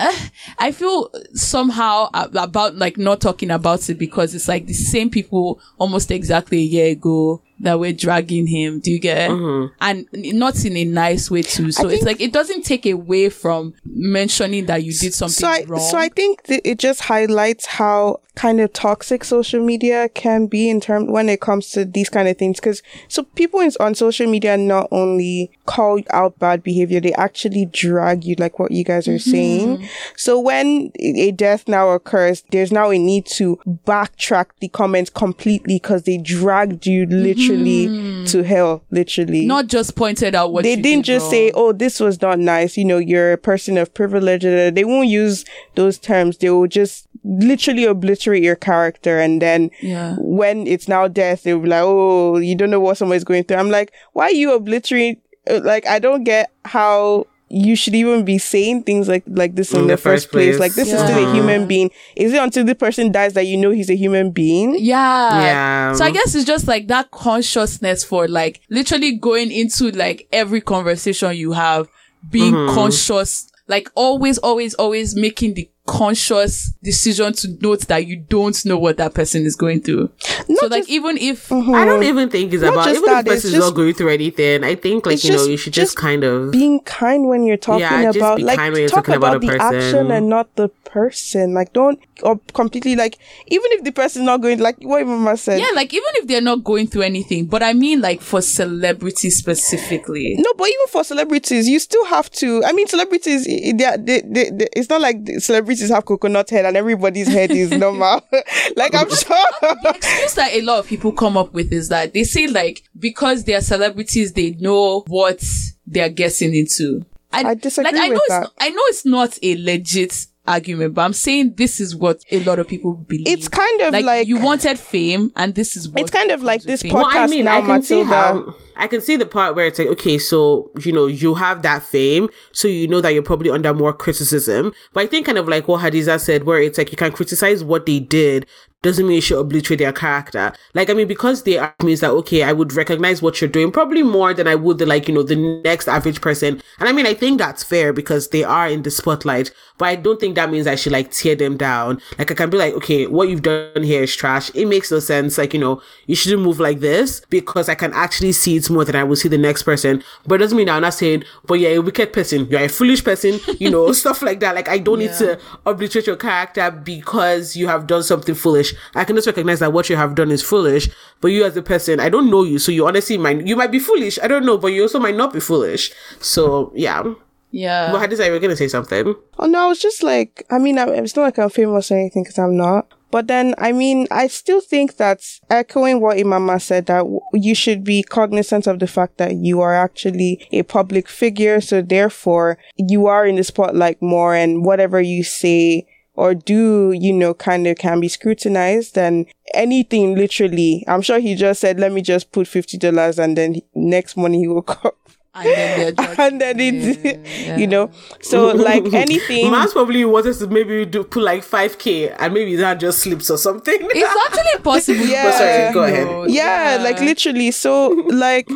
I 0.59 0.71
feel 0.71 1.11
somehow 1.33 2.09
about 2.13 2.75
like 2.75 2.97
not 2.97 3.21
talking 3.21 3.51
about 3.51 3.89
it 3.89 3.97
because 3.97 4.35
it's 4.35 4.47
like 4.47 4.65
the 4.65 4.73
same 4.73 5.09
people 5.09 5.59
almost 5.77 6.11
exactly 6.11 6.59
a 6.59 6.61
year 6.61 6.91
ago 6.91 7.41
that 7.59 7.79
we're 7.79 7.93
dragging 7.93 8.47
him. 8.47 8.79
Do 8.79 8.91
you 8.91 8.99
get? 8.99 9.29
Mm-hmm. 9.29 9.73
And 9.81 10.07
not 10.37 10.63
in 10.65 10.77
a 10.77 10.85
nice 10.85 11.29
way 11.29 11.41
too. 11.41 11.71
So 11.71 11.89
it's 11.89 12.03
like 12.03 12.21
it 12.21 12.31
doesn't 12.31 12.63
take 12.63 12.85
away 12.85 13.29
from 13.29 13.73
mentioning 13.85 14.65
that 14.67 14.83
you 14.83 14.93
did 14.93 15.13
something 15.13 15.33
so 15.33 15.47
I, 15.47 15.63
wrong. 15.67 15.81
so 15.81 15.97
I 15.97 16.09
think 16.09 16.43
that 16.43 16.67
it 16.67 16.79
just 16.79 17.01
highlights 17.01 17.65
how 17.65 18.21
kind 18.35 18.61
of 18.61 18.71
toxic 18.71 19.25
social 19.25 19.61
media 19.61 20.07
can 20.07 20.47
be 20.47 20.69
in 20.69 20.79
term 20.79 21.07
when 21.07 21.27
it 21.27 21.41
comes 21.41 21.71
to 21.71 21.83
these 21.83 22.09
kind 22.09 22.29
of 22.29 22.37
things. 22.37 22.59
Because 22.59 22.81
so 23.09 23.23
people 23.23 23.59
in, 23.59 23.71
on 23.79 23.93
social 23.95 24.27
media 24.27 24.55
not 24.55 24.87
only 24.91 25.51
call 25.65 25.99
out 26.11 26.39
bad 26.39 26.63
behavior, 26.63 27.01
they 27.01 27.13
actually 27.13 27.65
drag 27.65 28.23
you, 28.23 28.35
like 28.39 28.57
what 28.57 28.71
you 28.71 28.85
guys 28.85 29.07
are 29.07 29.19
saying. 29.19 29.87
So 30.15 30.39
when 30.39 30.91
a 30.99 31.31
death 31.31 31.67
now 31.67 31.89
occurs, 31.89 32.43
there's 32.51 32.71
now 32.71 32.91
a 32.91 32.97
need 32.97 33.25
to 33.27 33.59
backtrack 33.85 34.51
the 34.61 34.69
comments 34.69 35.09
completely 35.09 35.75
because 35.75 36.03
they 36.03 36.17
dragged 36.17 36.85
you 36.85 37.05
literally 37.05 37.48
to 37.57 38.43
hell, 38.43 38.83
literally 38.91 39.45
not 39.45 39.67
just 39.67 39.95
pointed 39.95 40.35
out 40.35 40.51
what 40.53 40.63
they 40.63 40.75
didn't 40.75 41.05
did 41.05 41.05
just 41.05 41.23
wrong. 41.23 41.31
say, 41.31 41.51
"Oh, 41.55 41.71
this 41.71 41.99
was 41.99 42.21
not 42.21 42.39
nice." 42.39 42.77
You 42.77 42.85
know, 42.85 42.97
you're 42.97 43.33
a 43.33 43.38
person 43.38 43.77
of 43.77 43.93
privilege. 43.93 44.43
They 44.43 44.83
won't 44.85 45.07
use 45.07 45.45
those 45.75 45.97
terms. 45.97 46.38
They 46.38 46.49
will 46.49 46.67
just 46.67 47.07
literally 47.23 47.85
obliterate 47.85 48.41
your 48.43 48.55
character 48.55 49.19
and 49.19 49.41
then 49.41 49.69
Yeah. 49.81 50.15
when 50.19 50.65
it's 50.67 50.88
now 50.88 51.07
death 51.09 51.43
they'll 51.43 51.59
be 51.59 51.67
like 51.67 51.83
oh 51.83 52.38
you 52.38 52.55
don't 52.55 52.69
know 52.69 52.79
what 52.79 52.95
somebody's 52.97 53.25
going 53.25 53.43
through 53.43 53.57
i'm 53.57 53.69
like 53.69 53.91
why 54.13 54.25
are 54.27 54.31
you 54.31 54.53
obliterating 54.53 55.19
uh, 55.49 55.59
like 55.62 55.85
i 55.85 55.99
don't 55.99 56.23
get 56.23 56.49
how 56.63 57.25
you 57.51 57.75
should 57.75 57.95
even 57.95 58.23
be 58.23 58.38
saying 58.38 58.83
things 58.83 59.07
like 59.07 59.23
like 59.27 59.55
this 59.55 59.73
in, 59.73 59.88
the, 59.88 59.97
first 59.97 60.29
place. 60.31 60.59
like 60.59 60.73
this 60.75 60.91
is 60.93 60.99
still 60.99 61.27
a 61.29 61.33
human 61.33 61.67
being 61.67 61.89
is 62.15 62.31
it 62.33 62.41
until 62.41 62.63
the 62.63 62.75
person 62.75 63.12
dies 63.12 63.33
that 63.33 63.45
you 63.47 63.57
know 63.57 63.71
he's 63.71 63.89
a 63.89 63.95
human 63.95 64.29
being 64.31 64.75
Yeah. 64.79 65.41
Yeah. 65.41 65.93
So 65.93 66.05
I 66.05 66.12
guess 66.12 66.35
it's 66.35 66.45
just 66.45 66.67
like 66.67 66.88
that 66.89 67.09
consciousness 67.12 68.03
for 68.03 68.27
like 68.27 68.62
literally 68.69 69.13
going 69.17 69.51
into 69.51 69.89
like 69.91 70.27
every 70.31 70.62
conversation 70.62 71.35
you 71.35 71.53
have, 71.53 71.88
being 72.29 72.53
Mm-hmm. 72.53 72.75
conscious, 72.75 73.49
like 73.67 73.89
always, 73.95 74.38
always, 74.39 74.73
always 74.75 75.15
making 75.15 75.53
the 75.55 75.69
conscious 75.89 76.71
decision 76.84 77.34
to 77.34 77.47
note 77.62 77.82
that 77.88 78.06
you 78.06 78.15
don't 78.17 78.63
know 78.65 78.78
what 78.78 78.97
that 78.97 79.13
person 79.13 79.43
is 79.45 79.56
going 79.56 79.82
through. 79.82 80.10
so 80.19 80.67
like 80.67 80.82
just- 80.82 80.89
even 80.89 81.17
if 81.17 81.49
mm-hmm. 81.49 81.73
I 81.73 81.86
don't 81.86 82.04
even 82.04 82.30
think 82.30 82.54
it's 82.54 82.62
Not 82.63 82.73
about 82.73 82.86
just 82.86 82.97
even 83.02 83.10
that, 83.13 83.19
if 83.19 83.25
the 83.25 83.32
it's 83.34 83.41
person's 83.43 83.54
just- 83.56 83.67
not 83.67 83.75
going 83.75 83.93
through 83.95 84.10
anything. 84.10 84.63
I 84.63 84.75
think 84.75 85.06
like 85.06 85.15
It's 85.15 85.25
you 85.25 85.32
know 85.36 85.43
you 85.45 85.58
should 85.58 85.73
just, 85.73 85.93
just 85.93 85.97
kind 85.97 86.23
of 86.23 86.52
being 86.52 86.80
kind 86.82 87.28
when 87.28 87.43
you're 87.43 87.58
talking 87.58 87.82
Yeah, 87.82 88.10
about 88.12 88.39
like 88.41 88.58
kind 88.58 88.73
when 88.73 88.82
you're 88.82 88.89
talk 88.89 89.06
talking 89.06 89.15
about 89.15 89.38
about, 89.38 89.43
a 89.43 89.47
the 89.52 89.58
person. 89.58 89.75
action 89.75 90.12
and 90.12 90.30
not 90.30 90.56
the 90.56 90.69
person 90.89 91.54
like 91.54 91.71
don't 91.73 91.99
or 92.23 92.39
completely 92.54 92.95
like 92.95 93.17
even 93.47 93.65
if 93.73 93.84
the 93.84 93.91
person's 93.91 94.25
not 94.25 94.41
going 94.41 94.58
like 94.60 94.75
what 94.82 95.06
mama 95.06 95.38
said 95.38 95.60
yeah, 95.60 95.67
like 95.75 95.93
even 95.93 96.10
if 96.15 96.28
they're 96.28 96.41
not 96.41 96.63
going 96.63 96.88
through 96.88 97.04
anything, 97.04 97.45
but 97.45 97.62
I 97.62 97.73
mean 97.73 98.02
like 98.02 98.21
for 98.21 98.41
celebrities 98.41 99.38
specifically. 99.38 100.36
no 100.38 100.52
but 100.58 100.67
even 100.67 100.88
for 100.89 101.04
celebrities 101.04 101.67
you 101.69 101.80
still 101.80 102.06
have 102.06 102.30
to 102.32 102.63
i 102.65 102.71
mean 102.73 102.88
celebrities 102.88 103.47
i- 103.47 103.73
they, 103.75 103.86
are- 103.86 103.97
they, 103.97 104.21
they, 104.21 104.49
they, 104.49 104.67
it's 104.73 104.89
not 104.89 104.99
like 105.02 105.23
the 105.25 105.39
celebrities 105.79 105.95
have 105.95 106.05
coconut 106.05 106.49
head 106.49 106.65
and 106.65 106.75
everybody's 106.77 107.27
head 107.27 107.51
is 107.51 107.71
normal 107.71 108.21
like 108.75 108.93
i'm 108.95 109.09
sure 109.23 109.45
the 109.61 109.93
excuse 109.95 110.33
that 110.35 110.51
a 110.53 110.61
lot 110.61 110.79
of 110.79 110.87
people 110.87 111.11
come 111.11 111.37
up 111.37 111.53
with 111.53 111.71
is 111.71 111.89
that 111.89 112.13
they 112.13 112.23
say 112.23 112.47
like 112.47 112.83
because 112.97 113.43
they 113.45 113.53
are 113.55 113.61
celebrities, 113.61 114.33
they 114.33 114.51
know 114.59 115.03
what 115.07 115.43
they 115.87 116.01
are 116.01 116.09
getting 116.09 116.53
into. 116.53 117.05
I 117.31 117.53
disagree 117.53 117.91
like, 117.91 118.01
I 118.01 118.07
know 118.07 118.13
with 118.15 118.21
it's 118.23 118.29
that. 118.29 118.41
not- 118.41 118.53
I 118.59 118.69
know 118.69 118.81
it's 118.87 119.05
not 119.05 119.39
a 119.43 119.55
legit 119.63 120.25
argument, 120.47 120.95
but 120.95 121.01
I'm 121.03 121.13
saying 121.13 121.53
this 121.55 121.79
is 121.79 121.95
what 121.95 122.23
a 122.31 122.43
lot 122.43 122.59
of 122.59 122.67
people 122.67 122.93
believe. 122.93 123.27
It's 123.27 123.47
kind 123.47 123.81
of 123.81 123.93
like- 124.03 124.27
you 124.27 124.37
wanted 124.39 124.79
fame, 124.79 125.31
and 125.35 125.53
this 125.55 125.77
is 125.77 125.87
what 125.89 126.01
It's 126.01 126.11
kind 126.11 126.31
of 126.31 126.41
like 126.43 126.63
this 126.63 126.81
fame. 126.81 126.91
podcast 126.91 127.03
Well, 127.13 127.23
I 127.23 127.27
mean, 127.27 127.45
now 127.45 127.57
I 127.59 127.61
can 127.61 127.83
see 127.83 128.03
matilda 128.03 128.53
I 128.79 128.87
can 128.87 129.01
see 129.01 129.15
the 129.17 129.25
part 129.25 129.55
where 129.55 129.65
it's 129.65 129.77
like, 129.77 129.89
okay, 129.89 130.17
so 130.17 130.71
you 130.83 130.91
know, 130.91 131.07
you 131.07 131.35
have 131.35 131.61
that 131.63 131.83
fame, 131.83 132.29
so 132.51 132.67
you 132.67 132.87
know 132.87 133.01
that 133.01 133.13
you're 133.13 133.23
probably 133.23 133.49
under 133.49 133.73
more 133.73 133.93
criticism. 133.93 134.73
But 134.93 135.03
I 135.03 135.07
think 135.07 135.25
kind 135.25 135.37
of 135.37 135.47
like 135.47 135.67
what 135.67 135.81
Hadiza 135.81 136.19
said, 136.19 136.45
where 136.45 136.61
it's 136.61 136.77
like 136.77 136.91
you 136.91 136.97
can 136.97 137.11
criticize 137.11 137.63
what 137.63 137.85
they 137.85 137.99
did, 137.99 138.45
doesn't 138.81 139.05
mean 139.05 139.15
you 139.15 139.21
should 139.21 139.39
obliterate 139.39 139.79
their 139.79 139.91
character. 139.91 140.53
Like, 140.73 140.89
I 140.89 140.93
mean, 140.93 141.07
because 141.07 141.43
they 141.43 141.57
are 141.57 141.75
means 141.83 141.99
that 141.99 142.11
okay, 142.11 142.43
I 142.43 142.53
would 142.53 142.73
recognize 142.73 143.21
what 143.21 143.41
you're 143.41 143.49
doing 143.49 143.71
probably 143.71 144.03
more 144.03 144.33
than 144.33 144.47
I 144.47 144.55
would 144.55 144.77
the 144.77 144.85
like, 144.85 145.07
you 145.07 145.13
know, 145.13 145.23
the 145.23 145.61
next 145.63 145.87
average 145.87 146.21
person. 146.21 146.61
And 146.79 146.87
I 146.87 146.93
mean, 146.93 147.05
I 147.05 147.13
think 147.13 147.39
that's 147.39 147.63
fair 147.63 147.91
because 147.91 148.29
they 148.29 148.43
are 148.43 148.69
in 148.69 148.83
the 148.83 148.91
spotlight, 148.91 149.51
but 149.77 149.85
I 149.85 149.95
don't 149.95 150.19
think 150.19 150.35
that 150.35 150.49
means 150.49 150.67
I 150.67 150.75
should 150.75 150.93
like 150.93 151.11
tear 151.11 151.35
them 151.35 151.57
down. 151.57 152.01
Like 152.17 152.31
I 152.31 152.33
can 152.35 152.49
be 152.49 152.57
like, 152.57 152.73
okay, 152.75 153.07
what 153.07 153.27
you've 153.27 153.41
done 153.41 153.83
here 153.83 154.03
is 154.03 154.15
trash. 154.15 154.49
It 154.55 154.67
makes 154.67 154.91
no 154.91 154.99
sense. 154.99 155.37
Like, 155.37 155.53
you 155.53 155.59
know, 155.59 155.81
you 156.05 156.15
shouldn't 156.15 156.43
move 156.43 156.59
like 156.59 156.79
this 156.79 157.21
because 157.29 157.67
I 157.67 157.75
can 157.75 157.91
actually 157.93 158.31
see 158.31 158.55
it 158.55 158.69
more 158.69 158.85
than 158.85 158.95
I 158.95 159.03
will 159.03 159.15
see 159.17 159.29
the 159.29 159.37
next 159.37 159.63
person. 159.63 160.03
But 160.25 160.35
it 160.35 160.37
doesn't 160.39 160.57
mean 160.57 160.69
I'm 160.69 160.81
not 160.81 160.93
saying, 160.93 161.23
but 161.45 161.55
you're 161.55 161.71
a 161.71 161.79
wicked 161.79 162.13
person, 162.13 162.47
you're 162.47 162.63
a 162.63 162.69
foolish 162.69 163.03
person, 163.03 163.39
you 163.59 163.69
know, 163.69 163.91
stuff 163.93 164.21
like 164.21 164.39
that. 164.39 164.55
Like 164.55 164.69
I 164.69 164.77
don't 164.77 164.99
need 164.99 165.13
to 165.13 165.37
obliterate 165.65 166.07
your 166.07 166.15
character 166.15 166.71
because 166.71 167.57
you 167.57 167.67
have 167.67 167.87
done 167.87 168.03
something 168.03 168.35
foolish. 168.35 168.68
I 168.95 169.03
can 169.03 169.15
just 169.15 169.27
recognize 169.27 169.60
that 169.60 169.73
what 169.73 169.89
you 169.89 169.95
have 169.95 170.15
done 170.15 170.32
is 170.32 170.41
foolish, 170.43 170.89
but 171.21 171.29
you 171.29 171.43
as 171.45 171.55
a 171.58 171.62
person, 171.62 171.99
I 171.99 172.10
don't 172.10 172.29
know 172.29 172.43
you, 172.43 172.60
so 172.60 172.71
you 172.71 172.88
honestly 172.88 173.17
might 173.17 173.45
you 173.45 173.55
might 173.55 173.71
be 173.71 173.79
foolish. 173.79 174.19
I 174.21 174.27
don't 174.27 174.45
know, 174.45 174.58
but 174.58 174.67
you 174.67 174.84
also 174.84 174.99
might 174.99 175.15
not 175.15 175.34
be 175.34 175.39
foolish. 175.39 175.91
So 176.19 176.71
yeah. 176.75 177.03
yeah. 177.51 177.91
Well, 177.91 178.01
Hadiza, 178.01 178.25
you 178.25 178.32
were 178.32 178.39
gonna 178.39 178.55
say 178.55 178.67
something. 178.67 179.15
Oh 179.38 179.45
no, 179.47 179.65
I 179.65 179.67
was 179.67 179.79
just 179.79 180.03
like, 180.03 180.45
I 180.49 180.58
mean, 180.60 180.77
I, 180.77 180.86
it's 180.89 181.15
not 181.15 181.23
like 181.23 181.39
I'm 181.39 181.49
famous 181.49 181.91
or 181.91 181.97
anything 181.97 182.23
because 182.23 182.39
I'm 182.39 182.58
not. 182.58 182.93
But 183.12 183.27
then, 183.27 183.55
I 183.58 183.71
mean, 183.71 184.05
I 184.12 184.27
still 184.27 184.62
think 184.62 184.97
that 184.97 185.21
echoing 185.49 185.99
what 185.99 186.17
Imama 186.17 186.62
said, 186.62 186.86
that 186.86 186.99
w- 186.99 187.19
you 187.34 187.55
should 187.55 187.84
be 187.84 188.03
cognizant 188.03 188.67
of 188.67 188.77
the 188.77 188.86
fact 188.86 189.17
that 189.17 189.36
you 189.36 189.62
are 189.62 189.73
actually 189.73 190.47
a 190.51 190.62
public 190.62 191.10
figure. 191.10 191.60
So 191.60 191.82
therefore, 191.82 192.60
you 192.77 193.08
are 193.08 193.25
in 193.25 193.38
the 193.38 193.43
spotlight 193.43 193.99
more 193.99 194.36
and 194.36 194.63
whatever 194.63 195.01
you 195.01 195.23
say 195.23 195.88
or 196.19 196.36
do, 196.36 196.91
you 196.91 197.13
know, 197.13 197.34
kind 197.34 197.65
of 197.67 197.77
can 197.77 197.99
be 197.99 198.08
scrutinized 198.10 198.97
and 198.97 199.25
anything 199.53 200.15
literally. 200.15 200.84
I'm 200.88 201.01
sure 201.01 201.19
he 201.19 201.36
just 201.36 201.62
said, 201.62 201.79
let 201.79 201.91
me 201.91 202.01
just 202.01 202.32
put 202.32 202.45
$50 202.47 203.17
and 203.23 203.38
then 203.38 203.62
next 203.73 204.17
morning 204.17 204.41
he 204.41 204.47
woke 204.47 204.84
up. 204.86 204.95
and 205.36 205.45
then 205.45 205.79
they're 205.79 205.91
judging 206.05 206.19
And 206.25 206.41
then 206.41 206.60
it, 206.60 206.97
him. 207.05 207.60
you 207.62 207.67
know, 207.67 207.91
so 208.21 208.47
like 208.47 208.91
anything. 209.05 209.49
Man's 209.51 209.73
probably 209.73 210.03
wanted 210.03 210.38
to 210.39 210.47
maybe 210.47 210.86
do 210.86 211.03
put 211.03 211.23
like 211.23 211.43
five 211.43 211.77
k, 211.77 212.10
and 212.10 212.34
maybe 212.34 212.55
that 212.58 212.79
just 212.79 212.99
slips 212.99 213.29
or 213.29 213.38
something. 213.38 213.77
It's 213.79 214.27
actually 214.27 214.63
possible. 214.63 215.05
Yeah. 215.05 215.23
but 215.23 215.34
Sorry, 215.38 215.73
go 215.73 215.84
ahead. 215.84 216.08
no, 216.08 216.25
yeah, 216.25 216.79
like 216.82 216.99
literally. 216.99 217.51
So 217.51 217.89
like 218.10 218.49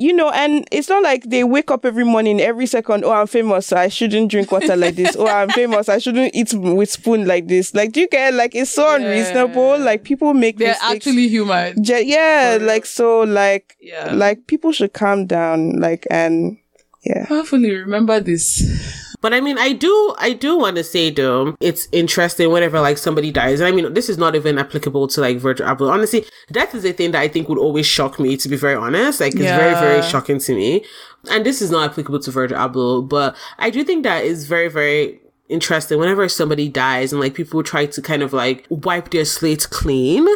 you 0.00 0.12
know, 0.14 0.30
and 0.30 0.66
it's 0.72 0.88
not 0.88 1.02
like 1.02 1.24
they 1.24 1.44
wake 1.44 1.70
up 1.70 1.84
every 1.84 2.04
morning, 2.04 2.40
every 2.40 2.66
second, 2.66 3.04
oh, 3.04 3.12
I'm 3.12 3.26
famous, 3.26 3.66
so 3.66 3.76
I 3.76 3.88
shouldn't 3.88 4.30
drink 4.30 4.50
water 4.50 4.74
like 4.74 4.96
this. 4.96 5.14
Oh, 5.16 5.26
I'm 5.28 5.50
famous, 5.50 5.88
I 5.88 5.98
shouldn't 5.98 6.34
eat 6.34 6.52
with 6.54 6.90
spoon 6.90 7.26
like 7.26 7.46
this. 7.48 7.74
Like, 7.74 7.92
do 7.92 8.00
you 8.00 8.08
get 8.08 8.32
like 8.34 8.54
it's 8.54 8.70
so 8.70 8.94
unreasonable? 8.94 9.78
Like 9.78 10.02
people 10.02 10.32
make 10.34 10.56
They're 10.58 10.68
mistakes. 10.68 10.94
actually 11.06 11.28
human. 11.28 11.84
Je- 11.84 12.04
yeah, 12.06 12.58
like 12.60 12.86
so, 12.86 13.20
like 13.20 13.76
Yeah. 13.80 14.12
like 14.14 14.46
people 14.46 14.72
should 14.72 14.92
calm 14.94 15.26
down, 15.26 15.78
like 15.78 16.06
and 16.10 16.56
yeah. 17.04 17.26
Hopefully, 17.26 17.74
remember 17.74 18.20
this. 18.20 19.09
But 19.20 19.34
I 19.34 19.40
mean, 19.40 19.58
I 19.58 19.72
do, 19.72 20.14
I 20.18 20.32
do 20.32 20.56
want 20.56 20.76
to 20.76 20.84
say 20.84 21.10
though, 21.10 21.56
it's 21.60 21.88
interesting 21.92 22.50
whenever 22.50 22.80
like 22.80 22.98
somebody 22.98 23.30
dies. 23.30 23.60
And 23.60 23.68
I 23.68 23.72
mean, 23.72 23.92
this 23.92 24.08
is 24.08 24.18
not 24.18 24.34
even 24.34 24.58
applicable 24.58 25.08
to 25.08 25.20
like 25.20 25.38
Virgil 25.38 25.66
Abloh. 25.66 25.92
Honestly, 25.92 26.24
death 26.50 26.74
is 26.74 26.84
a 26.84 26.92
thing 26.92 27.10
that 27.12 27.20
I 27.20 27.28
think 27.28 27.48
would 27.48 27.58
always 27.58 27.86
shock 27.86 28.18
me, 28.18 28.36
to 28.38 28.48
be 28.48 28.56
very 28.56 28.74
honest. 28.74 29.20
Like, 29.20 29.34
it's 29.34 29.42
very, 29.42 29.74
very 29.74 30.02
shocking 30.02 30.38
to 30.40 30.54
me. 30.54 30.84
And 31.30 31.44
this 31.44 31.60
is 31.60 31.70
not 31.70 31.90
applicable 31.90 32.20
to 32.20 32.30
Virgil 32.30 32.56
Abloh, 32.56 33.06
but 33.06 33.36
I 33.58 33.70
do 33.70 33.84
think 33.84 34.04
that 34.04 34.24
is 34.24 34.46
very, 34.46 34.68
very 34.68 35.20
interesting 35.50 35.98
whenever 35.98 36.28
somebody 36.28 36.68
dies 36.68 37.12
and 37.12 37.20
like 37.20 37.34
people 37.34 37.62
try 37.62 37.84
to 37.84 38.00
kind 38.00 38.22
of 38.22 38.32
like 38.32 38.66
wipe 38.70 39.10
their 39.10 39.24
slate 39.24 39.68
clean. 39.70 40.26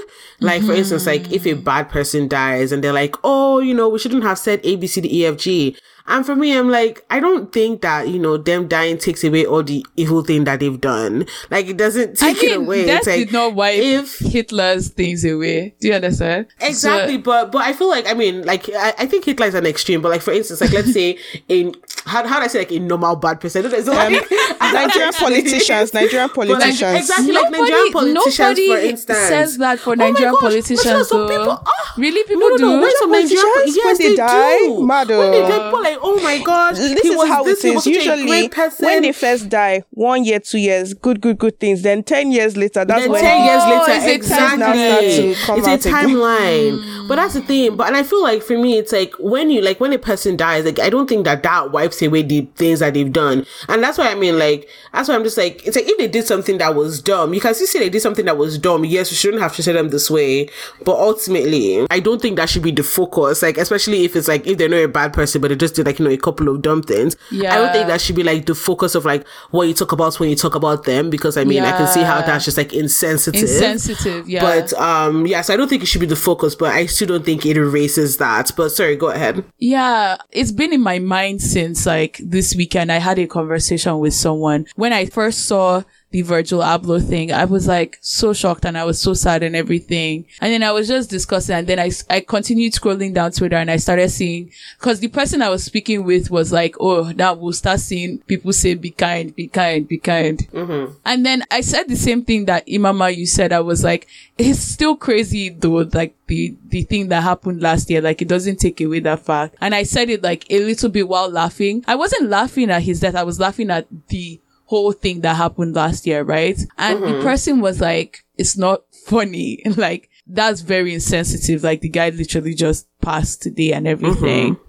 Like 0.40 0.62
for 0.62 0.72
instance, 0.72 1.06
like 1.06 1.32
if 1.32 1.46
a 1.46 1.50
mm-hmm. 1.50 1.62
bad 1.62 1.88
person 1.88 2.28
dies 2.28 2.72
and 2.72 2.82
they're 2.82 2.92
like, 2.92 3.14
oh, 3.24 3.60
you 3.60 3.72
know, 3.72 3.88
we 3.88 3.98
shouldn't 3.98 4.24
have 4.24 4.38
said 4.38 4.60
A, 4.64 4.76
B, 4.76 4.86
C, 4.86 5.00
D, 5.00 5.20
E, 5.22 5.26
F, 5.26 5.36
G. 5.36 5.76
And 6.06 6.26
for 6.26 6.36
me, 6.36 6.54
I'm 6.56 6.68
like, 6.68 7.02
I 7.08 7.18
don't 7.18 7.50
think 7.50 7.80
that, 7.80 8.08
you 8.08 8.18
know, 8.18 8.36
them 8.36 8.68
dying 8.68 8.98
takes 8.98 9.24
away 9.24 9.46
all 9.46 9.62
the 9.62 9.84
evil 9.96 10.22
thing 10.22 10.44
that 10.44 10.60
they've 10.60 10.78
done. 10.80 11.26
Like 11.50 11.66
it 11.66 11.78
doesn't 11.78 12.22
I 12.22 12.34
take 12.34 12.42
it 12.42 12.56
away. 12.58 12.84
death 12.84 12.98
It's 12.98 13.06
like, 13.06 13.16
did 13.20 13.32
not 13.32 13.54
wipe 13.54 13.78
if 13.78 14.18
Hitler's 14.18 14.88
things 14.90 15.24
away. 15.24 15.74
Do 15.80 15.88
you 15.88 15.94
understand? 15.94 16.46
Exactly, 16.60 17.14
So- 17.16 17.22
but 17.22 17.52
but 17.52 17.62
I 17.62 17.72
feel 17.72 17.88
like 17.88 18.06
I 18.06 18.12
mean 18.12 18.42
like 18.44 18.68
I, 18.68 18.92
I 18.98 19.06
think 19.06 19.24
Hitler 19.24 19.46
is 19.46 19.54
an 19.54 19.64
extreme, 19.66 20.02
but 20.02 20.10
like 20.10 20.20
for 20.20 20.32
instance, 20.32 20.60
like 20.60 20.72
let's 20.72 20.92
say 20.92 21.18
in 21.48 21.74
how 22.04 22.26
how 22.26 22.38
do 22.38 22.44
I 22.44 22.48
say 22.48 22.58
like 22.58 22.72
a 22.72 22.78
normal 22.80 23.16
bad 23.16 23.40
person? 23.40 23.64
It's 23.64 23.88
like, 23.88 24.30
Nigerian 24.60 25.12
politicians, 25.14 25.94
Nigerian 25.94 26.28
But, 26.34 26.48
like, 26.48 26.58
politicians. 26.58 26.98
exactly 26.98 27.32
like 27.32 27.50
Nigerian 27.50 27.92
politicians, 27.92 28.38
nobody 28.38 28.68
for 28.68 28.78
instance. 28.78 29.18
says 29.20 29.58
that 29.58 29.78
for 29.78 29.90
Oh 29.92 29.94
Nigerian 29.94 30.32
gosh, 30.32 30.40
politicians. 30.40 30.84
you 30.98 31.04
some 31.04 31.28
people- 31.28 31.62
ah, 31.66 31.94
really, 31.96 32.22
people 32.24 32.40
no, 32.40 32.48
no, 32.48 32.56
do. 32.58 32.64
no. 32.76 32.80
When 32.82 32.96
some 32.98 33.10
Nigerian, 33.12 33.44
politicians, 33.54 33.76
yes, 33.76 33.84
when 33.86 33.96
they 33.98 34.08
they 34.10 34.16
die, 34.16 34.58
do. 34.66 34.86
mad 34.86 35.08
When 35.08 35.30
they 35.30 35.42
oh. 35.42 35.48
die, 35.48 35.70
people 35.70 35.86
are 35.86 35.93
like, 35.94 36.00
oh 36.02 36.20
my 36.22 36.42
gosh, 36.42 36.76
this 36.76 37.00
he 37.02 37.08
is 37.08 37.16
was 37.16 37.28
how 37.28 37.42
this, 37.44 37.64
it 37.64 37.68
he 37.68 37.68
is. 37.70 37.74
was 37.76 37.84
such 37.84 37.92
a 37.94 37.96
Usually, 37.96 38.48
when 38.80 39.02
they 39.02 39.12
first 39.12 39.48
die, 39.48 39.82
one 39.90 40.24
year, 40.24 40.40
two 40.40 40.58
years, 40.58 40.94
good, 40.94 41.20
good, 41.20 41.38
good 41.38 41.58
things. 41.60 41.82
Then 41.82 42.02
ten 42.02 42.30
years 42.30 42.56
later, 42.56 42.84
that's 42.84 43.02
then 43.02 43.10
when 43.10 43.22
10 43.22 43.44
years 43.44 43.62
Oh, 43.64 43.70
later, 43.80 43.92
it's 43.92 44.04
a 44.06 44.14
exactly. 44.14 44.58
now 44.58 44.72
start 44.72 45.00
to 45.04 45.34
come 45.46 45.58
it's 45.58 45.68
out 45.68 45.86
a 45.86 45.88
again. 45.88 46.08
timeline. 46.16 46.78
Mm. 46.84 47.08
But 47.08 47.16
that's 47.16 47.34
the 47.34 47.40
thing. 47.42 47.76
But 47.76 47.88
and 47.88 47.96
I 47.96 48.02
feel 48.02 48.22
like 48.22 48.42
for 48.42 48.56
me, 48.58 48.78
it's 48.78 48.92
like 48.92 49.14
when 49.18 49.50
you 49.50 49.60
like 49.60 49.80
when 49.80 49.92
a 49.92 49.98
person 49.98 50.36
dies, 50.36 50.64
like 50.64 50.78
I 50.78 50.90
don't 50.90 51.08
think 51.08 51.24
that 51.24 51.42
that 51.42 51.72
wipes 51.72 52.00
away 52.02 52.22
the 52.22 52.42
things 52.56 52.80
that 52.80 52.94
they've 52.94 53.12
done, 53.12 53.46
and 53.68 53.82
that's 53.82 53.98
why 53.98 54.08
I 54.10 54.14
mean, 54.14 54.38
like 54.38 54.68
that's 54.92 55.08
why 55.08 55.14
I'm 55.14 55.24
just 55.24 55.36
like 55.36 55.66
it's 55.66 55.76
like 55.76 55.88
if 55.88 55.98
they 55.98 56.08
did 56.08 56.26
something 56.26 56.58
that 56.58 56.74
was 56.74 57.00
dumb, 57.02 57.34
you 57.34 57.40
can 57.40 57.54
still 57.54 57.66
say 57.66 57.78
they 57.78 57.90
did 57.90 58.00
something 58.02 58.24
that 58.24 58.36
was 58.38 58.58
dumb. 58.58 58.84
Yes, 58.84 59.10
we 59.10 59.16
shouldn't 59.16 59.42
have 59.42 59.54
treated 59.54 59.76
them 59.76 59.90
this 59.90 60.10
way, 60.10 60.48
but 60.84 60.96
ultimately, 60.96 61.86
I 61.90 62.00
don't 62.00 62.20
think 62.20 62.36
that 62.36 62.48
should 62.48 62.62
be 62.62 62.70
the 62.72 62.82
focus. 62.82 63.42
Like 63.42 63.58
especially 63.58 64.04
if 64.04 64.16
it's 64.16 64.28
like 64.28 64.46
if 64.46 64.58
they're 64.58 64.68
not 64.68 64.76
a 64.76 64.86
bad 64.88 65.12
person, 65.12 65.40
but 65.40 65.48
they 65.48 65.56
just 65.56 65.74
did 65.74 65.83
like 65.84 65.98
you 65.98 66.04
know 66.04 66.10
a 66.10 66.16
couple 66.16 66.48
of 66.48 66.62
dumb 66.62 66.82
things. 66.82 67.16
yeah 67.30 67.54
I 67.54 67.56
don't 67.58 67.72
think 67.72 67.86
that 67.88 68.00
should 68.00 68.16
be 68.16 68.22
like 68.22 68.46
the 68.46 68.54
focus 68.54 68.94
of 68.94 69.04
like 69.04 69.26
what 69.50 69.68
you 69.68 69.74
talk 69.74 69.92
about 69.92 70.18
when 70.20 70.30
you 70.30 70.36
talk 70.36 70.54
about 70.54 70.84
them, 70.84 71.10
because 71.10 71.36
I 71.36 71.44
mean 71.44 71.62
I 71.62 71.76
can 71.76 71.86
see 71.86 72.02
how 72.02 72.20
that's 72.22 72.44
just 72.44 72.56
like 72.56 72.72
insensitive. 72.72 73.42
Insensitive, 73.42 74.28
yeah. 74.28 74.42
But 74.42 74.72
um, 74.74 75.26
yes, 75.26 75.50
I 75.50 75.56
don't 75.56 75.68
think 75.68 75.82
it 75.82 75.86
should 75.86 76.00
be 76.00 76.06
the 76.06 76.16
focus, 76.16 76.54
but 76.54 76.72
I 76.72 76.86
still 76.86 77.08
don't 77.08 77.24
think 77.24 77.44
it 77.46 77.56
erases 77.56 78.16
that. 78.18 78.50
But 78.56 78.70
sorry, 78.70 78.96
go 78.96 79.08
ahead. 79.10 79.44
Yeah, 79.58 80.16
it's 80.30 80.52
been 80.52 80.72
in 80.72 80.80
my 80.82 80.98
mind 80.98 81.42
since 81.42 81.86
like 81.86 82.18
this 82.22 82.54
weekend. 82.54 82.90
I 82.92 82.98
had 82.98 83.18
a 83.18 83.26
conversation 83.26 83.98
with 83.98 84.14
someone 84.14 84.66
when 84.76 84.92
I 84.92 85.06
first 85.06 85.46
saw 85.46 85.82
the 86.14 86.22
Virgil 86.22 86.60
Abloh 86.60 87.04
thing, 87.04 87.32
I 87.32 87.44
was 87.44 87.66
like 87.66 87.98
so 88.00 88.32
shocked 88.32 88.64
and 88.64 88.78
I 88.78 88.84
was 88.84 89.00
so 89.00 89.14
sad 89.14 89.42
and 89.42 89.56
everything. 89.56 90.26
And 90.40 90.52
then 90.52 90.62
I 90.62 90.70
was 90.70 90.86
just 90.86 91.10
discussing 91.10 91.56
and 91.56 91.66
then 91.66 91.80
I, 91.80 91.90
I 92.08 92.20
continued 92.20 92.72
scrolling 92.72 93.12
down 93.12 93.32
Twitter 93.32 93.56
and 93.56 93.68
I 93.68 93.78
started 93.78 94.10
seeing, 94.10 94.52
cause 94.78 95.00
the 95.00 95.08
person 95.08 95.42
I 95.42 95.48
was 95.48 95.64
speaking 95.64 96.04
with 96.04 96.30
was 96.30 96.52
like, 96.52 96.76
oh, 96.78 97.10
now 97.16 97.34
we'll 97.34 97.52
start 97.52 97.80
seeing 97.80 98.18
people 98.28 98.52
say, 98.52 98.74
be 98.74 98.92
kind, 98.92 99.34
be 99.34 99.48
kind, 99.48 99.88
be 99.88 99.98
kind. 99.98 100.38
Mm-hmm. 100.52 100.94
And 101.04 101.26
then 101.26 101.42
I 101.50 101.62
said 101.62 101.88
the 101.88 101.96
same 101.96 102.24
thing 102.24 102.44
that 102.44 102.64
Imama 102.68 103.12
you 103.12 103.26
said. 103.26 103.52
I 103.52 103.58
was 103.58 103.82
like, 103.82 104.06
it's 104.38 104.60
still 104.60 104.94
crazy 104.94 105.48
though, 105.48 105.88
like 105.92 106.14
the, 106.28 106.56
the 106.68 106.82
thing 106.82 107.08
that 107.08 107.24
happened 107.24 107.60
last 107.60 107.90
year. 107.90 108.00
Like 108.00 108.22
it 108.22 108.28
doesn't 108.28 108.60
take 108.60 108.80
away 108.80 109.00
that 109.00 109.26
fact. 109.26 109.56
And 109.60 109.74
I 109.74 109.82
said 109.82 110.10
it 110.10 110.22
like 110.22 110.48
a 110.48 110.60
little 110.60 110.90
bit 110.90 111.08
while 111.08 111.28
laughing. 111.28 111.84
I 111.88 111.96
wasn't 111.96 112.30
laughing 112.30 112.70
at 112.70 112.82
his 112.82 113.00
death. 113.00 113.16
I 113.16 113.24
was 113.24 113.40
laughing 113.40 113.68
at 113.68 113.88
the 114.06 114.40
whole 114.66 114.92
thing 114.92 115.20
that 115.20 115.36
happened 115.36 115.74
last 115.74 116.06
year, 116.06 116.22
right? 116.22 116.58
And 116.78 117.02
the 117.02 117.06
mm-hmm. 117.06 117.22
person 117.22 117.60
was 117.60 117.80
like, 117.80 118.24
it's 118.36 118.56
not 118.56 118.82
funny. 119.06 119.62
like 119.76 120.10
that's 120.26 120.60
very 120.60 120.94
insensitive. 120.94 121.62
Like 121.62 121.80
the 121.80 121.88
guy 121.88 122.10
literally 122.10 122.54
just 122.54 122.88
passed 123.00 123.42
today 123.42 123.72
and 123.72 123.86
everything. 123.86 124.56
Mm-hmm. 124.56 124.64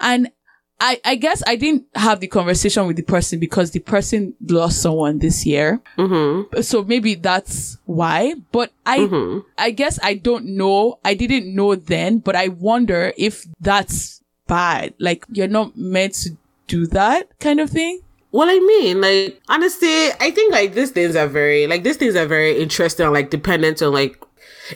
And 0.00 0.30
I, 0.84 1.00
I 1.04 1.14
guess 1.14 1.44
I 1.46 1.54
didn't 1.54 1.84
have 1.94 2.18
the 2.18 2.26
conversation 2.26 2.88
with 2.88 2.96
the 2.96 3.04
person 3.04 3.38
because 3.38 3.70
the 3.70 3.78
person 3.78 4.34
lost 4.48 4.82
someone 4.82 5.20
this 5.20 5.46
year. 5.46 5.80
Mm-hmm. 5.96 6.60
So 6.60 6.82
maybe 6.82 7.14
that's 7.14 7.78
why. 7.84 8.34
But 8.50 8.72
I, 8.84 9.40
I 9.56 9.70
guess 9.70 10.00
I 10.02 10.14
don't 10.14 10.44
know. 10.56 10.98
I 11.04 11.14
didn't 11.14 11.54
know 11.54 11.76
then, 11.76 12.18
but 12.18 12.34
I 12.34 12.48
wonder 12.48 13.12
if 13.16 13.46
that's 13.60 14.22
bad. 14.48 14.94
Like 14.98 15.24
you're 15.30 15.46
not 15.46 15.76
meant 15.76 16.14
to 16.14 16.30
do 16.66 16.88
that 16.88 17.38
kind 17.38 17.60
of 17.60 17.70
thing. 17.70 18.00
Well, 18.32 18.48
I 18.48 18.58
mean, 18.58 19.00
like 19.00 19.40
honestly, 19.48 20.08
I 20.20 20.30
think 20.30 20.52
like 20.52 20.72
these 20.72 20.90
things 20.90 21.14
are 21.16 21.26
very 21.26 21.66
like 21.66 21.84
these 21.84 21.98
things 21.98 22.16
are 22.16 22.26
very 22.26 22.60
interesting, 22.60 23.12
like 23.12 23.28
dependent 23.28 23.82
on 23.82 23.92
like 23.92 24.18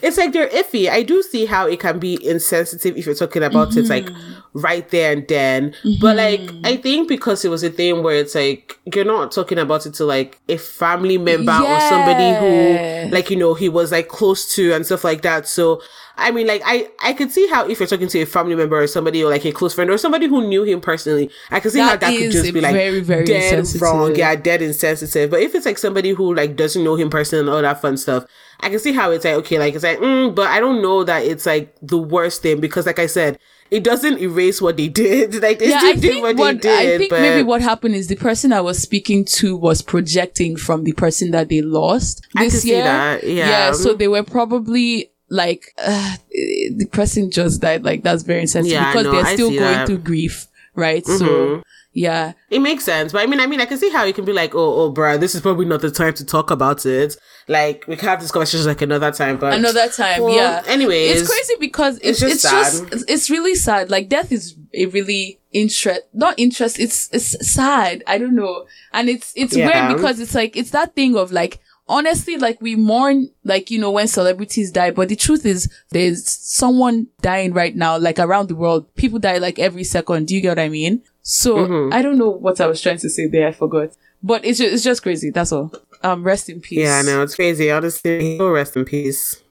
it's 0.03 0.19
like 0.19 0.33
they're 0.33 0.49
iffy. 0.49 0.91
I 0.91 1.03
do 1.03 1.23
see 1.23 1.47
how 1.47 1.67
it 1.67 1.81
can 1.81 1.99
be 1.99 2.25
insensitive 2.27 2.97
if 2.97 3.07
you're 3.07 3.15
talking 3.15 3.43
about 3.43 3.77
it 3.77 3.89
like 3.89 4.07
mm-hmm. 4.07 4.36
Right 4.57 4.89
there 4.91 5.13
and 5.13 5.27
then. 5.29 5.75
But 6.01 6.17
like 6.17 6.41
I 6.65 6.77
think 6.77 7.09
because 7.09 7.45
it 7.45 7.49
was 7.49 7.63
a 7.63 7.71
thing 7.71 8.03
where 8.03 8.17
it's 8.17 8.35
like 8.35 8.79
you're 8.95 9.05
not 9.05 9.33
talking 9.33 9.59
about 9.59 9.87
it 9.87 9.95
to 9.95 10.05
like 10.05 10.39
a 10.49 10.57
family 10.57 11.19
member 11.19 11.53
or 11.53 11.81
somebody 11.81 12.35
who 12.41 13.11
like 13.15 13.31
you 13.31 13.37
know 13.37 13.55
he 13.55 13.69
was 13.69 13.93
like 13.93 14.09
close 14.09 14.55
to 14.55 14.73
and 14.73 14.85
stuff 14.87 15.05
like 15.05 15.23
that. 15.23 15.47
So 15.47 15.81
I 16.19 16.31
mean 16.31 16.47
like 16.47 16.63
I 16.65 16.89
I 17.03 17.13
could 17.13 17.31
see 17.31 17.47
how 17.49 17.69
if 17.69 17.79
you're 17.79 17.87
talking 17.87 18.09
to 18.09 18.21
a 18.21 18.27
family 18.27 18.55
member 18.55 18.81
or 18.81 18.87
somebody 18.87 19.23
or 19.23 19.29
like 19.31 19.45
a 19.45 19.53
close 19.53 19.75
friend 19.75 19.91
or 19.91 19.99
somebody 19.99 20.27
who 20.27 20.47
knew 20.49 20.63
him 20.63 20.81
personally, 20.81 21.31
I 21.51 21.61
could 21.61 21.73
see 21.73 21.81
how 21.81 21.91
That 21.91 22.01
that 22.01 22.17
could 22.19 22.31
just 22.33 22.55
be 22.55 22.61
like 22.63 22.73
very, 22.73 23.01
very 23.01 23.25
dead 23.27 23.59
insensitive. 23.59 23.83
wrong. 23.83 24.17
Yeah, 24.17 24.35
dead 24.37 24.63
insensitive. 24.63 25.31
But 25.31 25.41
if 25.41 25.55
it's 25.55 25.67
like 25.67 25.79
somebody 25.79 26.11
who 26.11 26.35
like 26.35 26.57
doesn't 26.57 26.83
know 26.83 26.95
him 26.97 27.11
personally 27.11 27.41
and 27.41 27.51
all 27.51 27.61
that 27.61 27.83
fun 27.83 27.97
stuff, 27.99 28.25
I 28.61 28.71
can 28.71 28.79
see 28.79 28.93
how 28.95 29.11
it's 29.11 29.27
like 29.27 29.35
okay, 29.35 29.59
like 29.59 29.75
it's 29.75 29.85
like, 29.85 29.99
mm, 29.99 30.35
but 30.35 30.47
I 30.49 30.61
don't 30.61 30.81
know 30.81 31.05
that 31.05 31.25
it's 31.25 31.45
like 31.45 31.75
the 31.83 31.99
worst 31.99 32.41
thing 32.41 32.61
because, 32.61 32.87
like 32.87 32.99
I 32.99 33.07
said, 33.07 33.39
it 33.71 33.85
doesn't 33.85 34.19
erase 34.19 34.61
what 34.61 34.77
they 34.77 34.89
did. 34.89 35.35
Like 35.47 35.59
they 35.59 35.71
yeah, 35.71 35.79
still 35.79 35.91
I 35.91 35.95
did 35.95 36.23
what, 36.23 36.37
what 36.37 36.63
they 36.63 36.69
did. 36.69 36.95
I 36.95 36.99
think 36.99 37.11
but 37.11 37.21
maybe 37.21 37.43
what 37.43 37.63
happened 37.63 37.95
is 37.95 38.09
the 38.09 38.17
person 38.17 38.53
I 38.53 38.61
was 38.61 38.81
speaking 38.81 39.25
to 39.37 39.57
was 39.57 39.83
projecting 39.83 40.57
from 40.57 40.85
the 40.85 40.93
person 40.93 41.31
that 41.33 41.49
they 41.49 41.63
lost 41.63 42.27
this 42.35 42.65
year. 42.65 42.83
that, 42.83 43.25
yeah. 43.25 43.49
yeah. 43.49 43.73
So 43.73 43.95
they 43.95 44.09
were 44.09 44.23
probably 44.23 45.13
like 45.29 45.75
uh, 45.79 46.17
the 46.31 46.89
person 46.91 47.31
just 47.31 47.61
died. 47.61 47.85
Like 47.85 48.03
that's 48.03 48.23
very 48.23 48.43
insensitive 48.43 48.81
Yeah, 48.81 48.93
because 48.93 49.05
know, 49.05 49.13
they're 49.13 49.35
still 49.35 49.51
going 49.51 49.61
that. 49.61 49.87
through 49.87 49.99
grief, 49.99 50.47
right? 50.75 51.05
Mm-hmm. 51.05 51.19
So 51.19 51.63
yeah, 51.93 52.33
it 52.51 52.61
makes 52.61 52.85
sense. 52.85 53.13
But 53.13 53.23
I 53.23 53.27
mean, 53.27 53.41
I 53.41 53.47
mean, 53.47 53.61
I 53.61 53.65
can 53.65 53.79
see 53.79 53.91
how 53.91 54.05
you 54.05 54.13
can 54.13 54.25
be 54.25 54.33
like, 54.33 54.55
oh, 54.55 54.83
oh, 54.83 54.93
bruh, 54.93 55.19
this 55.19 55.35
is 55.35 55.41
probably 55.41 55.65
not 55.65 55.81
the 55.81 55.91
time 55.91 56.13
to 56.15 56.27
talk 56.27 56.51
about 56.51 56.85
it. 56.85 57.17
Like 57.49 57.85
we 57.87 57.95
can 57.97 58.09
have 58.09 58.21
this 58.21 58.33
conversation 58.33 58.67
like 58.67 58.83
another 58.83 59.13
time. 59.13 59.39
But 59.39 59.53
another 59.55 59.89
time. 59.89 60.23
Well, 60.23 60.35
yeah. 60.35 60.63
anyways, 60.67 61.21
it's 61.21 61.31
crazy 61.31 61.55
because 61.61 61.99
it's, 61.99 62.21
it's 62.21 62.33
it's 62.33 62.43
just 62.43 62.89
just, 62.91 63.11
it's, 63.11 63.31
really 63.31 63.55
sad. 63.55 63.89
Like 63.89 64.09
death 64.09 64.33
is 64.33 64.57
a 64.75 64.87
really 64.87 65.39
interest, 65.53 66.03
not 66.13 66.35
interest. 66.39 66.81
It's 66.81 67.09
it's 67.13 67.49
sad. 67.55 68.03
I 68.09 68.19
don't 68.19 68.35
know, 68.35 68.67
and 68.93 69.09
it's 69.09 69.33
it's 69.37 69.57
Yeah. 69.57 69.87
weird 69.87 69.97
because 69.97 70.19
it's 70.19 70.35
like 70.35 70.57
it's 70.57 70.71
that 70.71 70.97
thing 70.97 71.17
of 71.17 71.31
like 71.31 71.61
honestly, 71.89 72.37
like 72.37 72.61
we 72.61 72.75
mourn 72.75 73.31
like 73.45 73.71
you 73.71 73.79
know 73.79 73.93
when 73.93 74.09
celebrities 74.09 74.73
die, 74.73 74.91
but 74.91 75.09
the 75.09 75.15
truth 75.15 75.47
is 75.47 75.71
there's 75.91 76.29
someone 76.29 77.07
dying 77.21 77.53
right 77.53 77.77
now, 77.77 77.97
like 77.97 78.19
around 78.19 78.49
the 78.49 78.57
world. 78.57 78.93
People 78.97 79.21
die 79.21 79.39
like 79.39 79.61
every 79.61 79.85
second. 79.85 80.27
Do 80.27 80.35
you 80.35 80.41
get 80.41 80.49
what 80.49 80.59
I 80.59 80.69
mean? 80.69 81.03
So 81.23 81.59
Mm-hmm. 81.59 81.93
I 81.93 82.03
don't 82.03 82.19
know 82.19 82.31
what 82.31 82.61
I 82.61 82.67
was 82.67 82.81
trying 82.81 82.99
to 82.99 83.09
say 83.09 83.29
there. 83.29 83.47
I 83.47 83.53
forgot. 83.53 83.91
But 84.23 84.45
it's 84.45 84.59
just, 84.59 84.75
it's 84.75 84.83
just 84.85 85.03
crazy. 85.03 85.31
That's 85.31 85.53
all. 85.53 85.73
Um, 86.03 86.23
rest 86.25 86.49
in 86.49 86.61
peace. 86.61 86.79
Yeah, 86.79 87.03
no, 87.03 87.23
it's 87.23 87.35
crazy. 87.35 87.71
Honestly, 87.71 88.39
oh, 88.41 88.51
rest 88.51 88.77
in 88.77 88.85
peace. 88.85 89.43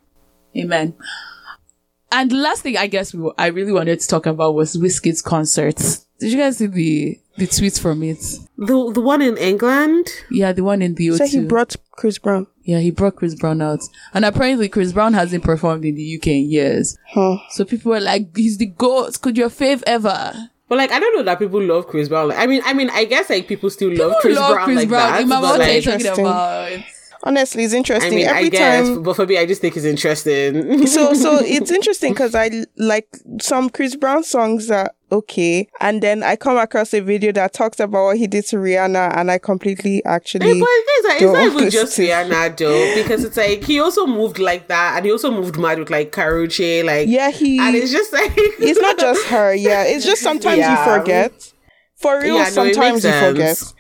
Amen. 0.58 0.96
And 2.12 2.32
the 2.32 2.36
last 2.36 2.62
thing 2.62 2.78
I 2.78 2.88
guess 2.88 3.14
we, 3.14 3.30
I 3.38 3.48
really 3.48 3.72
wanted 3.72 4.00
to 4.00 4.08
talk 4.08 4.26
about 4.26 4.56
was 4.56 4.78
Wizkid's 4.78 5.22
concerts. 5.22 6.06
Did 6.20 6.32
you 6.32 6.38
guys 6.38 6.58
see 6.58 6.68
the 6.68 7.20
the 7.38 7.46
tweets 7.48 7.80
from 7.80 8.02
it? 8.04 8.20
The 8.58 8.92
the 8.94 9.02
one 9.02 9.22
in 9.22 9.38
England. 9.38 10.08
Yeah, 10.32 10.54
the 10.54 10.64
one 10.64 10.82
in 10.82 10.96
the 10.96 11.08
O2. 11.08 11.18
So 11.18 11.26
he 11.28 11.46
brought 11.46 11.76
Chris 11.92 12.18
Brown. 12.18 12.48
yeah, 12.64 12.80
he 12.80 12.92
brought 12.92 13.18
Chris 13.18 13.36
Brown 13.36 13.62
out, 13.62 13.82
and 14.14 14.24
apparently 14.24 14.70
Chris 14.70 14.94
Brown 14.94 15.14
hasn't 15.14 15.44
performed 15.44 15.84
in 15.84 15.96
the 15.96 16.16
UK 16.18 16.28
in 16.28 16.50
years. 16.50 16.98
Huh. 17.10 17.38
So 17.50 17.66
people 17.66 17.92
were 17.92 18.00
like, 18.00 18.36
"He's 18.38 18.58
the 18.58 18.68
goat. 18.68 19.20
Could 19.22 19.38
your 19.38 19.50
fave 19.50 19.84
ever?" 19.86 20.52
But 20.68 20.78
like, 20.80 20.92
I 20.92 21.00
don't 21.00 21.16
know 21.16 21.24
that 21.24 21.38
people 21.40 21.62
love 21.62 21.88
Chris 21.88 22.10
Brown. 22.10 22.30
Like, 22.30 22.40
I 22.40 22.48
mean, 22.48 22.62
I 22.66 22.74
mean, 22.74 22.90
I 22.90 23.06
guess 23.06 23.30
like 23.30 23.48
people 23.48 23.70
still 23.70 23.90
love 23.90 23.98
People 23.98 24.22
Chris 24.22 24.36
love 24.36 24.54
Brown 24.54 24.66
Chris 24.66 24.78
like 24.78 24.90
Brown. 24.90 25.12
that. 25.12 25.22
Imam, 25.22 25.30
but, 25.30 25.42
what 25.42 25.62
are 25.62 25.68
you 25.68 25.74
like, 25.76 25.84
talking 25.84 26.00
Interesting. 26.00 26.26
about? 26.26 26.84
Honestly, 27.26 27.64
it's 27.64 27.74
interesting 27.74 28.14
I 28.14 28.16
mean, 28.16 28.28
Every 28.28 28.46
I 28.46 28.50
guess, 28.50 28.88
time. 28.88 29.02
but 29.04 29.16
for 29.16 29.26
me, 29.26 29.38
I 29.40 29.46
just 29.48 29.60
think 29.60 29.76
it's 29.76 29.86
interesting. 29.86 30.86
so 30.96 31.14
so 31.16 31.40
it's 31.42 31.72
interesting 31.72 32.14
because 32.14 32.36
i 32.36 32.50
like 32.78 33.08
some 33.42 33.70
Chris 33.72 33.96
Brown 33.96 34.24
songs 34.24 34.70
are 34.70 34.92
okay, 35.12 35.68
and 35.82 36.04
then 36.04 36.22
I 36.22 36.36
come 36.36 36.58
across 36.58 36.94
a 36.94 37.00
video 37.00 37.32
that 37.32 37.54
talks 37.54 37.80
about 37.80 38.04
what 38.06 38.18
he 38.18 38.28
did 38.28 38.46
to 38.48 38.58
Rihanna, 38.58 39.18
and 39.18 39.32
I 39.32 39.40
completely 39.40 40.06
actually. 40.06 40.60
but 40.60 40.68
it's, 40.70 41.08
like, 41.08 41.22
it's 41.22 41.34
not 41.34 41.46
even 41.46 41.70
just. 41.72 41.98
Rihanna 41.98 42.58
though, 42.58 42.96
because 43.02 43.24
it's 43.24 43.38
like 43.38 43.64
he 43.64 43.80
also 43.80 44.06
moved 44.06 44.38
like 44.38 44.68
that, 44.68 44.98
and 44.98 45.06
he 45.06 45.12
also 45.12 45.32
moved 45.32 45.58
mad 45.58 45.80
with 45.80 45.90
like 45.90 46.12
Karrueche, 46.12 46.86
like 46.86 47.08
yeah, 47.08 47.32
he. 47.32 47.58
and 47.58 47.76
it's 47.76 47.92
just 47.92 48.14
like 48.14 48.34
it's 48.38 48.80
not 48.80 49.00
just 49.00 49.26
her. 49.28 49.54
Yeah, 49.56 49.84
it's 49.84 50.06
just 50.06 50.22
sometimes 50.22 50.60
Yeah. 50.60 50.72
you 50.94 51.00
forget. 51.00 51.52
For 51.98 52.20
real, 52.20 52.36
Yeah, 52.36 52.44
no, 52.44 52.50
sometimes 52.50 53.04
you 53.06 53.12
forget. 53.12 53.74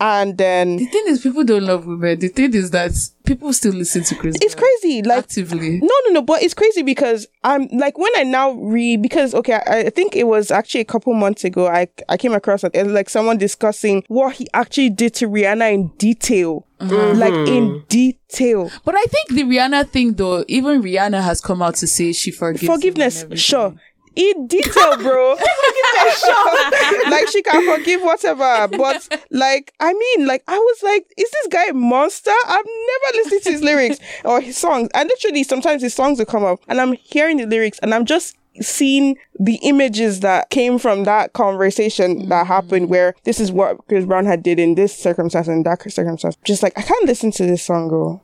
And 0.00 0.38
then 0.38 0.76
The 0.76 0.86
thing 0.86 1.04
is, 1.08 1.20
people 1.20 1.44
don't 1.44 1.64
love 1.64 1.86
women. 1.86 2.18
The 2.18 2.28
thing 2.28 2.54
is 2.54 2.70
that 2.70 2.92
people 3.24 3.52
still 3.52 3.74
listen 3.74 4.02
to 4.04 4.14
Chris. 4.14 4.34
it's 4.40 4.54
Brown 4.54 4.66
crazy. 4.80 5.02
Like 5.02 5.18
actively. 5.18 5.78
No, 5.78 5.94
no, 6.06 6.12
no. 6.14 6.22
But 6.22 6.42
it's 6.42 6.54
crazy 6.54 6.82
because 6.82 7.26
I'm 7.44 7.66
like 7.68 7.98
when 7.98 8.10
I 8.16 8.24
now 8.24 8.52
read 8.52 9.02
because 9.02 9.34
okay, 9.34 9.60
I, 9.66 9.80
I 9.80 9.90
think 9.90 10.16
it 10.16 10.24
was 10.24 10.50
actually 10.50 10.80
a 10.80 10.86
couple 10.86 11.12
months 11.12 11.44
ago. 11.44 11.68
I 11.68 11.88
I 12.08 12.16
came 12.16 12.32
across 12.32 12.64
it, 12.64 12.74
like 12.86 13.10
someone 13.10 13.36
discussing 13.36 14.02
what 14.08 14.36
he 14.36 14.48
actually 14.54 14.90
did 14.90 15.14
to 15.16 15.28
Rihanna 15.28 15.72
in 15.72 15.88
detail, 15.98 16.66
mm-hmm. 16.80 17.18
like 17.18 17.34
in 17.34 17.68
mm-hmm. 17.68 17.86
detail. 17.88 18.70
But 18.84 18.94
I 18.96 19.04
think 19.04 19.30
the 19.30 19.42
Rihanna 19.42 19.90
thing, 19.90 20.14
though, 20.14 20.44
even 20.48 20.82
Rihanna 20.82 21.22
has 21.22 21.40
come 21.40 21.60
out 21.60 21.74
to 21.76 21.86
say 21.86 22.12
she 22.12 22.30
forgives. 22.30 22.62
him 22.62 22.72
Forgiveness, 22.72 23.26
sure. 23.34 23.74
In 24.16 24.46
detail, 24.46 24.96
bro. 24.98 25.36
like 27.10 27.28
she 27.28 27.42
can 27.42 27.76
forgive 27.76 28.02
whatever, 28.02 28.68
but 28.68 29.24
like 29.30 29.72
I 29.80 29.92
mean, 29.92 30.26
like 30.26 30.42
I 30.48 30.58
was 30.58 30.82
like, 30.82 31.06
is 31.16 31.30
this 31.30 31.46
guy 31.50 31.66
a 31.66 31.72
monster? 31.72 32.32
I've 32.46 32.64
never 32.64 33.16
listened 33.16 33.42
to 33.42 33.52
his 33.52 33.62
lyrics 33.62 33.98
or 34.24 34.40
his 34.40 34.56
songs, 34.56 34.88
and 34.94 35.08
literally 35.08 35.44
sometimes 35.44 35.82
his 35.82 35.94
songs 35.94 36.18
will 36.18 36.26
come 36.26 36.44
up, 36.44 36.60
and 36.68 36.80
I'm 36.80 36.94
hearing 36.94 37.36
the 37.36 37.46
lyrics, 37.46 37.78
and 37.82 37.94
I'm 37.94 38.04
just 38.04 38.36
seeing 38.60 39.16
the 39.38 39.56
images 39.62 40.20
that 40.20 40.50
came 40.50 40.78
from 40.78 41.04
that 41.04 41.32
conversation 41.32 42.28
that 42.28 42.42
mm-hmm. 42.42 42.52
happened 42.52 42.90
where 42.90 43.14
this 43.24 43.40
is 43.40 43.50
what 43.50 43.78
Chris 43.88 44.04
Brown 44.04 44.26
had 44.26 44.42
did 44.42 44.58
in 44.58 44.74
this 44.74 44.96
circumstance 44.96 45.48
and 45.48 45.64
that 45.66 45.90
circumstance. 45.90 46.36
Just 46.44 46.62
like 46.62 46.76
I 46.78 46.82
can't 46.82 47.06
listen 47.06 47.30
to 47.32 47.46
this 47.46 47.64
song 47.64 47.88
go. 47.88 48.20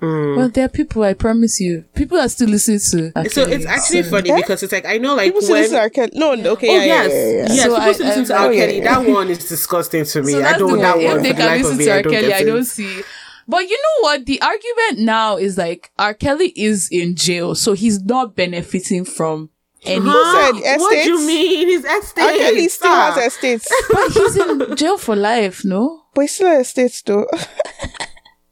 Well, 0.00 0.48
there 0.48 0.66
are 0.66 0.68
people, 0.68 1.02
I 1.02 1.14
promise 1.14 1.60
you. 1.60 1.84
People 1.94 2.18
are 2.18 2.28
still 2.28 2.48
listening 2.48 2.78
to. 2.78 3.28
so 3.30 3.42
it's 3.42 3.66
actually 3.66 4.04
so- 4.04 4.10
funny 4.10 4.30
eh? 4.30 4.36
because 4.36 4.62
it's 4.62 4.72
like 4.72 4.86
I 4.86 4.98
know 4.98 5.14
like 5.14 5.26
People 5.26 5.42
still 5.42 5.54
when 5.54 5.62
listen 5.62 5.76
to 5.76 5.82
R. 5.82 5.90
Kelly. 5.90 6.10
No, 6.14 6.32
okay, 6.52 6.68
Oh 6.68 6.72
yeah, 6.72 6.84
yeah, 6.84 6.84
yes, 6.84 7.12
yeah, 7.12 7.18
yeah, 7.18 7.30
yeah. 7.30 7.52
yes. 7.54 7.62
So 7.62 7.68
people 7.68 7.76
I- 7.82 7.92
still 7.92 8.06
listen 8.06 8.24
to 8.26 8.34
I- 8.34 8.38
R. 8.38 8.46
oh, 8.46 8.54
Kelly. 8.54 8.78
yeah. 8.78 8.84
That 9.02 9.10
one 9.10 9.28
is 9.28 9.48
disgusting 9.48 10.04
to 10.04 10.22
me. 10.22 10.32
So 10.32 10.44
I 10.44 10.58
don't. 10.58 10.72
the 10.72 10.78
That 10.78 10.96
one 10.96 11.04
If 11.04 11.12
for 11.12 11.22
they 11.22 11.32
the 11.32 11.34
can 11.34 11.62
listen 11.62 11.78
to 11.78 11.90
I 11.90 11.96
R. 11.96 12.02
don't 12.02 12.12
Kelly, 12.12 12.32
I 12.32 12.44
don't 12.44 12.64
see. 12.64 13.02
But 13.48 13.68
you 13.68 13.76
know 13.76 14.02
what? 14.02 14.26
The 14.26 14.40
argument 14.40 14.98
now 15.00 15.36
is 15.36 15.58
like 15.58 15.90
R. 15.98 16.14
Kelly 16.14 16.52
is 16.54 16.88
in 16.92 17.16
jail, 17.16 17.56
so 17.56 17.72
he's 17.72 18.00
not 18.00 18.36
benefiting 18.36 19.04
from 19.04 19.50
any. 19.84 20.04
Huh? 20.04 20.52
said 20.62 20.78
What 20.78 20.90
do 20.90 20.96
you 20.98 21.16
estates? 21.16 21.26
mean? 21.26 21.68
His 21.68 21.84
estate. 21.84 22.22
R. 22.22 22.32
Kelly 22.32 22.68
still 22.68 22.90
Ah. 22.92 23.12
has 23.14 23.26
estates. 23.32 23.72
But 23.92 24.10
he's 24.12 24.36
in 24.36 24.76
jail 24.76 24.98
for 24.98 25.16
life, 25.16 25.64
no? 25.64 26.02
But 26.14 26.22
it's 26.24 26.34
still 26.34 26.60
estates 26.60 27.02
though. 27.02 27.26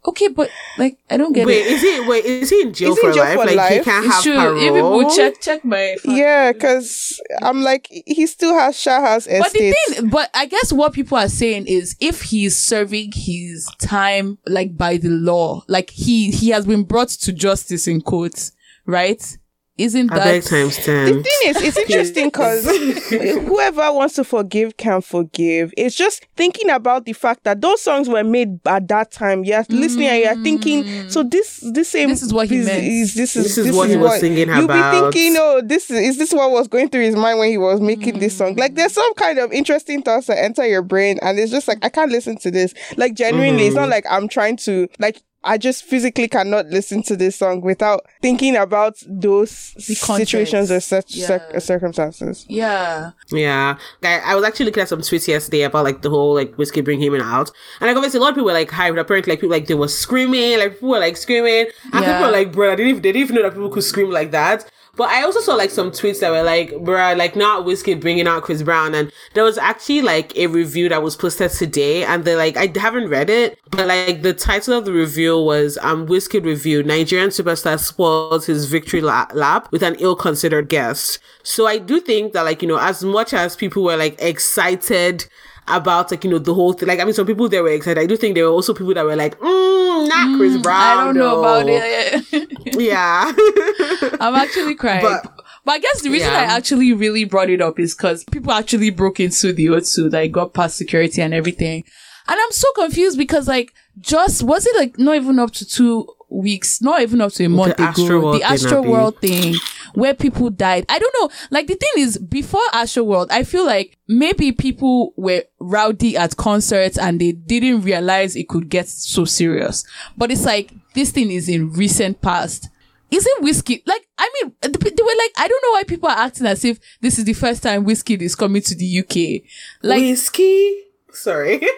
Okay, 0.07 0.29
but 0.29 0.49
like 0.79 0.97
I 1.11 1.19
don't 1.19 1.35
get 1.35 1.47
Wait, 1.47 1.67
it. 1.67 1.73
is 1.73 1.83
he 1.83 2.01
wait, 2.09 2.25
is 2.25 2.49
he 2.49 2.63
in 2.63 2.73
jail 2.73 2.93
Is 2.93 2.97
he 2.97 3.01
for 3.03 3.09
in 3.09 3.15
jail 3.15 3.25
life? 3.25 3.35
for 3.51 3.55
like 3.55 3.73
he 3.73 3.81
can't 3.81 4.05
You 4.07 4.11
have 4.11 4.23
should 4.23 4.37
parole. 4.37 4.57
if 4.59 4.73
people 5.05 5.11
check 5.17 5.41
check 5.41 5.65
my 5.67 5.97
Yeah, 6.05 6.53
because 6.53 7.21
I'm 7.43 7.61
like, 7.61 7.89
he 7.91 8.27
still 8.27 8.55
has 8.55 8.79
Shah 8.81 9.03
House 9.03 9.27
But 9.27 9.53
the 9.53 9.75
thing, 9.89 10.09
but 10.09 10.31
I 10.33 10.47
guess 10.47 10.73
what 10.73 10.95
people 10.95 11.19
are 11.19 11.29
saying 11.29 11.67
is 11.67 11.95
if 12.01 12.23
he's 12.23 12.57
serving 12.57 13.11
his 13.15 13.69
time 13.79 14.39
like 14.47 14.79
by 14.79 14.97
the 14.97 15.11
law, 15.11 15.63
like 15.69 15.91
he 15.91 16.31
he 16.31 16.51
has 16.51 16.65
been 16.65 16.85
brought 16.85 17.09
to 17.09 17.33
justice 17.33 17.87
in 17.87 18.01
court, 18.01 18.51
right? 18.87 19.37
Isn't 19.79 20.11
I 20.13 20.17
that 20.17 20.25
beg 20.25 20.43
times 20.43 20.77
The 20.77 20.83
thing 20.83 21.23
is, 21.51 21.57
it's 21.63 21.77
interesting 21.79 22.27
because 22.27 22.65
whoever 23.47 23.93
wants 23.93 24.17
to 24.17 24.25
forgive 24.25 24.77
can 24.77 25.01
forgive. 25.01 25.73
It's 25.77 25.95
just 25.95 26.27
thinking 26.37 26.69
about 26.69 27.05
the 27.05 27.13
fact 27.13 27.45
that 27.45 27.61
those 27.61 27.81
songs 27.81 28.09
were 28.09 28.25
made 28.25 28.59
at 28.67 28.89
that 28.89 29.13
time. 29.13 29.45
You're 29.45 29.65
listening 29.69 30.09
and 30.09 30.23
you're 30.25 30.45
thinking, 30.45 31.09
so 31.09 31.23
this 31.23 31.63
this 31.73 31.89
same 31.91 32.09
This 32.09 32.23
is 32.23 32.35
what 32.35 32.49
he 32.49 32.57
is, 32.57 32.67
meant. 32.67 32.85
is- 32.85 33.15
this 33.15 33.37
is 33.37 33.55
This 33.57 33.67
is 33.67 33.77
what 33.77 33.89
he 33.89 33.97
was 33.97 34.19
singing 34.21 34.49
You'll 34.49 34.65
about. 34.65 35.13
be 35.13 35.19
thinking, 35.19 35.37
oh, 35.39 35.63
this 35.65 35.91
is, 35.91 35.99
is 36.11 36.19
this 36.19 36.33
what 36.33 36.51
was 36.51 36.67
going 36.69 36.89
through 36.89 37.03
his 37.05 37.15
mind 37.17 37.39
when 37.39 37.49
he 37.51 37.59
was 37.59 37.81
making 37.81 38.19
this 38.19 38.37
song? 38.37 38.57
Like, 38.57 38.75
there's 38.75 38.93
some 38.95 39.15
kind 39.15 39.39
of 39.39 39.53
interesting 39.53 40.03
thoughts 40.03 40.27
that 40.27 40.39
enter 40.43 40.67
your 40.67 40.83
brain, 40.83 41.19
and 41.23 41.39
it's 41.39 41.53
just 41.53 41.69
like 41.69 41.79
I 41.85 41.89
can't 41.89 42.11
listen 42.11 42.37
to 42.39 42.51
this. 42.51 42.75
Like, 42.97 43.15
genuinely, 43.15 43.67
it's 43.67 43.75
Mm-hmm. 43.77 43.83
not 43.83 43.89
like 43.91 44.05
I'm 44.11 44.27
trying 44.29 44.57
to 44.59 44.89
like. 44.99 45.23
I 45.45 45.57
just 45.57 45.85
physically 45.85 46.27
cannot 46.29 46.67
listen 46.67 47.03
to 47.05 47.17
this 47.17 47.37
song 47.37 47.61
without 47.61 48.05
thinking 48.21 48.57
about 48.57 48.97
those 49.07 49.51
situations 49.79 50.71
or 50.71 50.81
such 50.81 51.15
Yeah. 51.15 51.27
cir- 51.27 51.61
circumstances. 51.61 52.45
yeah. 52.49 53.13
Yeah, 53.31 53.79
I, 54.03 54.19
I 54.19 54.35
was 54.35 54.45
actually 54.45 54.67
looking 54.67 54.83
at 54.83 54.89
some 54.89 55.01
tweets 55.01 55.29
yesterday 55.29 55.63
about 55.63 55.85
like 55.85 56.03
the 56.03 56.11
whole 56.11 56.35
like 56.35 56.57
Wizkid 56.57 56.85
bring 56.85 57.01
him 57.01 57.15
in 57.15 57.21
out, 57.23 57.51
and 57.81 57.89
like 57.89 57.97
obviously 57.97 58.19
a 58.19 58.21
lot 58.23 58.31
of 58.31 58.35
people 58.35 58.47
were 58.47 58.53
like 58.53 58.69
hyped. 58.71 58.99
Apparently, 58.99 59.31
like 59.33 59.41
people 59.41 59.51
like 59.57 59.67
they 59.67 59.75
were 59.75 59.89
screaming, 59.89 60.59
like 60.59 60.73
people 60.75 60.89
were 60.91 60.99
like 60.99 61.17
screaming, 61.17 61.67
and 61.93 61.95
Yeah. 61.95 62.13
people 62.19 62.27
were 62.27 62.33
like, 62.33 62.53
"Bro, 62.53 62.77
they 62.77 62.85
didn't, 62.85 63.03
they 63.03 63.13
didn't 63.13 63.23
even 63.23 63.37
know 63.37 63.43
that 63.43 63.53
people 63.53 63.71
could 63.71 63.85
scream 63.85 64.11
like 64.11 64.31
that." 64.33 64.69
But 64.99 65.11
I 65.11 65.23
also 65.23 65.39
saw 65.39 65.55
like 65.55 65.71
some 65.71 65.93
tweets 65.93 66.19
that 66.21 66.33
were 66.33 66.43
like, 66.43 66.77
"Bro, 66.81 67.15
like 67.15 67.37
not 67.37 67.65
Wizkid 67.65 68.01
bringing 68.01 68.27
out 68.27 68.43
Chris 68.43 68.65
Brown," 68.65 68.97
and 68.97 69.13
there 69.33 69.45
was 69.45 69.57
actually 69.57 70.03
like 70.03 70.37
a 70.37 70.49
review 70.49 70.89
that 70.89 71.05
was 71.05 71.15
posted 71.15 71.53
today, 71.53 72.03
and 72.03 72.25
they're 72.25 72.37
like 72.37 72.57
I 72.57 72.73
haven't 72.75 73.09
read 73.09 73.31
it, 73.31 73.61
but 73.71 73.87
like 73.87 74.23
the 74.23 74.35
title 74.35 74.77
of 74.77 74.87
the 74.87 74.93
review 74.93 75.39
was 75.39 75.79
um 75.83 76.09
Wizkid 76.09 76.45
review 76.45 76.83
Nigerian 76.83 77.31
superstar 77.31 77.79
spoils 77.79 78.47
his 78.47 78.67
victory 78.67 79.01
lap 79.01 79.71
with 79.71 79.85
an 79.85 79.95
ill-considered 80.01 80.69
guest. 80.69 81.21
So 81.45 81.69
I 81.69 81.79
do 81.79 82.01
think 82.01 82.33
that 82.33 82.43
like 82.43 82.61
you 82.61 82.67
know 82.67 82.79
as 82.81 83.05
much 83.05 83.33
as 83.33 83.55
people 83.55 83.85
were 83.85 83.97
like 83.97 84.21
excited 84.21 85.27
about 85.71 86.11
like 86.11 86.25
you 86.25 86.31
know 86.31 86.39
the 86.39 86.55
whole 86.55 86.73
thing, 86.73 86.89
like 86.89 87.01
I 87.01 87.05
mean 87.05 87.15
some 87.15 87.27
people 87.27 87.49
they 87.49 87.61
were 87.61 87.71
excited. 87.71 88.01
I 88.01 88.07
do 88.07 88.17
think 88.17 88.35
there 88.35 88.45
were 88.45 88.51
also 88.51 88.75
people 88.75 88.95
that 88.95 89.05
were 89.05 89.17
like, 89.17 89.39
mm, 89.39 90.09
not 90.09 90.37
Chris 90.39 90.57
Brown. 90.63 90.99
I 90.99 91.05
don't 91.05 91.17
know 91.17 91.39
about 91.41 91.67
it. 91.69 92.49
Yeah. 92.81 93.33
I'm 94.21 94.35
actually 94.35 94.75
crying. 94.75 95.03
But- 95.03 95.23
But, 95.65 95.73
I 95.73 95.79
guess 95.81 96.01
the 96.03 96.09
reason 96.11 96.31
Yeah. 96.33 96.39
I 96.39 96.45
actually 96.45 96.93
really 96.95 97.25
brought 97.25 97.51
it 97.51 97.61
up 97.61 97.79
is 97.79 97.95
because 97.95 98.25
people 98.25 98.53
actually 98.53 98.89
broke 98.91 99.21
into 99.21 99.53
the 99.53 99.67
O2, 99.67 100.11
like 100.13 100.33
got 100.33 100.55
past 100.55 100.79
security 100.79 101.21
and 101.21 101.35
everything. 101.35 101.85
And 102.27 102.39
I'm 102.41 102.53
so 102.53 102.69
confused 102.75 103.19
because 103.19 103.47
like 103.49 103.75
just 104.01 104.43
was 104.43 104.65
it 104.67 104.75
like 104.77 104.99
not 104.99 105.17
even 105.17 105.39
up 105.39 105.53
to 105.53 105.67
two 105.67 106.09
weeks, 106.29 106.81
not 106.81 107.03
even 107.03 107.21
up 107.21 107.33
to 107.33 107.45
a 107.45 107.49
month 107.49 107.75
ago, 107.75 107.85
Astroworld 107.85 108.33
the 108.33 108.39
thing, 108.39 108.49
Astro 108.49 108.79
Abi. 108.79 108.89
World 108.89 109.21
thing 109.21 109.55
where 109.95 110.15
people 110.15 110.51
died. 110.51 110.85
I 110.89 110.99
don't 110.99 111.15
know. 111.21 111.31
Like 111.51 111.67
the 111.67 111.75
thing 111.75 111.91
is, 111.97 112.19
before 112.19 112.61
Astro 112.73 113.05
World, 113.05 113.29
I 113.31 113.45
feel 113.45 113.65
like 113.65 113.99
maybe 114.07 114.53
people 114.53 115.13
were 115.17 115.45
rowdy 115.59 116.17
at 116.17 116.37
concerts 116.37 116.99
and 116.99 117.21
they 117.21 117.33
didn't 117.33 117.83
realize 117.83 118.37
it 118.37 118.49
could 118.49 118.69
get 118.69 118.89
so 118.89 119.25
serious. 119.25 119.85
But 120.17 120.31
it's 120.31 120.45
like 120.45 120.73
this 120.95 121.11
thing 121.11 121.31
is 121.31 121.49
in 121.49 121.73
recent 121.73 122.21
past. 122.21 122.69
Isn't 123.11 123.43
Wizkid 123.43 123.83
like? 123.87 124.07
I 124.19 124.31
mean, 124.35 124.55
they 124.61 124.69
they 124.69 125.03
were 125.03 125.09
like, 125.09 125.33
I 125.39 125.49
don't 125.49 125.63
know 125.63 125.73
why 125.73 125.85
people 125.87 126.11
are 126.11 126.19
acting 126.19 126.47
as 126.47 126.63
if 126.65 126.79
this 127.01 127.19
is 127.19 127.25
the 127.25 127.33
first 127.33 127.63
time 127.63 127.87
Wizkid 127.87 128.21
is 128.21 128.35
coming 128.35 128.61
to 128.63 128.75
the 128.75 128.99
UK. 128.99 129.49
Like, 129.83 130.03
Wizkid. 130.03 130.75
Sorry. 131.13 131.61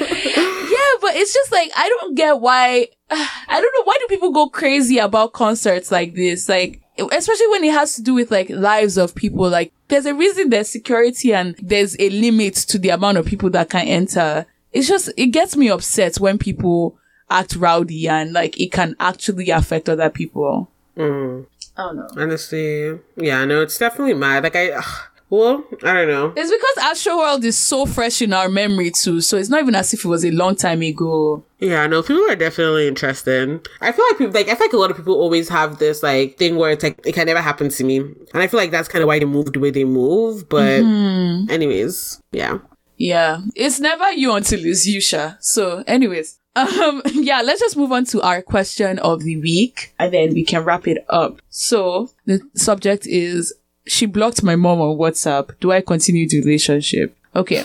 Yeah, 0.67 0.97
but 1.01 1.15
it's 1.15 1.33
just 1.33 1.51
like 1.51 1.71
I 1.75 1.89
don't 1.89 2.15
get 2.15 2.39
why. 2.39 2.87
I 3.09 3.61
don't 3.61 3.73
know 3.77 3.83
why 3.83 3.97
do 3.99 4.07
people 4.07 4.31
go 4.31 4.49
crazy 4.49 4.97
about 4.97 5.33
concerts 5.33 5.91
like 5.91 6.13
this, 6.13 6.49
like 6.49 6.81
especially 6.97 7.47
when 7.47 7.63
it 7.63 7.73
has 7.73 7.95
to 7.95 8.01
do 8.01 8.13
with 8.13 8.31
like 8.31 8.49
lives 8.49 8.97
of 8.97 9.15
people. 9.15 9.49
Like 9.49 9.71
there's 9.87 10.05
a 10.05 10.13
reason 10.13 10.49
there's 10.49 10.69
security 10.69 11.33
and 11.33 11.55
there's 11.61 11.95
a 11.99 12.09
limit 12.09 12.55
to 12.55 12.77
the 12.77 12.89
amount 12.89 13.17
of 13.17 13.25
people 13.25 13.49
that 13.51 13.69
can 13.69 13.87
enter. 13.87 14.45
It's 14.73 14.87
just 14.87 15.09
it 15.17 15.27
gets 15.27 15.55
me 15.55 15.69
upset 15.69 16.17
when 16.17 16.37
people 16.37 16.97
act 17.29 17.55
rowdy 17.55 18.07
and 18.07 18.33
like 18.33 18.59
it 18.59 18.71
can 18.71 18.95
actually 18.99 19.49
affect 19.49 19.89
other 19.89 20.09
people. 20.09 20.69
Mm, 20.97 21.45
I 21.77 21.81
don't 21.83 21.95
know. 21.97 22.07
honestly, 22.17 22.99
yeah, 23.15 23.45
no, 23.45 23.61
it's 23.61 23.77
definitely 23.77 24.15
mad. 24.15 24.43
Like 24.43 24.55
I, 24.55 24.71
ugh, 24.71 25.07
well, 25.29 25.63
I 25.83 25.93
don't 25.93 26.07
know. 26.07 26.33
It's 26.35 26.49
because 26.51 26.91
Astro 26.91 27.17
World 27.17 27.43
is 27.43 27.57
so 27.57 27.85
fresh 27.85 28.21
in 28.21 28.31
our 28.31 28.47
memory 28.47 28.91
too, 28.91 29.19
so 29.21 29.37
it's 29.37 29.49
not 29.49 29.61
even 29.61 29.75
as 29.75 29.93
if 29.93 30.05
it 30.05 30.07
was 30.07 30.23
a 30.23 30.31
long 30.31 30.55
time 30.55 30.81
ago. 30.81 31.43
Yeah, 31.59 31.85
no, 31.87 32.01
people 32.01 32.29
are 32.29 32.35
definitely 32.35 32.87
interested. 32.87 33.67
I 33.81 33.91
feel 33.91 34.05
like 34.09 34.17
people, 34.17 34.33
like 34.33 34.47
I 34.47 34.55
feel 34.55 34.67
like 34.67 34.73
a 34.73 34.77
lot 34.77 34.91
of 34.91 34.97
people 34.97 35.15
always 35.15 35.49
have 35.49 35.79
this 35.79 36.01
like 36.01 36.37
thing 36.37 36.55
where 36.55 36.71
it's 36.71 36.83
like 36.83 36.99
it 37.05 37.13
can 37.13 37.25
never 37.25 37.41
happen 37.41 37.69
to 37.69 37.83
me, 37.83 37.97
and 37.97 38.27
I 38.35 38.47
feel 38.47 38.59
like 38.59 38.71
that's 38.71 38.87
kind 38.87 39.03
of 39.03 39.07
why 39.07 39.19
they 39.19 39.25
move 39.25 39.51
the 39.51 39.59
way 39.59 39.71
they 39.71 39.83
move. 39.83 40.47
But 40.47 40.81
anyways, 41.49 42.21
yeah. 42.31 42.59
Yeah, 42.97 43.41
it's 43.55 43.79
never 43.79 44.11
you 44.11 44.33
until 44.33 44.65
it's 44.65 44.87
you, 44.87 44.99
Sha. 45.01 45.33
So, 45.39 45.83
anyways, 45.85 46.39
um, 46.55 47.01
yeah, 47.13 47.41
let's 47.43 47.59
just 47.59 47.77
move 47.77 47.91
on 47.91 48.05
to 48.05 48.21
our 48.21 48.41
question 48.41 48.97
of 48.99 49.23
the 49.23 49.37
week, 49.37 49.93
and 49.99 50.13
then 50.13 50.33
we 50.33 50.43
can 50.43 50.63
wrap 50.63 50.87
it 50.87 51.05
up. 51.09 51.39
So, 51.49 52.09
the 52.25 52.41
subject 52.55 53.05
is: 53.05 53.53
She 53.87 54.05
blocked 54.05 54.43
my 54.43 54.55
mom 54.55 54.81
on 54.81 54.97
WhatsApp. 54.97 55.59
Do 55.59 55.71
I 55.71 55.81
continue 55.81 56.27
the 56.27 56.41
relationship? 56.41 57.17
Okay. 57.35 57.63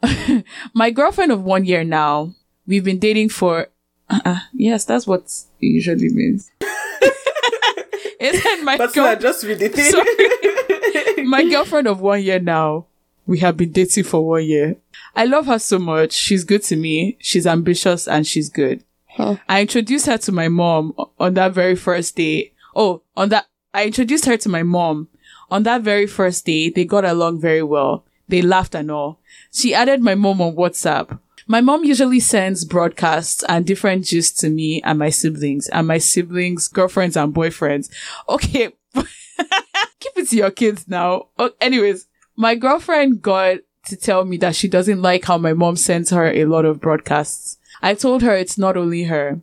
my 0.74 0.90
girlfriend 0.90 1.32
of 1.32 1.42
one 1.42 1.64
year 1.64 1.84
now. 1.84 2.34
We've 2.66 2.84
been 2.84 2.98
dating 2.98 3.30
for. 3.30 3.68
Uh, 4.08 4.40
yes, 4.52 4.84
that's 4.84 5.06
what 5.06 5.22
it 5.22 5.66
usually 5.66 6.08
means. 6.10 6.50
Isn't 8.20 8.64
my 8.64 8.76
girl- 8.76 9.16
just 9.16 9.44
really 9.44 9.68
the. 9.68 11.24
My 11.24 11.48
girlfriend 11.48 11.86
of 11.86 12.00
one 12.00 12.22
year 12.22 12.38
now. 12.40 12.86
We 13.26 13.38
have 13.38 13.56
been 13.56 13.70
dating 13.72 14.04
for 14.04 14.26
one 14.26 14.44
year. 14.44 14.76
I 15.14 15.24
love 15.26 15.46
her 15.46 15.58
so 15.58 15.78
much. 15.78 16.12
She's 16.12 16.42
good 16.44 16.62
to 16.64 16.76
me. 16.76 17.16
She's 17.20 17.46
ambitious 17.46 18.08
and 18.08 18.26
she's 18.26 18.48
good. 18.48 18.82
I 19.18 19.60
introduced 19.60 20.06
her 20.06 20.16
to 20.18 20.32
my 20.32 20.48
mom 20.48 20.94
on 21.18 21.34
that 21.34 21.52
very 21.52 21.76
first 21.76 22.16
day. 22.16 22.52
Oh, 22.74 23.02
on 23.16 23.28
that, 23.28 23.46
I 23.74 23.84
introduced 23.84 24.24
her 24.24 24.36
to 24.38 24.48
my 24.48 24.62
mom. 24.62 25.08
On 25.50 25.64
that 25.64 25.82
very 25.82 26.06
first 26.06 26.46
day, 26.46 26.70
they 26.70 26.84
got 26.84 27.04
along 27.04 27.40
very 27.40 27.62
well. 27.62 28.04
They 28.28 28.42
laughed 28.42 28.74
and 28.74 28.90
all. 28.90 29.18
She 29.52 29.74
added 29.74 30.00
my 30.00 30.14
mom 30.14 30.40
on 30.40 30.54
WhatsApp. 30.54 31.18
My 31.48 31.60
mom 31.60 31.82
usually 31.84 32.20
sends 32.20 32.64
broadcasts 32.64 33.42
and 33.48 33.66
different 33.66 34.04
gist 34.04 34.38
to 34.38 34.50
me 34.50 34.80
and 34.82 35.00
my 35.00 35.10
siblings 35.10 35.68
and 35.68 35.88
my 35.88 35.98
siblings, 35.98 36.68
girlfriends 36.68 37.16
and 37.16 37.34
boyfriends. 37.34 37.90
Okay. 38.28 38.70
Keep 38.94 40.12
it 40.16 40.28
to 40.28 40.36
your 40.36 40.52
kids 40.52 40.86
now. 40.86 41.26
Oh, 41.36 41.50
anyways, 41.60 42.06
my 42.36 42.54
girlfriend 42.54 43.20
got 43.20 43.58
to 43.86 43.96
tell 43.96 44.24
me 44.24 44.36
that 44.36 44.54
she 44.54 44.68
doesn't 44.68 45.02
like 45.02 45.24
how 45.24 45.38
my 45.38 45.52
mom 45.52 45.74
sends 45.74 46.10
her 46.10 46.26
a 46.26 46.44
lot 46.44 46.64
of 46.64 46.80
broadcasts. 46.80 47.58
I 47.82 47.94
told 47.94 48.22
her 48.22 48.36
it's 48.36 48.56
not 48.58 48.76
only 48.76 49.04
her. 49.04 49.40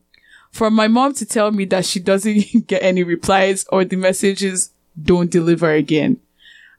For 0.52 0.72
my 0.72 0.88
mom 0.88 1.14
to 1.16 1.26
tell 1.26 1.52
me 1.52 1.66
that 1.66 1.86
she 1.86 2.00
doesn't 2.00 2.46
get 2.68 2.84
any 2.84 3.04
replies 3.04 3.66
or 3.70 3.84
the 3.84 3.98
messages 3.98 4.72
don't 5.02 5.30
deliver 5.32 5.72
again. 5.72 6.18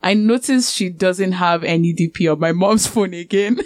I 0.02 0.14
noticed 0.14 0.74
she 0.74 0.90
doesn't 0.90 1.32
have 1.32 1.64
any 1.64 1.92
DP 1.92 2.30
on 2.32 2.38
my 2.38 2.52
mom's 2.52 2.86
phone 2.92 3.14
again. 3.14 3.60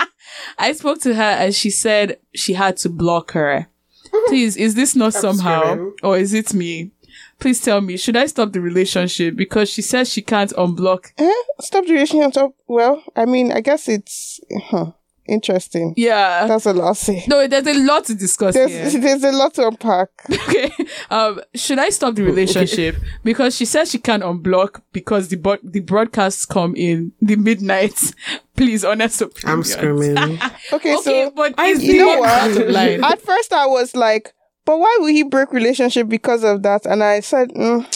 I 0.58 0.72
spoke 0.72 1.00
to 1.02 1.14
her 1.14 1.22
and 1.22 1.54
she 1.54 1.70
said 1.70 2.18
she 2.34 2.54
had 2.54 2.76
to 2.78 2.88
block 2.88 3.32
her. 3.32 3.68
Please, 4.28 4.56
is 4.56 4.74
this 4.74 4.96
not 4.96 5.12
somehow 5.14 5.62
screaming. 5.62 5.92
or 6.02 6.16
is 6.18 6.32
it 6.32 6.54
me? 6.54 6.92
Please 7.38 7.60
tell 7.60 7.80
me, 7.80 7.96
should 7.96 8.16
I 8.16 8.26
stop 8.26 8.52
the 8.52 8.60
relationship 8.60 9.36
because 9.36 9.70
she 9.70 9.82
says 9.82 10.10
she 10.10 10.22
can't 10.22 10.50
unblock? 10.52 11.12
Eh? 11.18 11.32
Stop 11.60 11.86
the 11.86 11.92
relationship. 11.92 12.52
Well, 12.66 13.02
I 13.14 13.26
mean, 13.26 13.52
I 13.52 13.60
guess 13.60 13.88
it's 13.88 14.40
huh, 14.70 14.92
interesting. 15.28 15.94
Yeah. 15.96 16.46
That's 16.46 16.66
a 16.66 16.72
lot 16.72 16.96
to 16.96 17.04
say. 17.04 17.24
No, 17.28 17.46
there's 17.46 17.66
a 17.66 17.74
lot 17.84 18.04
to 18.06 18.14
discuss 18.14 18.54
There's, 18.54 18.92
here. 18.92 19.00
there's 19.00 19.24
a 19.24 19.32
lot 19.32 19.54
to 19.54 19.68
unpack. 19.68 20.08
okay. 20.30 20.70
Um, 21.10 21.40
should 21.54 21.78
I 21.78 21.90
stop 21.90 22.14
the 22.14 22.22
relationship 22.22 22.96
because 23.24 23.54
she 23.56 23.64
says 23.64 23.90
she 23.90 23.98
can't 23.98 24.22
unblock 24.22 24.80
because 24.92 25.28
the 25.28 25.36
bo- 25.36 25.58
the 25.62 25.80
broadcasts 25.80 26.44
come 26.46 26.74
in 26.76 27.12
the 27.20 27.36
midnight. 27.36 27.98
Please, 28.56 28.84
honest 28.84 29.20
opinion. 29.22 29.58
I'm 29.58 29.64
screaming. 29.64 30.18
Okay, 30.18 30.48
Okay, 30.72 30.96
so 31.02 31.30
but 31.30 31.54
I- 31.58 31.72
you 31.72 31.98
know 32.04 32.18
what? 32.18 32.28
out 32.28 32.56
of 32.56 32.68
line? 32.70 33.04
at 33.04 33.20
first 33.22 33.52
I 33.52 33.66
was 33.66 33.94
like, 33.94 34.32
but 34.64 34.78
why 34.78 34.96
would 35.00 35.12
he 35.12 35.22
break 35.22 35.52
relationship 35.52 36.08
because 36.08 36.42
of 36.44 36.62
that? 36.62 36.84
And 36.86 37.02
I 37.02 37.20
said, 37.20 37.50
mm, 37.54 37.86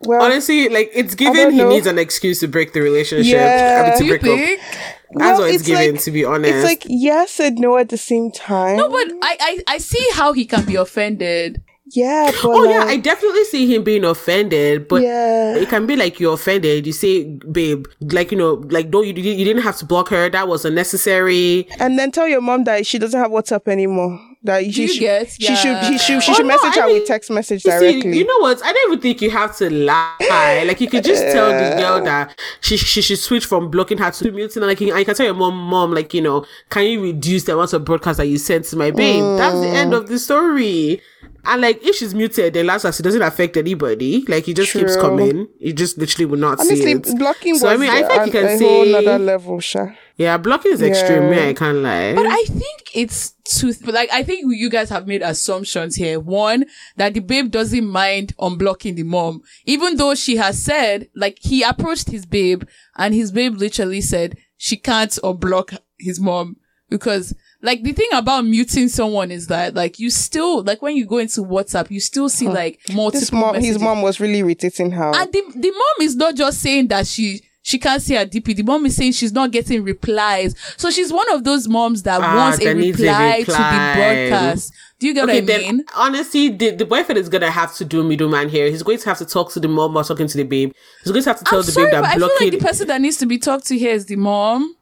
well, 0.00 0.22
Honestly, 0.22 0.68
like 0.68 0.90
it's 0.94 1.14
given 1.14 1.52
he 1.52 1.56
know. 1.58 1.70
needs 1.70 1.86
an 1.86 1.98
excuse 1.98 2.40
to 2.40 2.48
break 2.48 2.74
the 2.74 2.80
relationship. 2.80 3.32
Yeah. 3.32 3.82
I 3.82 3.88
mean, 3.88 3.92
to 3.98 3.98
Do 3.98 4.04
you 4.04 4.18
break 4.18 4.60
up. 4.60 4.95
Think? 5.08 5.18
That's 5.20 5.38
Well, 5.38 5.40
what 5.40 5.48
it's, 5.54 5.60
it's 5.62 5.68
given, 5.68 5.92
like- 5.94 6.02
to 6.04 6.10
be 6.10 6.24
honest. 6.24 6.54
It's 6.54 6.64
like 6.64 6.82
yes 6.86 7.40
and 7.40 7.58
no 7.58 7.76
at 7.78 7.88
the 7.88 7.98
same 7.98 8.30
time. 8.32 8.76
No, 8.76 8.88
but 8.88 9.06
I, 9.22 9.36
I, 9.40 9.74
I 9.74 9.78
see 9.78 10.04
how 10.12 10.32
he 10.32 10.44
can 10.44 10.64
be 10.64 10.76
offended. 10.76 11.62
yeah, 11.92 12.30
oh, 12.34 12.40
but 12.42 12.50
oh 12.50 12.64
yeah, 12.70 12.84
I 12.84 12.96
definitely 12.96 13.44
see 13.44 13.72
him 13.72 13.84
being 13.84 14.04
offended, 14.04 14.88
but 14.88 15.02
yeah. 15.02 15.54
it 15.54 15.68
can 15.68 15.86
be 15.86 15.94
like 15.94 16.18
you're 16.18 16.34
offended. 16.34 16.84
You 16.84 16.92
say, 16.92 17.24
babe, 17.52 17.86
like 18.00 18.32
you 18.32 18.38
know, 18.38 18.54
like 18.70 18.90
don't 18.90 19.06
you? 19.06 19.12
You 19.14 19.44
didn't 19.44 19.62
have 19.62 19.76
to 19.76 19.84
block 19.86 20.08
her. 20.08 20.28
That 20.28 20.48
was 20.48 20.64
unnecessary. 20.64 21.68
And 21.78 21.96
then 21.98 22.10
tell 22.10 22.26
your 22.26 22.40
mom 22.40 22.64
that 22.64 22.86
she 22.86 22.98
doesn't 22.98 23.18
have 23.20 23.30
WhatsApp 23.30 23.68
anymore. 23.68 24.18
That 24.42 24.62
she 24.72 24.82
you 24.82 24.88
should, 24.88 25.00
get? 25.00 25.30
she 25.30 25.56
should, 25.56 25.84
she 25.84 25.98
should, 25.98 26.22
she 26.22 26.30
Oh, 26.32 26.34
should 26.34 26.46
no, 26.46 26.54
message 26.54 26.76
I 26.76 26.80
her 26.82 26.86
mean, 26.86 26.98
with 26.98 27.06
text 27.08 27.30
message 27.30 27.64
You 27.64 27.72
see, 27.72 27.92
directly. 27.92 28.18
you 28.18 28.24
know 28.24 28.38
what? 28.38 28.62
I 28.64 28.72
don't 28.72 28.92
even 28.92 29.02
think 29.02 29.20
you 29.22 29.30
have 29.30 29.56
to 29.56 29.70
lie. 29.70 30.64
Like 30.66 30.80
you 30.80 30.88
could 30.88 31.02
just 31.04 31.22
tell 31.22 31.48
the 31.48 31.76
girl 31.80 32.04
that 32.04 32.38
she 32.60 32.76
she 32.76 33.02
should 33.02 33.18
switch 33.18 33.44
from 33.46 33.70
blocking 33.70 33.98
her 33.98 34.10
to 34.10 34.30
muting. 34.30 34.62
And 34.62 34.68
like 34.70 34.80
you, 34.80 34.94
and 34.94 35.04
can 35.04 35.14
tell 35.14 35.26
your 35.26 35.34
mom, 35.34 35.56
mom, 35.56 35.92
like 35.92 36.14
you 36.14 36.22
know, 36.22 36.44
can 36.70 36.84
you 36.84 37.02
reduce 37.02 37.44
the 37.44 37.54
amount 37.54 37.72
of 37.72 37.84
broadcast 37.84 38.18
that 38.18 38.26
you 38.26 38.38
send 38.38 38.64
to 38.66 38.76
my 38.76 38.90
babe? 38.90 39.22
Mm. 39.22 39.38
That's 39.38 39.58
the 39.60 39.68
end 39.68 39.94
of 39.94 40.08
the 40.08 40.18
story. 40.18 41.00
And 41.44 41.60
like 41.62 41.82
if 41.84 41.96
she's 41.96 42.14
muted, 42.14 42.54
then 42.54 42.66
last 42.66 42.84
it 42.84 43.02
doesn't 43.02 43.22
affect 43.22 43.56
anybody. 43.56 44.24
Like 44.28 44.44
he 44.44 44.54
just 44.54 44.72
keeps 44.72 44.96
coming. 44.96 45.48
You 45.58 45.72
just 45.72 45.96
literally 45.98 46.26
will 46.26 46.38
not 46.38 46.58
Honestly, 46.60 46.76
see 46.82 46.90
it. 46.92 47.18
blocking 47.18 47.56
So, 47.56 47.68
I 47.68 47.76
mean, 47.76 47.90
I 47.90 48.02
think 48.02 48.22
a, 48.22 48.26
you 48.26 48.32
can 48.32 48.44
a 48.46 48.58
say- 48.58 48.64
whole 48.64 48.96
other 48.96 49.18
level, 49.18 49.60
sure. 49.60 49.96
Yeah, 50.16 50.38
blocking 50.38 50.72
is 50.72 50.80
extreme. 50.80 51.24
Yeah. 51.24 51.42
Yeah, 51.42 51.48
I 51.48 51.52
can't 51.52 51.78
lie. 51.78 52.14
But 52.14 52.26
I 52.26 52.42
think 52.44 52.90
it's 52.94 53.32
two, 53.44 53.74
but 53.84 53.94
like, 53.94 54.10
I 54.10 54.22
think 54.22 54.44
you 54.48 54.70
guys 54.70 54.88
have 54.88 55.06
made 55.06 55.20
assumptions 55.20 55.96
here. 55.96 56.18
One, 56.18 56.64
that 56.96 57.12
the 57.14 57.20
babe 57.20 57.50
doesn't 57.50 57.86
mind 57.86 58.34
unblocking 58.38 58.96
the 58.96 59.02
mom, 59.02 59.42
even 59.66 59.96
though 59.96 60.14
she 60.14 60.36
has 60.36 60.62
said, 60.62 61.08
like, 61.14 61.38
he 61.42 61.62
approached 61.62 62.10
his 62.10 62.24
babe 62.24 62.64
and 62.96 63.14
his 63.14 63.30
babe 63.30 63.56
literally 63.56 64.00
said 64.00 64.38
she 64.56 64.76
can't 64.76 65.10
unblock 65.22 65.76
his 65.98 66.18
mom 66.18 66.56
because 66.88 67.34
like 67.62 67.82
the 67.82 67.92
thing 67.92 68.08
about 68.12 68.44
muting 68.44 68.88
someone 68.88 69.30
is 69.30 69.48
that 69.48 69.74
like 69.74 69.98
you 69.98 70.08
still 70.10 70.62
like 70.62 70.82
when 70.82 70.96
you 70.96 71.04
go 71.06 71.18
into 71.18 71.42
WhatsApp, 71.42 71.90
you 71.90 72.00
still 72.00 72.28
see 72.28 72.48
like 72.48 72.80
multiple 72.92 73.20
This 73.20 73.32
mom, 73.32 73.54
his 73.56 73.78
mom 73.78 74.02
was 74.02 74.20
really 74.20 74.38
irritating 74.38 74.92
her. 74.92 75.12
And 75.14 75.32
the, 75.32 75.42
the 75.54 75.70
mom 75.70 76.06
is 76.06 76.16
not 76.16 76.36
just 76.36 76.60
saying 76.60 76.88
that 76.88 77.06
she 77.06 77.42
she 77.68 77.78
can't 77.80 78.00
see 78.00 78.14
her 78.14 78.24
DP. 78.24 78.54
The 78.54 78.62
mom 78.62 78.86
is 78.86 78.94
saying 78.94 79.10
she's 79.12 79.32
not 79.32 79.50
getting 79.50 79.82
replies. 79.82 80.54
So 80.76 80.88
she's 80.88 81.12
one 81.12 81.28
of 81.34 81.42
those 81.42 81.66
moms 81.66 82.04
that 82.04 82.20
Ah, 82.22 82.36
wants 82.36 82.64
a 82.64 82.72
needs 82.74 83.00
a 83.00 83.02
reply, 83.06 83.42
to 83.42 83.50
reply. 83.50 83.94
the 83.94 84.30
broadcast. 84.30 84.72
Do 85.00 85.08
you 85.08 85.14
get 85.14 85.24
Okay, 85.24 85.40
what 85.40 85.42
I 85.42 85.46
then 85.58 85.60
mean? 85.78 85.84
honestly, 85.96 86.48
the, 86.50 86.70
the 86.70 86.84
boyfriend 86.86 87.18
is 87.18 87.28
gonna 87.28 87.50
have 87.50 87.74
to 87.78 87.84
do 87.84 88.04
middleman 88.04 88.48
here. 88.50 88.70
He's 88.70 88.84
going 88.84 88.98
to 88.98 89.08
have 89.08 89.18
to 89.18 89.26
talk 89.26 89.50
to 89.54 89.58
the 89.60 89.66
mom 89.66 89.94
while 89.94 90.04
talking 90.04 90.28
to 90.28 90.36
the 90.36 90.44
babe. 90.44 90.70
He's 91.02 91.10
going 91.10 91.24
to 91.24 91.30
have 91.30 91.38
to 91.40 91.44
tell 91.44 91.58
I'm 91.58 91.66
the 91.66 91.72
sorry, 91.72 91.86
babe 91.86 91.94
but 91.94 92.02
that 92.02 92.10
I 92.10 92.18
feel 92.18 92.28
blocking. 92.28 92.50
like 92.52 92.58
the 92.60 92.64
person 92.64 92.86
that 92.86 93.00
needs 93.00 93.16
to 93.16 93.26
be 93.26 93.36
talked 93.38 93.66
to 93.66 93.76
here 93.76 93.92
is 93.94 94.06
the 94.06 94.14
mom. 94.16 94.75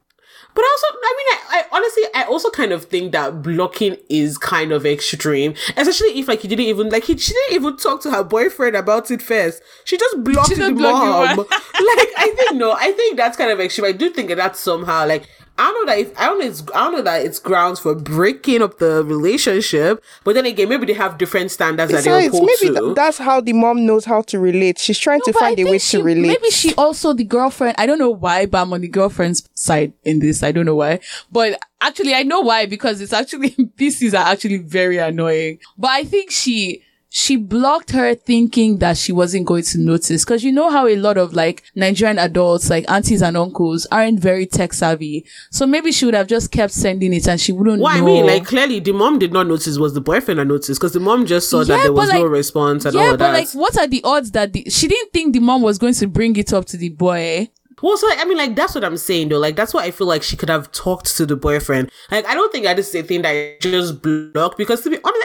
But 0.55 0.63
also, 0.63 0.87
I 1.03 1.15
mean, 1.17 1.27
I, 1.27 1.59
I 1.59 1.77
honestly, 1.77 2.03
I 2.15 2.23
also 2.23 2.49
kind 2.49 2.71
of 2.71 2.85
think 2.85 3.11
that 3.11 3.41
blocking 3.41 3.97
is 4.09 4.37
kind 4.37 4.71
of 4.71 4.85
extreme, 4.85 5.53
especially 5.75 6.17
if 6.19 6.27
like 6.29 6.39
he 6.39 6.47
didn't 6.47 6.65
even 6.65 6.89
like 6.89 7.03
he 7.03 7.17
she 7.17 7.33
didn't 7.33 7.55
even 7.55 7.77
talk 7.77 8.01
to 8.03 8.11
her 8.11 8.23
boyfriend 8.23 8.75
about 8.75 9.11
it 9.11 9.21
first. 9.21 9.61
She 9.83 9.97
just 9.97 10.23
blocked 10.23 10.49
She 10.49 10.55
the 10.55 10.61
just 10.61 10.75
blocked 10.75 11.05
the 11.05 11.11
mom. 11.11 11.35
mom. 11.35 11.37
like 11.49 12.09
I 12.17 12.33
think 12.37 12.55
no, 12.55 12.71
I 12.71 12.91
think 12.93 13.17
that's 13.17 13.37
kind 13.37 13.51
of 13.51 13.59
extreme. 13.59 13.85
I 13.85 13.91
do 13.91 14.09
think 14.09 14.29
that 14.29 14.35
that's 14.37 14.59
somehow 14.59 15.05
like. 15.05 15.27
I 15.57 15.71
don't 15.71 15.85
know 15.85 15.93
that 15.93 15.99
if 15.99 16.19
I 16.19 16.25
don't 16.25 16.39
know 16.39 16.45
it's 16.47 16.61
I 16.73 16.79
don't 16.83 16.91
know 16.93 17.01
that 17.03 17.25
it's 17.25 17.39
grounds 17.39 17.79
for 17.79 17.95
breaking 17.95 18.61
up 18.61 18.77
the 18.79 19.03
relationship, 19.05 20.03
but 20.23 20.35
then 20.35 20.45
again, 20.45 20.67
maybe 20.69 20.85
they 20.85 20.93
have 20.93 21.17
different 21.17 21.51
standards 21.51 21.91
that 21.91 22.03
they 22.03 22.09
Besides, 22.09 22.27
uphold 22.27 22.45
maybe 22.61 22.75
to. 22.75 22.81
th- 22.81 22.95
that's 22.95 23.17
how 23.17 23.39
the 23.41 23.53
mom 23.53 23.85
knows 23.85 24.05
how 24.05 24.21
to 24.23 24.39
relate. 24.39 24.77
She's 24.79 24.99
trying 24.99 25.21
to 25.21 25.33
find 25.33 25.57
a 25.59 25.63
way 25.63 25.77
she- 25.77 25.97
to 25.97 26.03
relate. 26.03 26.27
Maybe 26.27 26.49
she 26.49 26.73
also 26.75 27.13
the 27.13 27.23
girlfriend. 27.23 27.75
I 27.77 27.85
don't 27.85 27.99
know 27.99 28.09
why, 28.09 28.45
but 28.47 28.61
I'm 28.61 28.73
on 28.73 28.81
the 28.81 28.87
girlfriend's 28.89 29.47
side 29.53 29.93
in 30.03 30.19
this. 30.19 30.43
I 30.43 30.51
don't 30.51 30.65
know 30.65 30.75
why, 30.75 30.99
but 31.31 31.59
actually 31.81 32.13
I 32.15 32.23
know 32.23 32.41
why 32.41 32.65
because 32.65 32.99
it's 32.99 33.13
actually 33.13 33.49
BCs 33.77 34.13
are 34.13 34.27
actually 34.27 34.57
very 34.57 34.97
annoying. 34.97 35.59
But 35.77 35.91
I 35.91 36.03
think 36.03 36.31
she 36.31 36.83
she 37.17 37.37
blocked 37.37 37.91
her 37.91 38.13
thinking 38.13 38.79
that 38.79 38.97
she 38.97 39.13
wasn't 39.13 39.45
going 39.45 39.63
to 39.63 39.79
notice 39.79 40.25
because 40.25 40.43
you 40.43 40.51
know 40.51 40.69
how 40.69 40.85
a 40.85 40.97
lot 40.97 41.15
of 41.15 41.33
like 41.33 41.63
Nigerian 41.73 42.19
adults, 42.19 42.69
like 42.69 42.83
aunties 42.91 43.21
and 43.21 43.37
uncles, 43.37 43.87
aren't 43.89 44.19
very 44.19 44.45
tech 44.45 44.73
savvy. 44.73 45.25
So 45.49 45.65
maybe 45.65 45.93
she 45.93 46.03
would 46.03 46.13
have 46.13 46.27
just 46.27 46.51
kept 46.51 46.73
sending 46.73 47.13
it 47.13 47.25
and 47.25 47.39
she 47.39 47.53
wouldn't 47.53 47.81
What 47.81 47.95
know. 47.95 48.03
I 48.03 48.05
mean, 48.05 48.25
like 48.25 48.45
clearly 48.45 48.81
the 48.81 48.91
mom 48.91 49.17
did 49.17 49.31
not 49.31 49.47
notice 49.47 49.77
was 49.77 49.93
the 49.93 50.01
boyfriend 50.01 50.41
that 50.41 50.45
noticed 50.45 50.77
because 50.77 50.91
the 50.91 50.99
mom 50.99 51.25
just 51.25 51.49
saw 51.49 51.63
that 51.63 51.83
there 51.83 51.93
was 51.93 52.09
but, 52.09 52.17
no 52.17 52.25
response 52.25 52.83
and 52.83 52.97
all 52.97 53.01
yeah, 53.01 53.13
of 53.13 53.19
but 53.19 53.31
that. 53.31 53.33
like, 53.33 53.49
what 53.51 53.77
are 53.77 53.87
the 53.87 54.03
odds 54.03 54.31
that 54.31 54.51
the, 54.51 54.69
she 54.69 54.89
didn't 54.89 55.13
think 55.13 55.31
the 55.31 55.39
mom 55.39 55.61
was 55.61 55.77
going 55.77 55.93
to 55.93 56.07
bring 56.07 56.35
it 56.35 56.51
up 56.51 56.65
to 56.65 56.75
the 56.75 56.89
boy? 56.89 57.49
well, 57.81 57.97
so 57.97 58.07
I 58.09 58.25
mean, 58.25 58.37
like 58.37 58.55
that's 58.55 58.73
what 58.73 58.83
I'm 58.83 58.97
saying 58.97 59.29
though. 59.29 59.37
Like 59.39 59.55
that's 59.55 59.73
why 59.73 59.83
I 59.83 59.91
feel 59.91 60.07
like 60.07 60.23
she 60.23 60.35
could 60.35 60.49
have 60.49 60.71
talked 60.71 61.15
to 61.17 61.25
the 61.25 61.35
boyfriend. 61.35 61.91
Like 62.09 62.25
I 62.25 62.33
don't 62.33 62.51
think 62.51 62.65
that 62.65 62.79
is 62.79 62.93
a 62.95 63.03
thing 63.03 63.21
that 63.23 63.29
I 63.29 63.57
just 63.59 64.01
block 64.01 64.57
because 64.57 64.81
to 64.81 64.89
be 64.89 64.97
honest, 65.03 65.24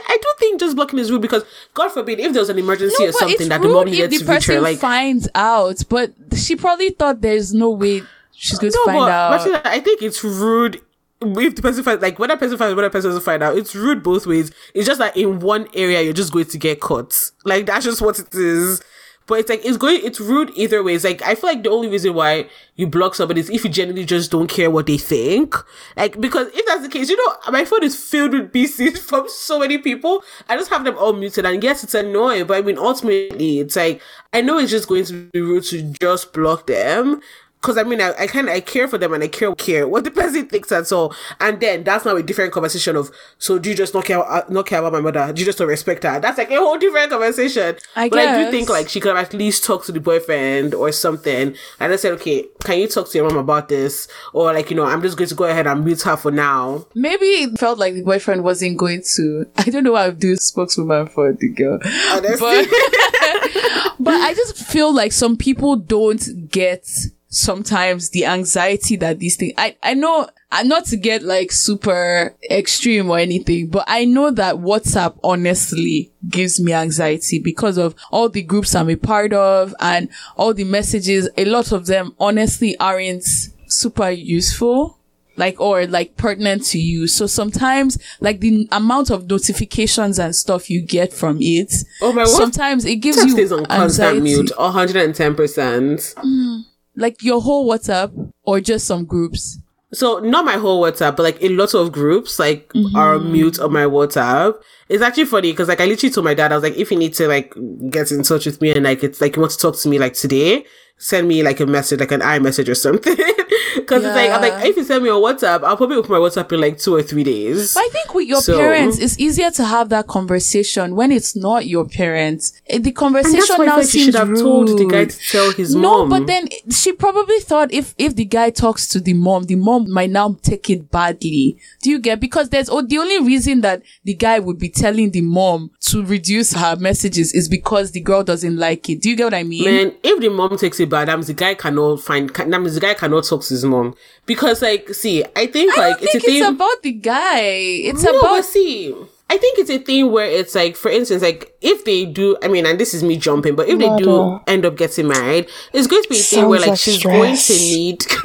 I 0.60 0.66
do 0.66 0.66
think 0.66 0.68
just 0.68 0.76
blocking 0.76 0.98
is 0.98 1.10
rude 1.10 1.22
because 1.22 1.44
God 1.74 1.90
forbid 1.90 2.20
if 2.20 2.32
there 2.32 2.42
was 2.42 2.48
an 2.48 2.58
emergency 2.58 3.06
or 3.06 3.12
something 3.12 3.48
that 3.48 3.62
the 3.62 3.68
mom 3.68 3.86
needed 3.86 4.10
to 4.10 4.24
reach 4.24 4.46
her. 4.46 4.60
Like 4.60 4.78
finds 4.78 5.28
out, 5.34 5.82
but 5.88 6.12
she 6.36 6.56
probably 6.56 6.90
thought 6.90 7.20
there's 7.20 7.52
no 7.54 7.70
way 7.70 8.02
she's 8.32 8.58
going 8.58 8.72
to 8.72 8.78
no, 8.78 8.84
find 8.84 8.98
but 8.98 9.10
out. 9.10 9.30
Martina, 9.30 9.62
I 9.64 9.80
think 9.80 10.02
it's 10.02 10.22
rude. 10.24 10.80
If 11.22 11.54
the 11.54 11.62
person 11.62 11.84
finds, 11.84 12.00
like, 12.00 12.18
when 12.18 12.30
a 12.30 12.36
person 12.36 12.56
finds, 12.56 12.74
when 12.74 12.84
a 12.84 12.90
person 12.90 13.10
doesn't 13.10 13.24
find 13.24 13.42
out, 13.42 13.58
it's 13.58 13.74
rude 13.74 14.02
both 14.02 14.26
ways. 14.26 14.50
It's 14.74 14.86
just 14.86 14.98
that 15.00 15.16
in 15.16 15.40
one 15.40 15.68
area, 15.74 16.00
you're 16.00 16.14
just 16.14 16.32
going 16.32 16.46
to 16.46 16.58
get 16.58 16.80
caught. 16.80 17.30
Like, 17.44 17.66
that's 17.66 17.84
just 17.84 18.00
what 18.00 18.18
it 18.18 18.34
is. 18.34 18.82
But 19.30 19.38
it's 19.38 19.48
like, 19.48 19.64
it's 19.64 19.76
going, 19.76 20.00
it's 20.02 20.18
rude 20.18 20.50
either 20.56 20.82
way. 20.82 20.94
It's 20.94 21.04
like, 21.04 21.22
I 21.22 21.36
feel 21.36 21.50
like 21.50 21.62
the 21.62 21.70
only 21.70 21.86
reason 21.86 22.14
why 22.14 22.48
you 22.74 22.88
block 22.88 23.14
somebody 23.14 23.38
is 23.38 23.48
if 23.48 23.62
you 23.62 23.70
genuinely 23.70 24.04
just 24.04 24.32
don't 24.32 24.48
care 24.48 24.72
what 24.72 24.86
they 24.86 24.98
think. 24.98 25.54
Like, 25.96 26.20
because 26.20 26.48
if 26.48 26.66
that's 26.66 26.82
the 26.82 26.88
case, 26.88 27.08
you 27.10 27.16
know, 27.16 27.52
my 27.52 27.64
phone 27.64 27.84
is 27.84 27.94
filled 27.94 28.32
with 28.32 28.52
BCs 28.52 28.98
from 29.08 29.28
so 29.28 29.60
many 29.60 29.78
people. 29.78 30.24
I 30.48 30.56
just 30.56 30.68
have 30.70 30.82
them 30.82 30.98
all 30.98 31.12
muted. 31.12 31.46
And 31.46 31.62
yes, 31.62 31.84
it's 31.84 31.94
annoying, 31.94 32.48
but 32.48 32.58
I 32.58 32.62
mean, 32.62 32.76
ultimately, 32.76 33.60
it's 33.60 33.76
like, 33.76 34.02
I 34.32 34.40
know 34.40 34.58
it's 34.58 34.72
just 34.72 34.88
going 34.88 35.04
to 35.04 35.28
be 35.32 35.40
rude 35.40 35.62
to 35.66 35.94
just 36.00 36.32
block 36.32 36.66
them. 36.66 37.20
Cause 37.62 37.76
I 37.76 37.82
mean, 37.82 38.00
I, 38.00 38.14
I 38.18 38.26
kind 38.26 38.48
of 38.48 38.54
I 38.54 38.60
care 38.60 38.88
for 38.88 38.96
them 38.96 39.12
and 39.12 39.22
I 39.22 39.28
care 39.28 39.54
care 39.54 39.86
what 39.86 40.04
the 40.04 40.10
person 40.10 40.46
thinks 40.46 40.72
and 40.72 40.86
so. 40.86 41.12
And 41.40 41.60
then 41.60 41.84
that's 41.84 42.06
now 42.06 42.16
a 42.16 42.22
different 42.22 42.52
conversation 42.52 42.96
of 42.96 43.10
so 43.36 43.58
do 43.58 43.68
you 43.68 43.76
just 43.76 43.92
not 43.92 44.06
care 44.06 44.18
uh, 44.18 44.44
not 44.48 44.64
care 44.64 44.78
about 44.78 44.94
my 44.94 45.00
mother? 45.00 45.30
Do 45.30 45.40
you 45.40 45.44
just 45.44 45.58
don't 45.58 45.68
respect 45.68 46.04
her? 46.04 46.18
That's 46.20 46.38
like 46.38 46.50
a 46.50 46.56
whole 46.56 46.78
different 46.78 47.10
conversation. 47.10 47.76
I 47.94 48.08
but 48.08 48.18
I 48.18 48.44
do 48.44 48.50
think 48.50 48.70
like 48.70 48.88
she 48.88 48.98
could 48.98 49.14
have 49.14 49.26
at 49.26 49.34
least 49.34 49.64
talked 49.64 49.84
to 49.86 49.92
the 49.92 50.00
boyfriend 50.00 50.74
or 50.74 50.90
something 50.90 51.54
and 51.78 51.92
I 51.92 51.96
said, 51.96 52.12
okay, 52.12 52.46
can 52.64 52.78
you 52.78 52.88
talk 52.88 53.10
to 53.10 53.18
your 53.18 53.28
mom 53.28 53.36
about 53.36 53.68
this? 53.68 54.08
Or 54.32 54.54
like 54.54 54.70
you 54.70 54.76
know, 54.76 54.86
I'm 54.86 55.02
just 55.02 55.18
going 55.18 55.28
to 55.28 55.34
go 55.34 55.44
ahead 55.44 55.66
and 55.66 55.84
mute 55.84 56.00
her 56.02 56.16
for 56.16 56.30
now. 56.30 56.86
Maybe 56.94 57.26
it 57.26 57.58
felt 57.58 57.78
like 57.78 57.92
the 57.92 58.02
boyfriend 58.02 58.42
wasn't 58.42 58.78
going 58.78 59.02
to. 59.16 59.44
I 59.58 59.64
don't 59.64 59.84
know 59.84 59.92
why 59.92 60.06
I 60.06 60.10
do 60.12 60.34
spokeswoman 60.36 61.08
for 61.08 61.34
the 61.34 61.48
girl. 61.50 61.78
Honestly. 62.12 62.38
But, 62.40 63.96
but 64.00 64.14
I 64.14 64.32
just 64.34 64.56
feel 64.56 64.94
like 64.94 65.12
some 65.12 65.36
people 65.36 65.76
don't 65.76 66.48
get 66.48 66.88
sometimes 67.30 68.10
the 68.10 68.26
anxiety 68.26 68.96
that 68.96 69.18
these 69.20 69.36
things, 69.36 69.54
I, 69.56 69.76
I 69.82 69.94
know, 69.94 70.28
not 70.64 70.84
to 70.86 70.96
get 70.96 71.22
like 71.22 71.52
super 71.52 72.34
extreme 72.50 73.08
or 73.08 73.18
anything, 73.18 73.68
but 73.68 73.84
I 73.86 74.04
know 74.04 74.30
that 74.32 74.56
WhatsApp 74.56 75.18
honestly 75.22 76.12
gives 76.28 76.60
me 76.60 76.72
anxiety 76.72 77.38
because 77.38 77.78
of 77.78 77.94
all 78.10 78.28
the 78.28 78.42
groups 78.42 78.74
I'm 78.74 78.90
a 78.90 78.96
part 78.96 79.32
of 79.32 79.74
and 79.80 80.08
all 80.36 80.52
the 80.52 80.64
messages. 80.64 81.28
A 81.38 81.44
lot 81.44 81.70
of 81.72 81.86
them 81.86 82.14
honestly 82.18 82.76
aren't 82.78 83.24
super 83.68 84.10
useful 84.10 84.98
like 85.36 85.58
or 85.60 85.86
like 85.86 86.16
pertinent 86.18 86.64
to 86.66 86.78
you. 86.78 87.06
So 87.06 87.26
sometimes 87.26 87.96
like 88.20 88.40
the 88.40 88.68
amount 88.72 89.10
of 89.10 89.30
notifications 89.30 90.18
and 90.18 90.34
stuff 90.36 90.68
you 90.68 90.82
get 90.82 91.12
from 91.14 91.38
it, 91.40 91.72
Oh 92.02 92.12
my, 92.12 92.22
what? 92.22 92.28
sometimes 92.28 92.84
it 92.84 92.96
gives 92.96 93.18
you 93.24 93.30
stays 93.30 93.52
on 93.52 93.64
constant 93.66 94.16
anxiety. 94.16 94.20
mute, 94.20 94.50
110 94.58 95.34
percent. 95.36 96.00
Mm. 96.18 96.64
Like 97.00 97.22
your 97.22 97.40
whole 97.40 97.68
WhatsApp 97.68 98.32
or 98.44 98.60
just 98.60 98.86
some 98.86 99.04
groups. 99.04 99.58
So 99.92 100.20
not 100.20 100.44
my 100.44 100.56
whole 100.56 100.80
WhatsApp, 100.80 101.16
but 101.16 101.24
like 101.24 101.42
a 101.42 101.48
lot 101.48 101.74
of 101.74 101.90
groups 101.90 102.38
like 102.38 102.70
are 102.94 103.16
mm-hmm. 103.16 103.32
mute 103.32 103.58
on 103.58 103.72
my 103.72 103.84
WhatsApp. 103.84 104.54
It's 104.88 105.02
actually 105.02 105.24
funny 105.24 105.50
because 105.50 105.66
like 105.66 105.80
I 105.80 105.86
literally 105.86 106.12
told 106.12 106.24
my 106.24 106.34
dad 106.34 106.52
I 106.52 106.54
was 106.54 106.62
like, 106.62 106.76
if 106.76 106.92
you 106.92 106.98
need 106.98 107.14
to 107.14 107.26
like 107.26 107.54
get 107.90 108.12
in 108.12 108.22
touch 108.22 108.46
with 108.46 108.60
me 108.60 108.70
and 108.70 108.84
like 108.84 109.02
it's 109.02 109.20
like 109.20 109.34
you 109.34 109.42
want 109.42 109.52
to 109.52 109.58
talk 109.58 109.76
to 109.78 109.88
me 109.88 109.98
like 109.98 110.14
today, 110.14 110.64
send 110.98 111.26
me 111.26 111.42
like 111.42 111.58
a 111.58 111.66
message, 111.66 111.98
like 111.98 112.12
an 112.12 112.20
iMessage 112.20 112.68
or 112.68 112.76
something. 112.76 113.16
Because 113.76 114.04
it's 114.04 114.14
like 114.14 114.30
I'm 114.30 114.40
like 114.40 114.64
if 114.66 114.76
you 114.76 114.84
send 114.84 115.02
me 115.04 115.10
on 115.10 115.20
WhatsApp, 115.22 115.62
I'll 115.64 115.76
probably 115.76 115.96
open 115.96 116.10
my 116.12 116.18
WhatsApp 116.18 116.52
in 116.52 116.60
like 116.60 116.78
two 116.78 116.94
or 116.94 117.02
three 117.02 117.24
days. 117.24 117.74
But 117.74 117.80
I 117.80 117.88
think 117.92 118.14
with 118.14 118.28
your 118.28 118.40
So- 118.40 118.56
parents, 118.58 118.98
it's 118.98 119.18
easier 119.18 119.50
to 119.52 119.64
have 119.64 119.88
that 119.90 120.06
conversation 120.06 120.94
when 120.96 121.12
it's 121.12 121.34
not 121.36 121.66
your 121.66 121.84
parents. 121.86 122.52
Eh, 122.68 122.78
The 122.78 122.92
conversation 122.92 123.64
now 123.66 123.80
seems 123.82 124.04
should 124.06 124.14
have 124.14 124.28
rude. 124.30 124.38
told 124.40 124.68
the 124.78 124.86
guy 124.86 125.04
to 125.06 125.18
tell 125.30 125.52
his 125.52 125.74
no, 125.74 125.80
mom. 126.06 126.08
but 126.10 126.26
then 126.26 126.48
she 126.70 126.92
probably 126.92 127.38
thought 127.40 127.72
if 127.72 127.94
if 127.98 128.14
the 128.16 128.24
guy 128.24 128.50
talks 128.50 128.86
to 128.88 129.00
the 129.00 129.14
mom, 129.14 129.44
the 129.44 129.56
mom 129.56 129.90
might 129.90 130.10
now 130.10 130.36
take 130.42 130.70
it 130.70 130.90
badly. 130.90 131.56
Do 131.82 131.90
you 131.90 131.98
get? 131.98 132.20
Because 132.20 132.48
there's 132.50 132.68
oh, 132.68 132.82
the 132.82 132.98
only 132.98 133.20
reason 133.20 133.60
that 133.62 133.82
the 134.04 134.14
guy 134.14 134.38
would 134.38 134.58
be 134.58 134.68
telling 134.68 135.10
the 135.10 135.20
mom 135.20 135.70
to 135.80 136.04
reduce 136.04 136.52
her 136.52 136.76
messages 136.76 137.32
is 137.32 137.48
because 137.48 137.92
the 137.92 138.00
girl 138.00 138.22
doesn't 138.22 138.56
like 138.56 138.88
it. 138.88 139.00
Do 139.02 139.10
you 139.10 139.16
get 139.16 139.24
what 139.24 139.34
I 139.34 139.42
mean? 139.42 139.64
Man, 139.64 139.94
if 140.02 140.20
the 140.20 140.28
mom 140.28 140.56
takes 140.56 140.80
it 140.80 140.88
bad, 140.88 141.08
that 141.08 141.16
means 141.16 141.26
the 141.28 141.34
guy 141.34 141.54
cannot 141.54 142.00
find. 142.00 142.30
That 142.30 142.48
means 142.48 142.74
the 142.74 142.80
guy 142.80 142.94
cannot 142.94 143.24
talk 143.24 143.42
to 143.42 143.49
his 143.50 143.64
mom 143.64 143.94
because 144.26 144.62
like 144.62 144.88
see 144.90 145.24
I 145.36 145.46
think 145.46 145.76
I 145.76 145.80
like 145.80 145.98
don't 145.98 146.10
think 146.10 146.14
it's 146.14 146.24
a 146.24 146.28
thing 146.28 146.44
about 146.44 146.82
the 146.82 146.92
guy. 146.92 147.40
It's 147.40 148.02
no, 148.02 148.18
about 148.18 148.44
see, 148.44 148.94
I 149.28 149.36
think 149.38 149.58
it's 149.58 149.70
a 149.70 149.78
thing 149.78 150.10
where 150.10 150.26
it's 150.26 150.54
like, 150.54 150.76
for 150.76 150.90
instance, 150.90 151.22
like 151.22 151.56
if 151.60 151.84
they 151.84 152.04
do, 152.04 152.36
I 152.42 152.48
mean, 152.48 152.66
and 152.66 152.80
this 152.80 152.94
is 152.94 153.04
me 153.04 153.16
jumping, 153.16 153.54
but 153.54 153.68
if 153.68 153.78
they 153.78 153.96
do 153.96 154.40
end 154.46 154.66
up 154.66 154.76
getting 154.76 155.06
married, 155.06 155.48
it's 155.72 155.86
going 155.86 156.02
to 156.02 156.08
be 156.08 156.18
a 156.18 156.22
thing 156.22 156.48
where 156.48 156.58
like 156.58 156.70
like 156.70 156.78
she's 156.78 157.02
going 157.02 157.36
to 157.36 157.52
need. 157.52 158.04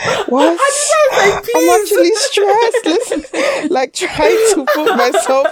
What? 0.28 0.58
Like, 1.12 1.44
I'm 1.56 1.68
actually 1.80 2.14
stressed. 2.14 2.84
Listen, 2.84 3.68
like 3.70 3.92
trying 3.94 4.36
to 4.54 4.66
put 4.74 4.96
myself 4.96 5.46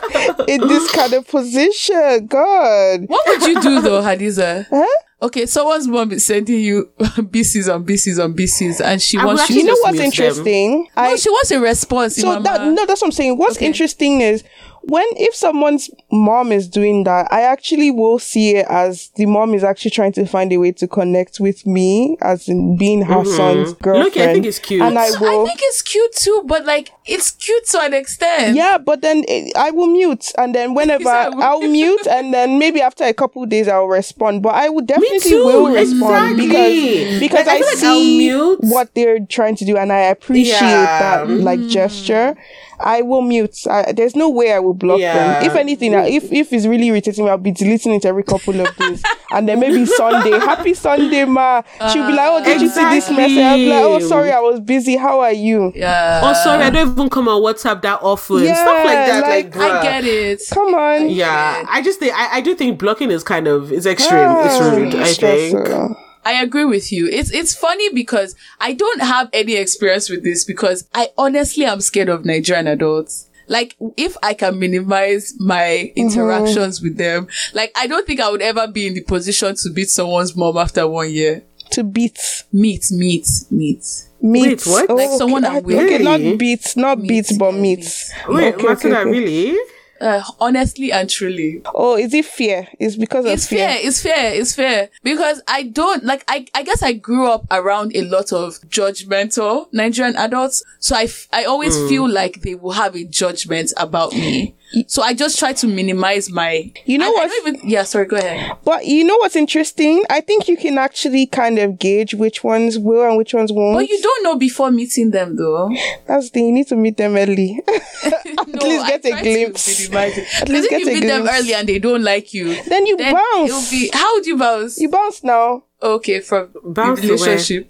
in 0.49 0.61
this 0.69 0.91
kind 0.93 1.13
of 1.15 1.27
position. 1.29 2.27
God. 2.27 3.05
what 3.09 3.27
would 3.27 3.43
you 3.43 3.61
do 3.61 3.81
though, 3.81 4.03
Hadiza? 4.03 4.67
Huh? 4.71 4.87
Okay, 5.21 5.47
someone's 5.47 5.89
mom 5.89 6.13
is 6.13 6.25
sending 6.25 6.61
you 6.61 6.91
BCs 7.01 7.75
on 7.75 7.85
BCs 7.85 8.23
on 8.23 8.35
BCs, 8.35 8.81
and 8.81 9.03
she 9.03 9.19
I 9.19 9.25
wants 9.25 9.43
actually 9.43 9.57
you. 9.57 9.61
You 9.63 9.67
know 9.67 9.73
what's 9.81 9.93
mute 9.95 9.99
them. 9.99 10.05
interesting? 10.07 10.89
No, 10.97 11.17
she 11.17 11.29
wants 11.31 11.51
a 11.51 11.61
response. 11.61 12.15
so 12.17 12.27
Mama. 12.29 12.45
that 12.45 12.65
no, 12.69 12.87
that's 12.87 13.01
what 13.03 13.09
I'm 13.09 13.13
saying. 13.13 13.37
What's 13.37 13.57
Okay. 13.57 13.67
interesting 13.67 14.21
is 14.21 14.45
when 14.89 15.07
if 15.17 15.35
someone's 15.35 15.91
mom 16.11 16.53
is 16.53 16.69
doing 16.69 17.05
that, 17.05 17.29
I 17.31 17.43
actually 17.43 17.91
will 17.91 18.19
see 18.19 18.57
it 18.57 18.67
as 18.69 19.11
the 19.17 19.27
mom 19.27 19.55
is 19.55 19.63
actually 19.63 19.91
trying 19.93 20.13
to 20.13 20.27
find 20.27 20.53
a 20.53 20.57
way 20.57 20.73
to 20.73 20.89
connect 20.89 21.41
with 21.41 21.67
me, 21.67 22.17
as 22.23 22.49
in 22.49 22.77
being 22.77 23.03
her 23.03 23.17
mm-hmm. 23.17 23.37
son's 23.37 23.75
girlfriend. 23.75 24.05
Look, 24.05 24.17
I 24.17 24.33
think 24.33 24.47
it's 24.47 24.59
cute. 24.59 24.83
and 24.83 24.99
I 24.99 25.07
I 25.07 25.45
think 25.45 25.61
it's 25.63 25.83
cute 25.83 26.15
too, 26.15 26.43
but 26.47 26.65
like 26.65 26.91
it's 27.07 27.31
cute 27.31 27.67
to 27.67 27.81
an 27.83 27.95
extent. 27.95 28.57
yeah, 28.57 28.79
but 28.79 29.03
then 29.03 29.25
it, 29.29 29.57
I 29.57 29.71
will 29.71 29.89
mute, 29.89 30.27
and 30.37 30.55
then 30.55 30.75
whenever 30.79 31.09
I 31.09 31.29
will. 31.29 31.69
Mute, 31.69 32.07
and 32.07 32.33
then 32.33 32.59
maybe 32.59 32.81
after 32.81 33.05
a 33.05 33.13
couple 33.13 33.43
of 33.43 33.51
days 33.51 33.69
I'll 33.69 33.87
respond. 33.87 34.43
But 34.43 34.55
I 34.55 34.69
would 34.71 34.87
definitely 34.87 35.35
will 35.35 35.71
respond 35.71 36.41
exactly. 36.41 37.19
because 37.21 37.21
because 37.21 37.47
Like, 37.47 37.49
I 37.49 37.57
I, 37.57 37.59
feel 37.59 37.67
like 37.67 37.79
see 37.79 38.19
mute. 38.19 38.59
what 38.63 38.95
they're 38.95 39.21
trying 39.21 39.57
to 39.57 39.65
do, 39.65 39.77
and 39.77 39.93
I 39.93 40.01
appreciate 40.01 40.61
Yeah. 40.61 41.25
that 41.25 41.29
like 41.29 41.61
mm-hmm. 41.61 41.69
gesture. 41.69 42.37
I 42.81 43.03
will 43.03 43.23
mute. 43.23 43.67
I, 43.69 43.93
there's 43.93 44.15
no 44.17 44.29
way 44.29 44.53
I 44.53 44.59
will 44.59 44.75
block 44.75 44.99
Yeah. 45.01 45.41
them. 45.41 45.51
If 45.51 45.57
anything, 45.57 45.95
uh, 45.95 46.03
if 46.05 46.33
if 46.33 46.53
it's 46.53 46.67
really 46.67 46.87
irritating 46.89 47.25
me, 47.25 47.31
I'll 47.31 47.39
be 47.39 47.51
deleting 47.53 47.93
it 47.95 48.05
every 48.05 48.23
couple 48.23 48.61
of 48.61 48.75
days, 48.77 49.03
and 49.33 49.49
then 49.49 49.61
maybe 49.61 49.85
Sunday, 49.87 50.31
happy 50.39 50.75
Sunday, 50.75 51.25
ma. 51.25 51.63
She'll 51.93 52.07
be 52.07 52.13
like, 52.13 52.29
oh, 52.31 52.45
did 52.45 52.61
you 52.61 52.69
see 52.69 52.85
this 52.91 53.11
message? 53.11 53.39
I'll 53.39 53.57
be 53.57 53.69
like, 53.69 53.83
oh, 53.85 53.99
sorry, 54.01 54.33
I 54.33 54.41
was 54.41 54.61
busy. 54.61 54.97
How 54.97 55.21
are 55.21 55.33
you? 55.33 55.73
Yeah. 55.75 56.21
Oh, 56.25 56.33
sorry, 56.45 56.63
I 56.65 56.71
don't 56.71 56.93
even 56.93 57.11
come 57.11 57.29
on 57.29 57.43
WhatsApp 57.43 57.83
that 57.83 58.01
often. 58.03 58.45
Yeah, 58.45 58.55
Stuff 58.55 58.85
like 58.85 58.95
that. 58.95 59.23
Like, 59.23 59.57
like, 59.57 59.73
I 59.73 59.83
get 59.83 60.05
it. 60.05 60.43
Come 60.51 60.75
on. 60.75 61.09
Yeah, 61.11 61.65
I 61.69 61.83
just 61.83 61.99
think 62.01 62.15
I, 62.15 62.37
I 62.39 62.41
do 62.41 62.55
think 62.55 62.79
blocking 62.79 63.11
is 63.11 63.25
kind 63.25 63.47
of 63.49 63.73
it's 63.73 63.87
extreme. 63.87 64.21
Ah, 64.21 64.45
it's 64.47 64.77
rude. 64.77 64.95
I 64.95 65.05
think. 65.13 65.15
stressful. 65.59 65.97
I 66.29 66.43
agree 66.43 66.67
with 66.67 66.93
you. 66.93 67.09
It's 67.09 67.31
it's 67.31 67.55
funny 67.55 67.91
because 67.95 68.37
I 68.61 68.75
don't 68.75 69.01
have 69.01 69.31
any 69.33 69.55
experience 69.55 70.11
with 70.11 70.25
this 70.25 70.45
because 70.45 70.87
I 70.95 71.09
honestly 71.17 71.65
am 71.65 71.81
scared 71.81 72.11
of 72.11 72.27
Nigerian 72.27 72.67
adults. 72.67 73.31
Like 73.47 73.77
if 73.97 74.15
I 74.23 74.35
can 74.35 74.59
minimize 74.59 75.33
my 75.41 75.91
mm-hmm. 75.97 75.99
interactions 75.99 76.83
with 76.83 76.99
them, 76.99 77.29
like 77.55 77.73
I 77.75 77.87
don't 77.87 78.07
think 78.07 78.21
I 78.21 78.29
would 78.31 78.43
ever 78.43 78.69
be 78.69 78.87
in 78.87 78.93
the 78.93 79.01
position 79.05 79.55
to 79.57 79.71
beat 79.71 79.89
someone's 79.89 80.37
mom 80.37 80.59
after 80.59 80.87
one 80.87 81.11
year. 81.11 81.45
To 81.71 81.83
beat. 81.83 82.19
Meet, 82.53 82.91
meet, 82.91 83.27
meet. 83.51 83.87
Meat. 84.21 84.67
what? 84.67 84.91
Oh, 84.91 84.97
like 84.97 85.09
someone 85.17 85.47
okay. 85.47 85.57
I'm 85.57 85.63
with. 85.63 85.77
Okay, 85.79 85.99
not 86.05 86.21
Really? 86.21 86.37
beats, 86.37 86.77
not 86.77 87.01
beats, 87.01 87.35
but 87.39 87.53
meats. 87.53 88.13
Wait, 88.29 88.55
Okay, 88.55 88.67
okay, 88.67 88.67
Matilda, 88.67 88.99
okay. 89.01 89.11
really? 89.11 89.59
Uh, 90.01 90.23
honestly 90.39 90.93
and 90.93 91.11
truly. 91.11 91.61
Oh, 91.75 91.97
is 91.97 92.15
it 92.15 92.25
fear? 92.25 92.69
It's 92.79 92.95
because 92.97 93.25
of 93.25 93.33
It's 93.33 93.49
fair. 93.49 93.77
It's 93.81 94.01
fair. 94.01 94.33
It's 94.35 94.55
fair 94.55 94.91
because 95.03 95.43
I 95.49 95.65
don't 95.65 96.05
like. 96.05 96.23
I 96.29 96.47
I 96.55 96.63
guess 96.63 96.83
I 96.85 96.93
grew 96.93 97.27
up 97.29 97.47
around 97.51 97.97
a 97.97 98.03
lot 98.03 98.33
of 98.33 98.61
judgmental 98.69 99.67
Nigerian 99.73 100.15
adults, 100.17 100.63
so 100.79 100.95
I 100.97 101.05
f- 101.05 101.27
I 101.33 101.45
always 101.45 101.77
Mm. 101.77 101.89
feel 101.89 102.09
like 102.09 102.43
they 102.43 102.55
will 102.55 102.73
have 102.73 102.95
a 102.95 103.05
judgment 103.05 103.73
about 103.77 104.13
me. 104.13 104.55
So 104.87 105.03
I 105.03 105.15
just 105.15 105.39
try 105.39 105.53
to 105.55 105.67
minimize 105.67 106.31
my. 106.31 106.71
You 106.85 106.99
know 106.99 107.07
I- 107.07 107.09
I 107.09 107.13
what? 107.13 107.29
don't 107.31 107.55
even- 107.55 107.69
yeah. 107.71 107.85
Sorry. 107.85 108.07
Go 108.07 108.17
ahead. 108.17 108.57
But 108.65 108.87
you 108.87 109.05
know 109.05 109.17
what's 109.17 109.37
interesting? 109.37 110.05
I 110.11 110.21
think 110.21 110.47
you 110.49 110.57
can 110.57 110.77
actually 110.79 111.27
kind 111.27 111.59
of 111.59 111.79
gauge 111.79 112.15
which 112.15 112.45
ones 112.45 112.79
will 112.79 113.03
and 113.07 113.17
which 113.17 113.33
ones 113.35 113.53
won't. 113.53 113.77
But 113.79 113.89
you 113.89 114.01
don't 114.03 114.23
know 114.25 114.37
before 114.37 114.71
meeting 114.71 115.11
them, 115.11 115.37
though. 115.37 115.71
That's 116.07 116.27
the 116.27 116.31
thing. 116.35 116.47
You 116.47 116.53
need 116.53 116.69
to 116.69 116.77
meet 116.77 116.97
them 116.97 117.17
early. 117.17 117.61
At 118.05 118.63
least 118.63 118.87
get 118.87 119.05
a 119.05 119.23
glimpse. 119.23 119.91
At 119.91 120.49
least 120.49 120.65
if 120.67 120.71
get 120.71 120.81
you 120.81 120.91
a 120.91 120.95
meet 120.95 121.07
them 121.07 121.27
early 121.29 121.55
and 121.55 121.69
they 121.69 121.79
don't 121.79 122.03
like 122.03 122.35
you, 122.35 122.61
then 122.65 122.87
you 122.87 122.97
then 122.97 123.15
bounce. 123.15 123.51
it'll 123.51 123.71
be. 123.71 123.91
How 123.93 124.15
would 124.15 124.27
you 124.27 124.37
bounce? 124.37 124.79
you 124.79 124.89
bounce 124.91 125.23
now. 125.25 125.65
okay, 125.83 126.21
from 126.21 126.51
Bounce 126.65 127.01
the 127.01 127.15
away. 127.15 127.65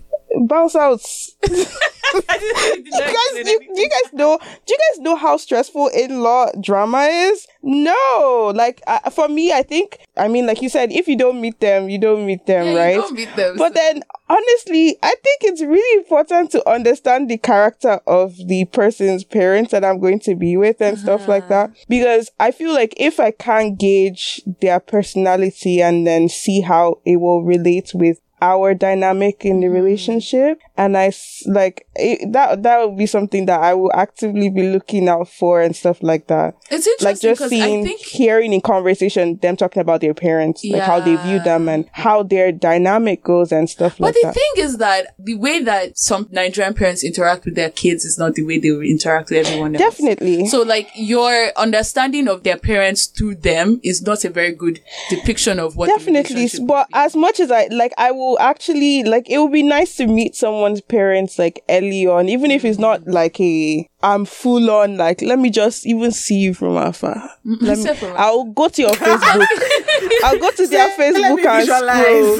Bounce 0.47 0.76
out. 0.76 1.01
you 1.49 1.64
guys, 2.26 2.41
you, 3.35 3.45
do 3.74 3.81
you 3.81 3.89
guys 3.89 4.12
know? 4.12 4.39
Do 4.39 4.74
you 4.74 4.79
guys 4.93 5.01
know 5.01 5.16
how 5.16 5.37
stressful 5.37 5.89
in-law 5.89 6.53
drama 6.61 7.03
is? 7.11 7.47
No, 7.62 8.53
like 8.55 8.83
uh, 8.87 9.11
for 9.11 9.29
me, 9.29 9.53
I 9.53 9.62
think. 9.62 9.99
I 10.16 10.29
mean, 10.29 10.47
like 10.47 10.62
you 10.62 10.68
said, 10.68 10.91
if 10.93 11.07
you 11.09 11.16
don't 11.16 11.41
meet 11.41 11.61
them, 11.61 11.89
you 11.89 11.99
don't 11.99 12.26
meet 12.26 12.47
them, 12.47 12.66
Yeah, 12.66 12.72
you 12.72 12.79
right? 12.79 12.95
don't 12.97 13.14
meet 13.14 13.35
them, 13.37 13.57
But 13.57 13.74
so- 13.74 13.81
then, 13.81 14.03
honestly, 14.29 14.97
I 15.03 15.09
think 15.22 15.43
it's 15.43 15.62
really 15.62 15.99
important 16.03 16.51
to 16.53 16.68
understand 16.68 17.29
the 17.31 17.39
character 17.39 18.01
of 18.07 18.37
the 18.49 18.64
person's 18.66 19.24
parents 19.24 19.70
that 19.72 19.85
I'm 19.85 20.01
going 20.01 20.18
to 20.20 20.35
be 20.35 20.57
with 20.57 20.81
and 20.81 20.99
stuff 20.99 21.29
like 21.29 21.45
Uh-huh. 21.45 21.68
that. 21.68 21.76
Because 21.89 22.31
I 22.41 22.51
feel 22.51 22.72
like 22.72 22.95
if 22.97 23.20
I 23.20 23.31
can't 23.31 23.79
gauge 23.79 24.43
their 24.61 24.81
personality 24.81 25.81
and 25.83 26.07
then 26.07 26.29
see 26.29 26.61
how 26.62 27.01
it 27.05 27.16
will 27.16 27.43
relate 27.45 27.93
with 27.95 28.20
our 28.41 28.74
dynamic 28.74 29.45
in 29.45 29.61
the 29.61 29.66
mm. 29.66 29.74
relationship 29.74 30.61
and 30.76 30.97
i 30.97 31.12
like 31.47 31.86
it, 31.97 32.32
that 32.32 32.62
that 32.62 32.86
would 32.86 32.99
be 32.99 33.07
something 33.07 33.47
that 33.47 33.61
i 33.61 33.74
will 33.74 33.93
actively 33.95 34.49
be 34.49 34.62
looking 34.62 35.09
out 35.09 35.28
for 35.28 35.61
and 35.61 35.74
stuff 35.74 36.03
like 36.03 36.26
that 36.26 36.55
It's 36.70 36.86
interesting 36.86 37.07
like 37.07 37.20
just 37.20 37.49
seeing 37.49 37.80
I 37.80 37.84
think 37.84 38.01
hearing 38.01 38.53
in 38.53 38.61
conversation 38.61 39.39
them 39.39 39.57
talking 39.57 39.80
about 39.80 40.01
their 40.01 40.14
parents 40.14 40.64
like 40.64 40.82
how 40.82 41.01
they 41.01 41.16
view 41.16 41.41
them 41.41 41.68
and 41.68 41.89
how 41.93 42.22
their 42.22 42.53
dynamic 42.53 43.22
goes 43.22 43.53
and 43.53 43.68
stuff 43.68 43.99
like 44.01 44.14
that. 44.14 44.20
But 44.22 44.28
the 44.28 44.34
thing 44.34 44.64
is 44.64 44.78
that 44.78 45.14
the 45.18 45.34
way 45.36 45.62
that 45.62 45.99
some 45.99 46.28
Nigerian 46.30 46.74
parents 46.74 47.05
interact 47.05 47.45
with 47.45 47.55
their 47.55 47.70
kids 47.70 48.05
is 48.05 48.18
not 48.18 48.34
the 48.34 48.43
way 48.43 48.59
they 48.59 48.70
will 48.70 48.82
interact 48.82 49.30
with 49.30 49.47
everyone 49.47 49.74
else. 49.74 49.97
definitely 49.97 50.47
So, 50.47 50.62
like, 50.62 50.91
your 50.95 51.53
understanding 51.57 52.28
of 52.28 52.43
their 52.43 52.57
parents 52.57 53.07
through 53.07 53.36
them 53.36 53.80
is 53.82 54.03
not 54.03 54.24
a 54.24 54.30
very 54.30 54.53
good 54.53 54.80
depiction 55.11 55.59
of 55.59 55.76
what. 55.76 55.86
definitely 55.86 56.49
but 56.66 56.89
as 56.93 57.14
much 57.14 57.41
as 57.41 57.51
i 57.51 57.66
like 57.70 57.93
i 57.99 58.11
will 58.11 58.28
actually 58.39 59.05
like 59.05 59.29
it 59.31 59.39
would 59.39 59.53
be 59.53 59.62
nice 59.62 59.97
to 59.97 60.07
meet 60.07 60.35
someone's 60.35 60.81
parents 60.81 61.39
like 61.39 61.62
early 61.68 62.07
on 62.07 62.29
even 62.29 62.51
if 62.51 62.64
it's 62.64 62.79
not 62.79 63.07
like 63.07 63.41
a 63.41 63.89
i'm 64.03 64.24
full 64.24 64.70
on 64.70 64.97
like 64.97 65.22
let 65.22 65.39
me 65.39 65.51
just 65.51 65.87
even 65.87 66.11
see 66.11 66.39
you 66.39 66.55
from 66.55 66.76
afar. 66.76 67.31
Let 67.45 67.79
me, 68.03 68.09
i'll 68.16 68.45
go 68.45 68.68
to 68.68 68.83
your 68.83 68.91
facebook 68.95 69.47
i'll 70.24 70.38
go 70.38 70.51
to 70.51 70.66
their 70.66 70.88
facebook 70.90 71.36
me 71.36 71.46
and 71.46 71.61
visualize. 71.61 72.05
scroll 72.05 72.36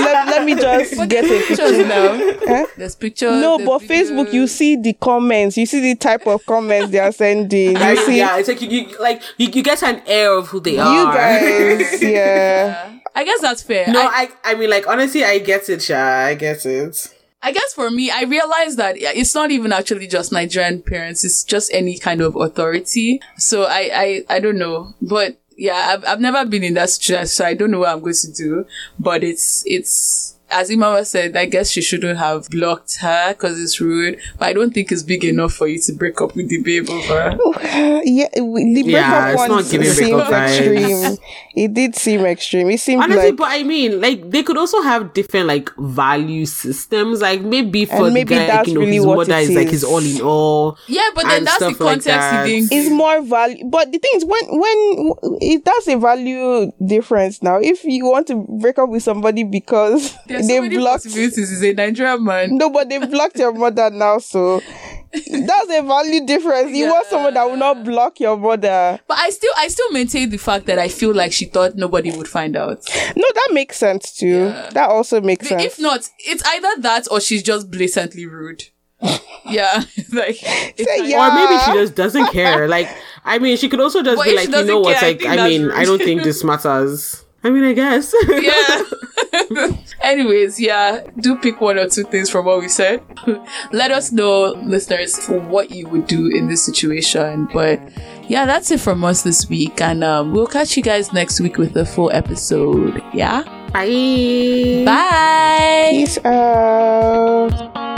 let, 0.00 0.26
let 0.26 0.44
me 0.44 0.54
just 0.54 0.96
But 0.96 1.08
get 1.08 1.24
a 1.24 1.46
picture 1.46 1.86
now. 1.86 2.12
Eh? 2.12 2.66
There's 2.76 2.94
pictures. 2.94 3.40
no 3.40 3.56
there's 3.58 3.68
but 3.68 3.82
facebook 3.82 4.32
you 4.32 4.46
see 4.46 4.76
the 4.76 4.92
comments 4.94 5.56
you 5.56 5.66
see 5.66 5.80
the 5.80 5.94
type 5.96 6.26
of 6.26 6.44
comments 6.46 6.90
they 6.90 6.98
are 6.98 7.12
sending 7.12 7.72
you 7.72 7.78
Like, 7.78 7.98
see 7.98 8.18
yeah, 8.18 8.38
it's 8.38 8.48
like 8.48 8.60
you, 8.62 8.68
you 8.68 8.98
like 8.98 9.22
you, 9.38 9.48
you 9.48 9.62
get 9.62 9.82
an 9.82 10.02
air 10.06 10.32
of 10.36 10.48
who 10.48 10.60
they 10.60 10.74
you 10.74 10.80
are. 10.80 11.06
You 11.40 11.78
guys 11.78 12.02
yeah 12.16 12.96
I 13.14 13.24
guess 13.24 13.40
that's 13.40 13.62
fair. 13.62 13.88
No, 13.92 14.00
I, 14.00 14.28
I 14.44 14.52
I 14.52 14.54
mean 14.54 14.70
like 14.70 14.86
honestly 14.86 15.24
I 15.24 15.38
get 15.40 15.68
it, 15.68 15.82
Sha. 15.82 15.96
I 15.98 16.34
get 16.34 16.64
it. 16.64 17.14
I 17.42 17.52
guess 17.52 17.72
for 17.74 17.90
me, 17.90 18.10
I 18.10 18.22
realized 18.24 18.76
that 18.78 18.96
it's 18.98 19.34
not 19.34 19.50
even 19.50 19.72
actually 19.72 20.06
just 20.06 20.30
Nigerian 20.30 20.82
parents. 20.82 21.24
It's 21.24 21.42
just 21.42 21.72
any 21.72 21.98
kind 21.98 22.20
of 22.20 22.36
authority. 22.36 23.18
So 23.38 23.64
I, 23.64 23.90
I, 23.94 24.24
I 24.36 24.40
don't 24.40 24.58
know, 24.58 24.92
but 25.00 25.40
yeah, 25.60 25.90
I've, 25.92 26.04
I've 26.06 26.20
never 26.20 26.46
been 26.46 26.64
in 26.64 26.72
that 26.74 26.88
situation, 26.88 27.26
so 27.26 27.44
I 27.44 27.52
don't 27.52 27.70
know 27.70 27.80
what 27.80 27.90
I'm 27.90 28.00
going 28.00 28.14
to 28.14 28.32
do. 28.32 28.66
But 28.98 29.22
it's, 29.22 29.62
it's, 29.66 30.34
as 30.50 30.70
Imama 30.70 31.06
said, 31.06 31.36
I 31.36 31.46
guess 31.46 31.70
she 31.70 31.80
shouldn't 31.82 32.18
have 32.18 32.48
blocked 32.50 32.96
her 32.98 33.30
because 33.32 33.60
it's 33.60 33.80
rude. 33.80 34.18
But 34.38 34.46
I 34.48 34.52
don't 34.52 34.72
think 34.72 34.90
it's 34.92 35.02
big 35.02 35.24
enough 35.24 35.52
for 35.54 35.66
you 35.68 35.78
to 35.80 35.92
break 35.92 36.20
up 36.20 36.34
with 36.36 36.48
the 36.48 36.62
babe 36.62 36.88
over. 36.90 37.36
Oh, 37.42 38.00
yeah, 38.04 38.28
we- 38.40 38.74
the 38.74 38.82
Yeah, 38.90 39.10
breakup 39.10 39.28
it's 39.32 39.38
one 39.38 39.48
not 39.50 39.70
giving 39.70 39.88
seemed 39.88 40.10
breakup 40.12 40.32
vibes. 40.32 40.58
extreme. 40.58 41.16
It 41.56 41.74
did 41.74 41.96
seem 41.96 42.24
extreme. 42.26 42.70
It 42.70 42.78
seemed 42.80 43.02
Honestly, 43.02 43.26
like 43.30 43.36
but 43.36 43.48
I 43.50 43.62
mean, 43.64 44.00
like 44.00 44.30
they 44.30 44.42
could 44.42 44.56
also 44.56 44.80
have 44.82 45.12
different 45.12 45.46
like 45.46 45.70
value 45.76 46.46
systems. 46.46 47.20
Like 47.20 47.42
maybe 47.42 47.84
for 47.84 48.04
And 48.06 48.14
maybe 48.14 48.34
the 48.34 48.40
guy, 48.40 48.46
that's 48.46 48.58
like, 48.58 48.68
you 48.68 48.74
know, 48.74 48.80
really 48.80 48.94
his 48.96 49.06
what 49.06 49.16
mother 49.28 49.34
it 49.40 49.50
is 49.50 49.56
like 49.56 49.66
is. 49.66 49.72
his 49.72 49.84
all 49.84 49.98
in 49.98 50.20
all. 50.20 50.78
Yeah, 50.88 51.08
but 51.14 51.24
then 51.24 51.44
that's 51.44 51.58
the 51.58 51.66
stuff 51.70 51.80
like 51.80 51.88
context 51.96 52.06
that. 52.06 52.46
he 52.46 52.52
didn't 52.60 52.72
it's 52.72 52.88
give. 52.88 52.92
more 52.92 53.22
value. 53.22 53.64
But 53.68 53.92
the 53.92 53.98
thing 53.98 54.10
is, 54.14 54.24
when 54.24 54.40
when 54.50 55.12
it, 55.40 55.64
that's 55.64 55.88
a 55.88 55.96
value 55.98 56.72
difference 56.84 57.42
now. 57.42 57.58
If 57.60 57.84
you 57.84 58.06
want 58.06 58.26
to 58.28 58.36
break 58.60 58.78
up 58.78 58.88
with 58.88 59.02
somebody 59.02 59.42
because 59.44 60.14
There's 60.40 60.48
they 60.48 60.56
so 60.56 60.62
many 60.62 60.76
blocked 60.76 61.04
possibilities. 61.04 61.50
He's 61.50 61.62
a 61.62 61.72
Nigerian 61.74 62.24
man. 62.24 62.56
no, 62.56 62.70
but 62.70 62.88
they 62.88 62.98
blocked 62.98 63.38
your 63.38 63.52
mother 63.52 63.90
now, 63.90 64.18
so 64.18 64.60
That's 65.12 65.70
a 65.70 65.82
value 65.82 66.24
difference. 66.24 66.70
You 66.70 66.86
want 66.86 67.06
someone 67.08 67.34
that 67.34 67.44
will 67.44 67.56
not 67.56 67.82
block 67.84 68.20
your 68.20 68.36
mother. 68.36 69.00
But 69.08 69.18
I 69.18 69.30
still, 69.30 69.52
I 69.58 69.66
still 69.68 69.90
maintain 69.90 70.30
the 70.30 70.36
fact 70.36 70.66
that 70.66 70.78
I 70.78 70.86
feel 70.88 71.12
like 71.12 71.32
she 71.32 71.46
thought 71.46 71.74
nobody 71.74 72.12
would 72.16 72.28
find 72.28 72.56
out. 72.56 72.84
No, 73.16 73.24
that 73.34 73.48
makes 73.52 73.76
sense 73.76 74.16
too. 74.16 74.44
That 74.72 74.88
also 74.88 75.20
makes 75.20 75.48
sense. 75.48 75.64
If 75.64 75.80
not, 75.80 76.08
it's 76.20 76.42
either 76.46 76.82
that 76.82 77.08
or 77.10 77.20
she's 77.20 77.42
just 77.42 77.70
blatantly 77.72 78.26
rude. 78.26 78.62
yeah, 79.46 79.82
like 80.12 80.36
it's 80.42 80.84
Say 80.84 81.00
like- 81.00 81.10
yeah. 81.10 81.26
Or 81.28 81.34
maybe 81.34 81.60
she 81.64 81.72
just 81.82 81.96
doesn't 81.96 82.26
care. 82.32 82.68
Like, 82.68 82.88
I 83.24 83.38
mean, 83.40 83.56
she 83.56 83.68
could 83.68 83.80
also 83.80 84.02
just 84.04 84.16
But 84.16 84.26
be 84.26 84.36
like, 84.36 84.44
you 84.44 84.50
know 84.52 84.58
doesn't 84.60 84.82
what? 84.82 84.96
care, 84.96 85.04
I 85.04 85.08
Like, 85.12 85.18
think 85.20 85.30
I, 85.40 85.48
mean. 85.48 85.70
I 85.72 85.84
don't 85.84 85.98
think 85.98 86.22
this 86.22 86.44
matters. 86.44 87.24
I 87.42 87.50
mean, 87.50 87.64
I 87.64 87.72
guess. 87.72 88.14
yeah. 88.28 88.82
Anyways, 90.02 90.58
yeah, 90.60 91.04
do 91.18 91.36
pick 91.36 91.60
one 91.60 91.78
or 91.78 91.88
two 91.88 92.04
things 92.04 92.30
from 92.30 92.46
what 92.46 92.60
we 92.60 92.68
said. 92.68 93.02
Let 93.72 93.90
us 93.90 94.12
know, 94.12 94.52
listeners, 94.64 95.26
what 95.26 95.70
you 95.70 95.88
would 95.88 96.06
do 96.06 96.28
in 96.28 96.48
this 96.48 96.64
situation. 96.64 97.48
But 97.52 97.80
yeah, 98.28 98.44
that's 98.46 98.70
it 98.70 98.80
from 98.80 99.04
us 99.04 99.22
this 99.22 99.48
week, 99.48 99.80
and 99.80 100.02
um, 100.02 100.32
we'll 100.32 100.46
catch 100.46 100.76
you 100.76 100.82
guys 100.82 101.12
next 101.12 101.40
week 101.40 101.58
with 101.58 101.76
a 101.76 101.84
full 101.86 102.10
episode. 102.12 103.02
Yeah, 103.14 103.42
Bye. 103.72 104.82
bye. 104.84 105.88
Peace 105.92 106.18
out. 106.24 107.89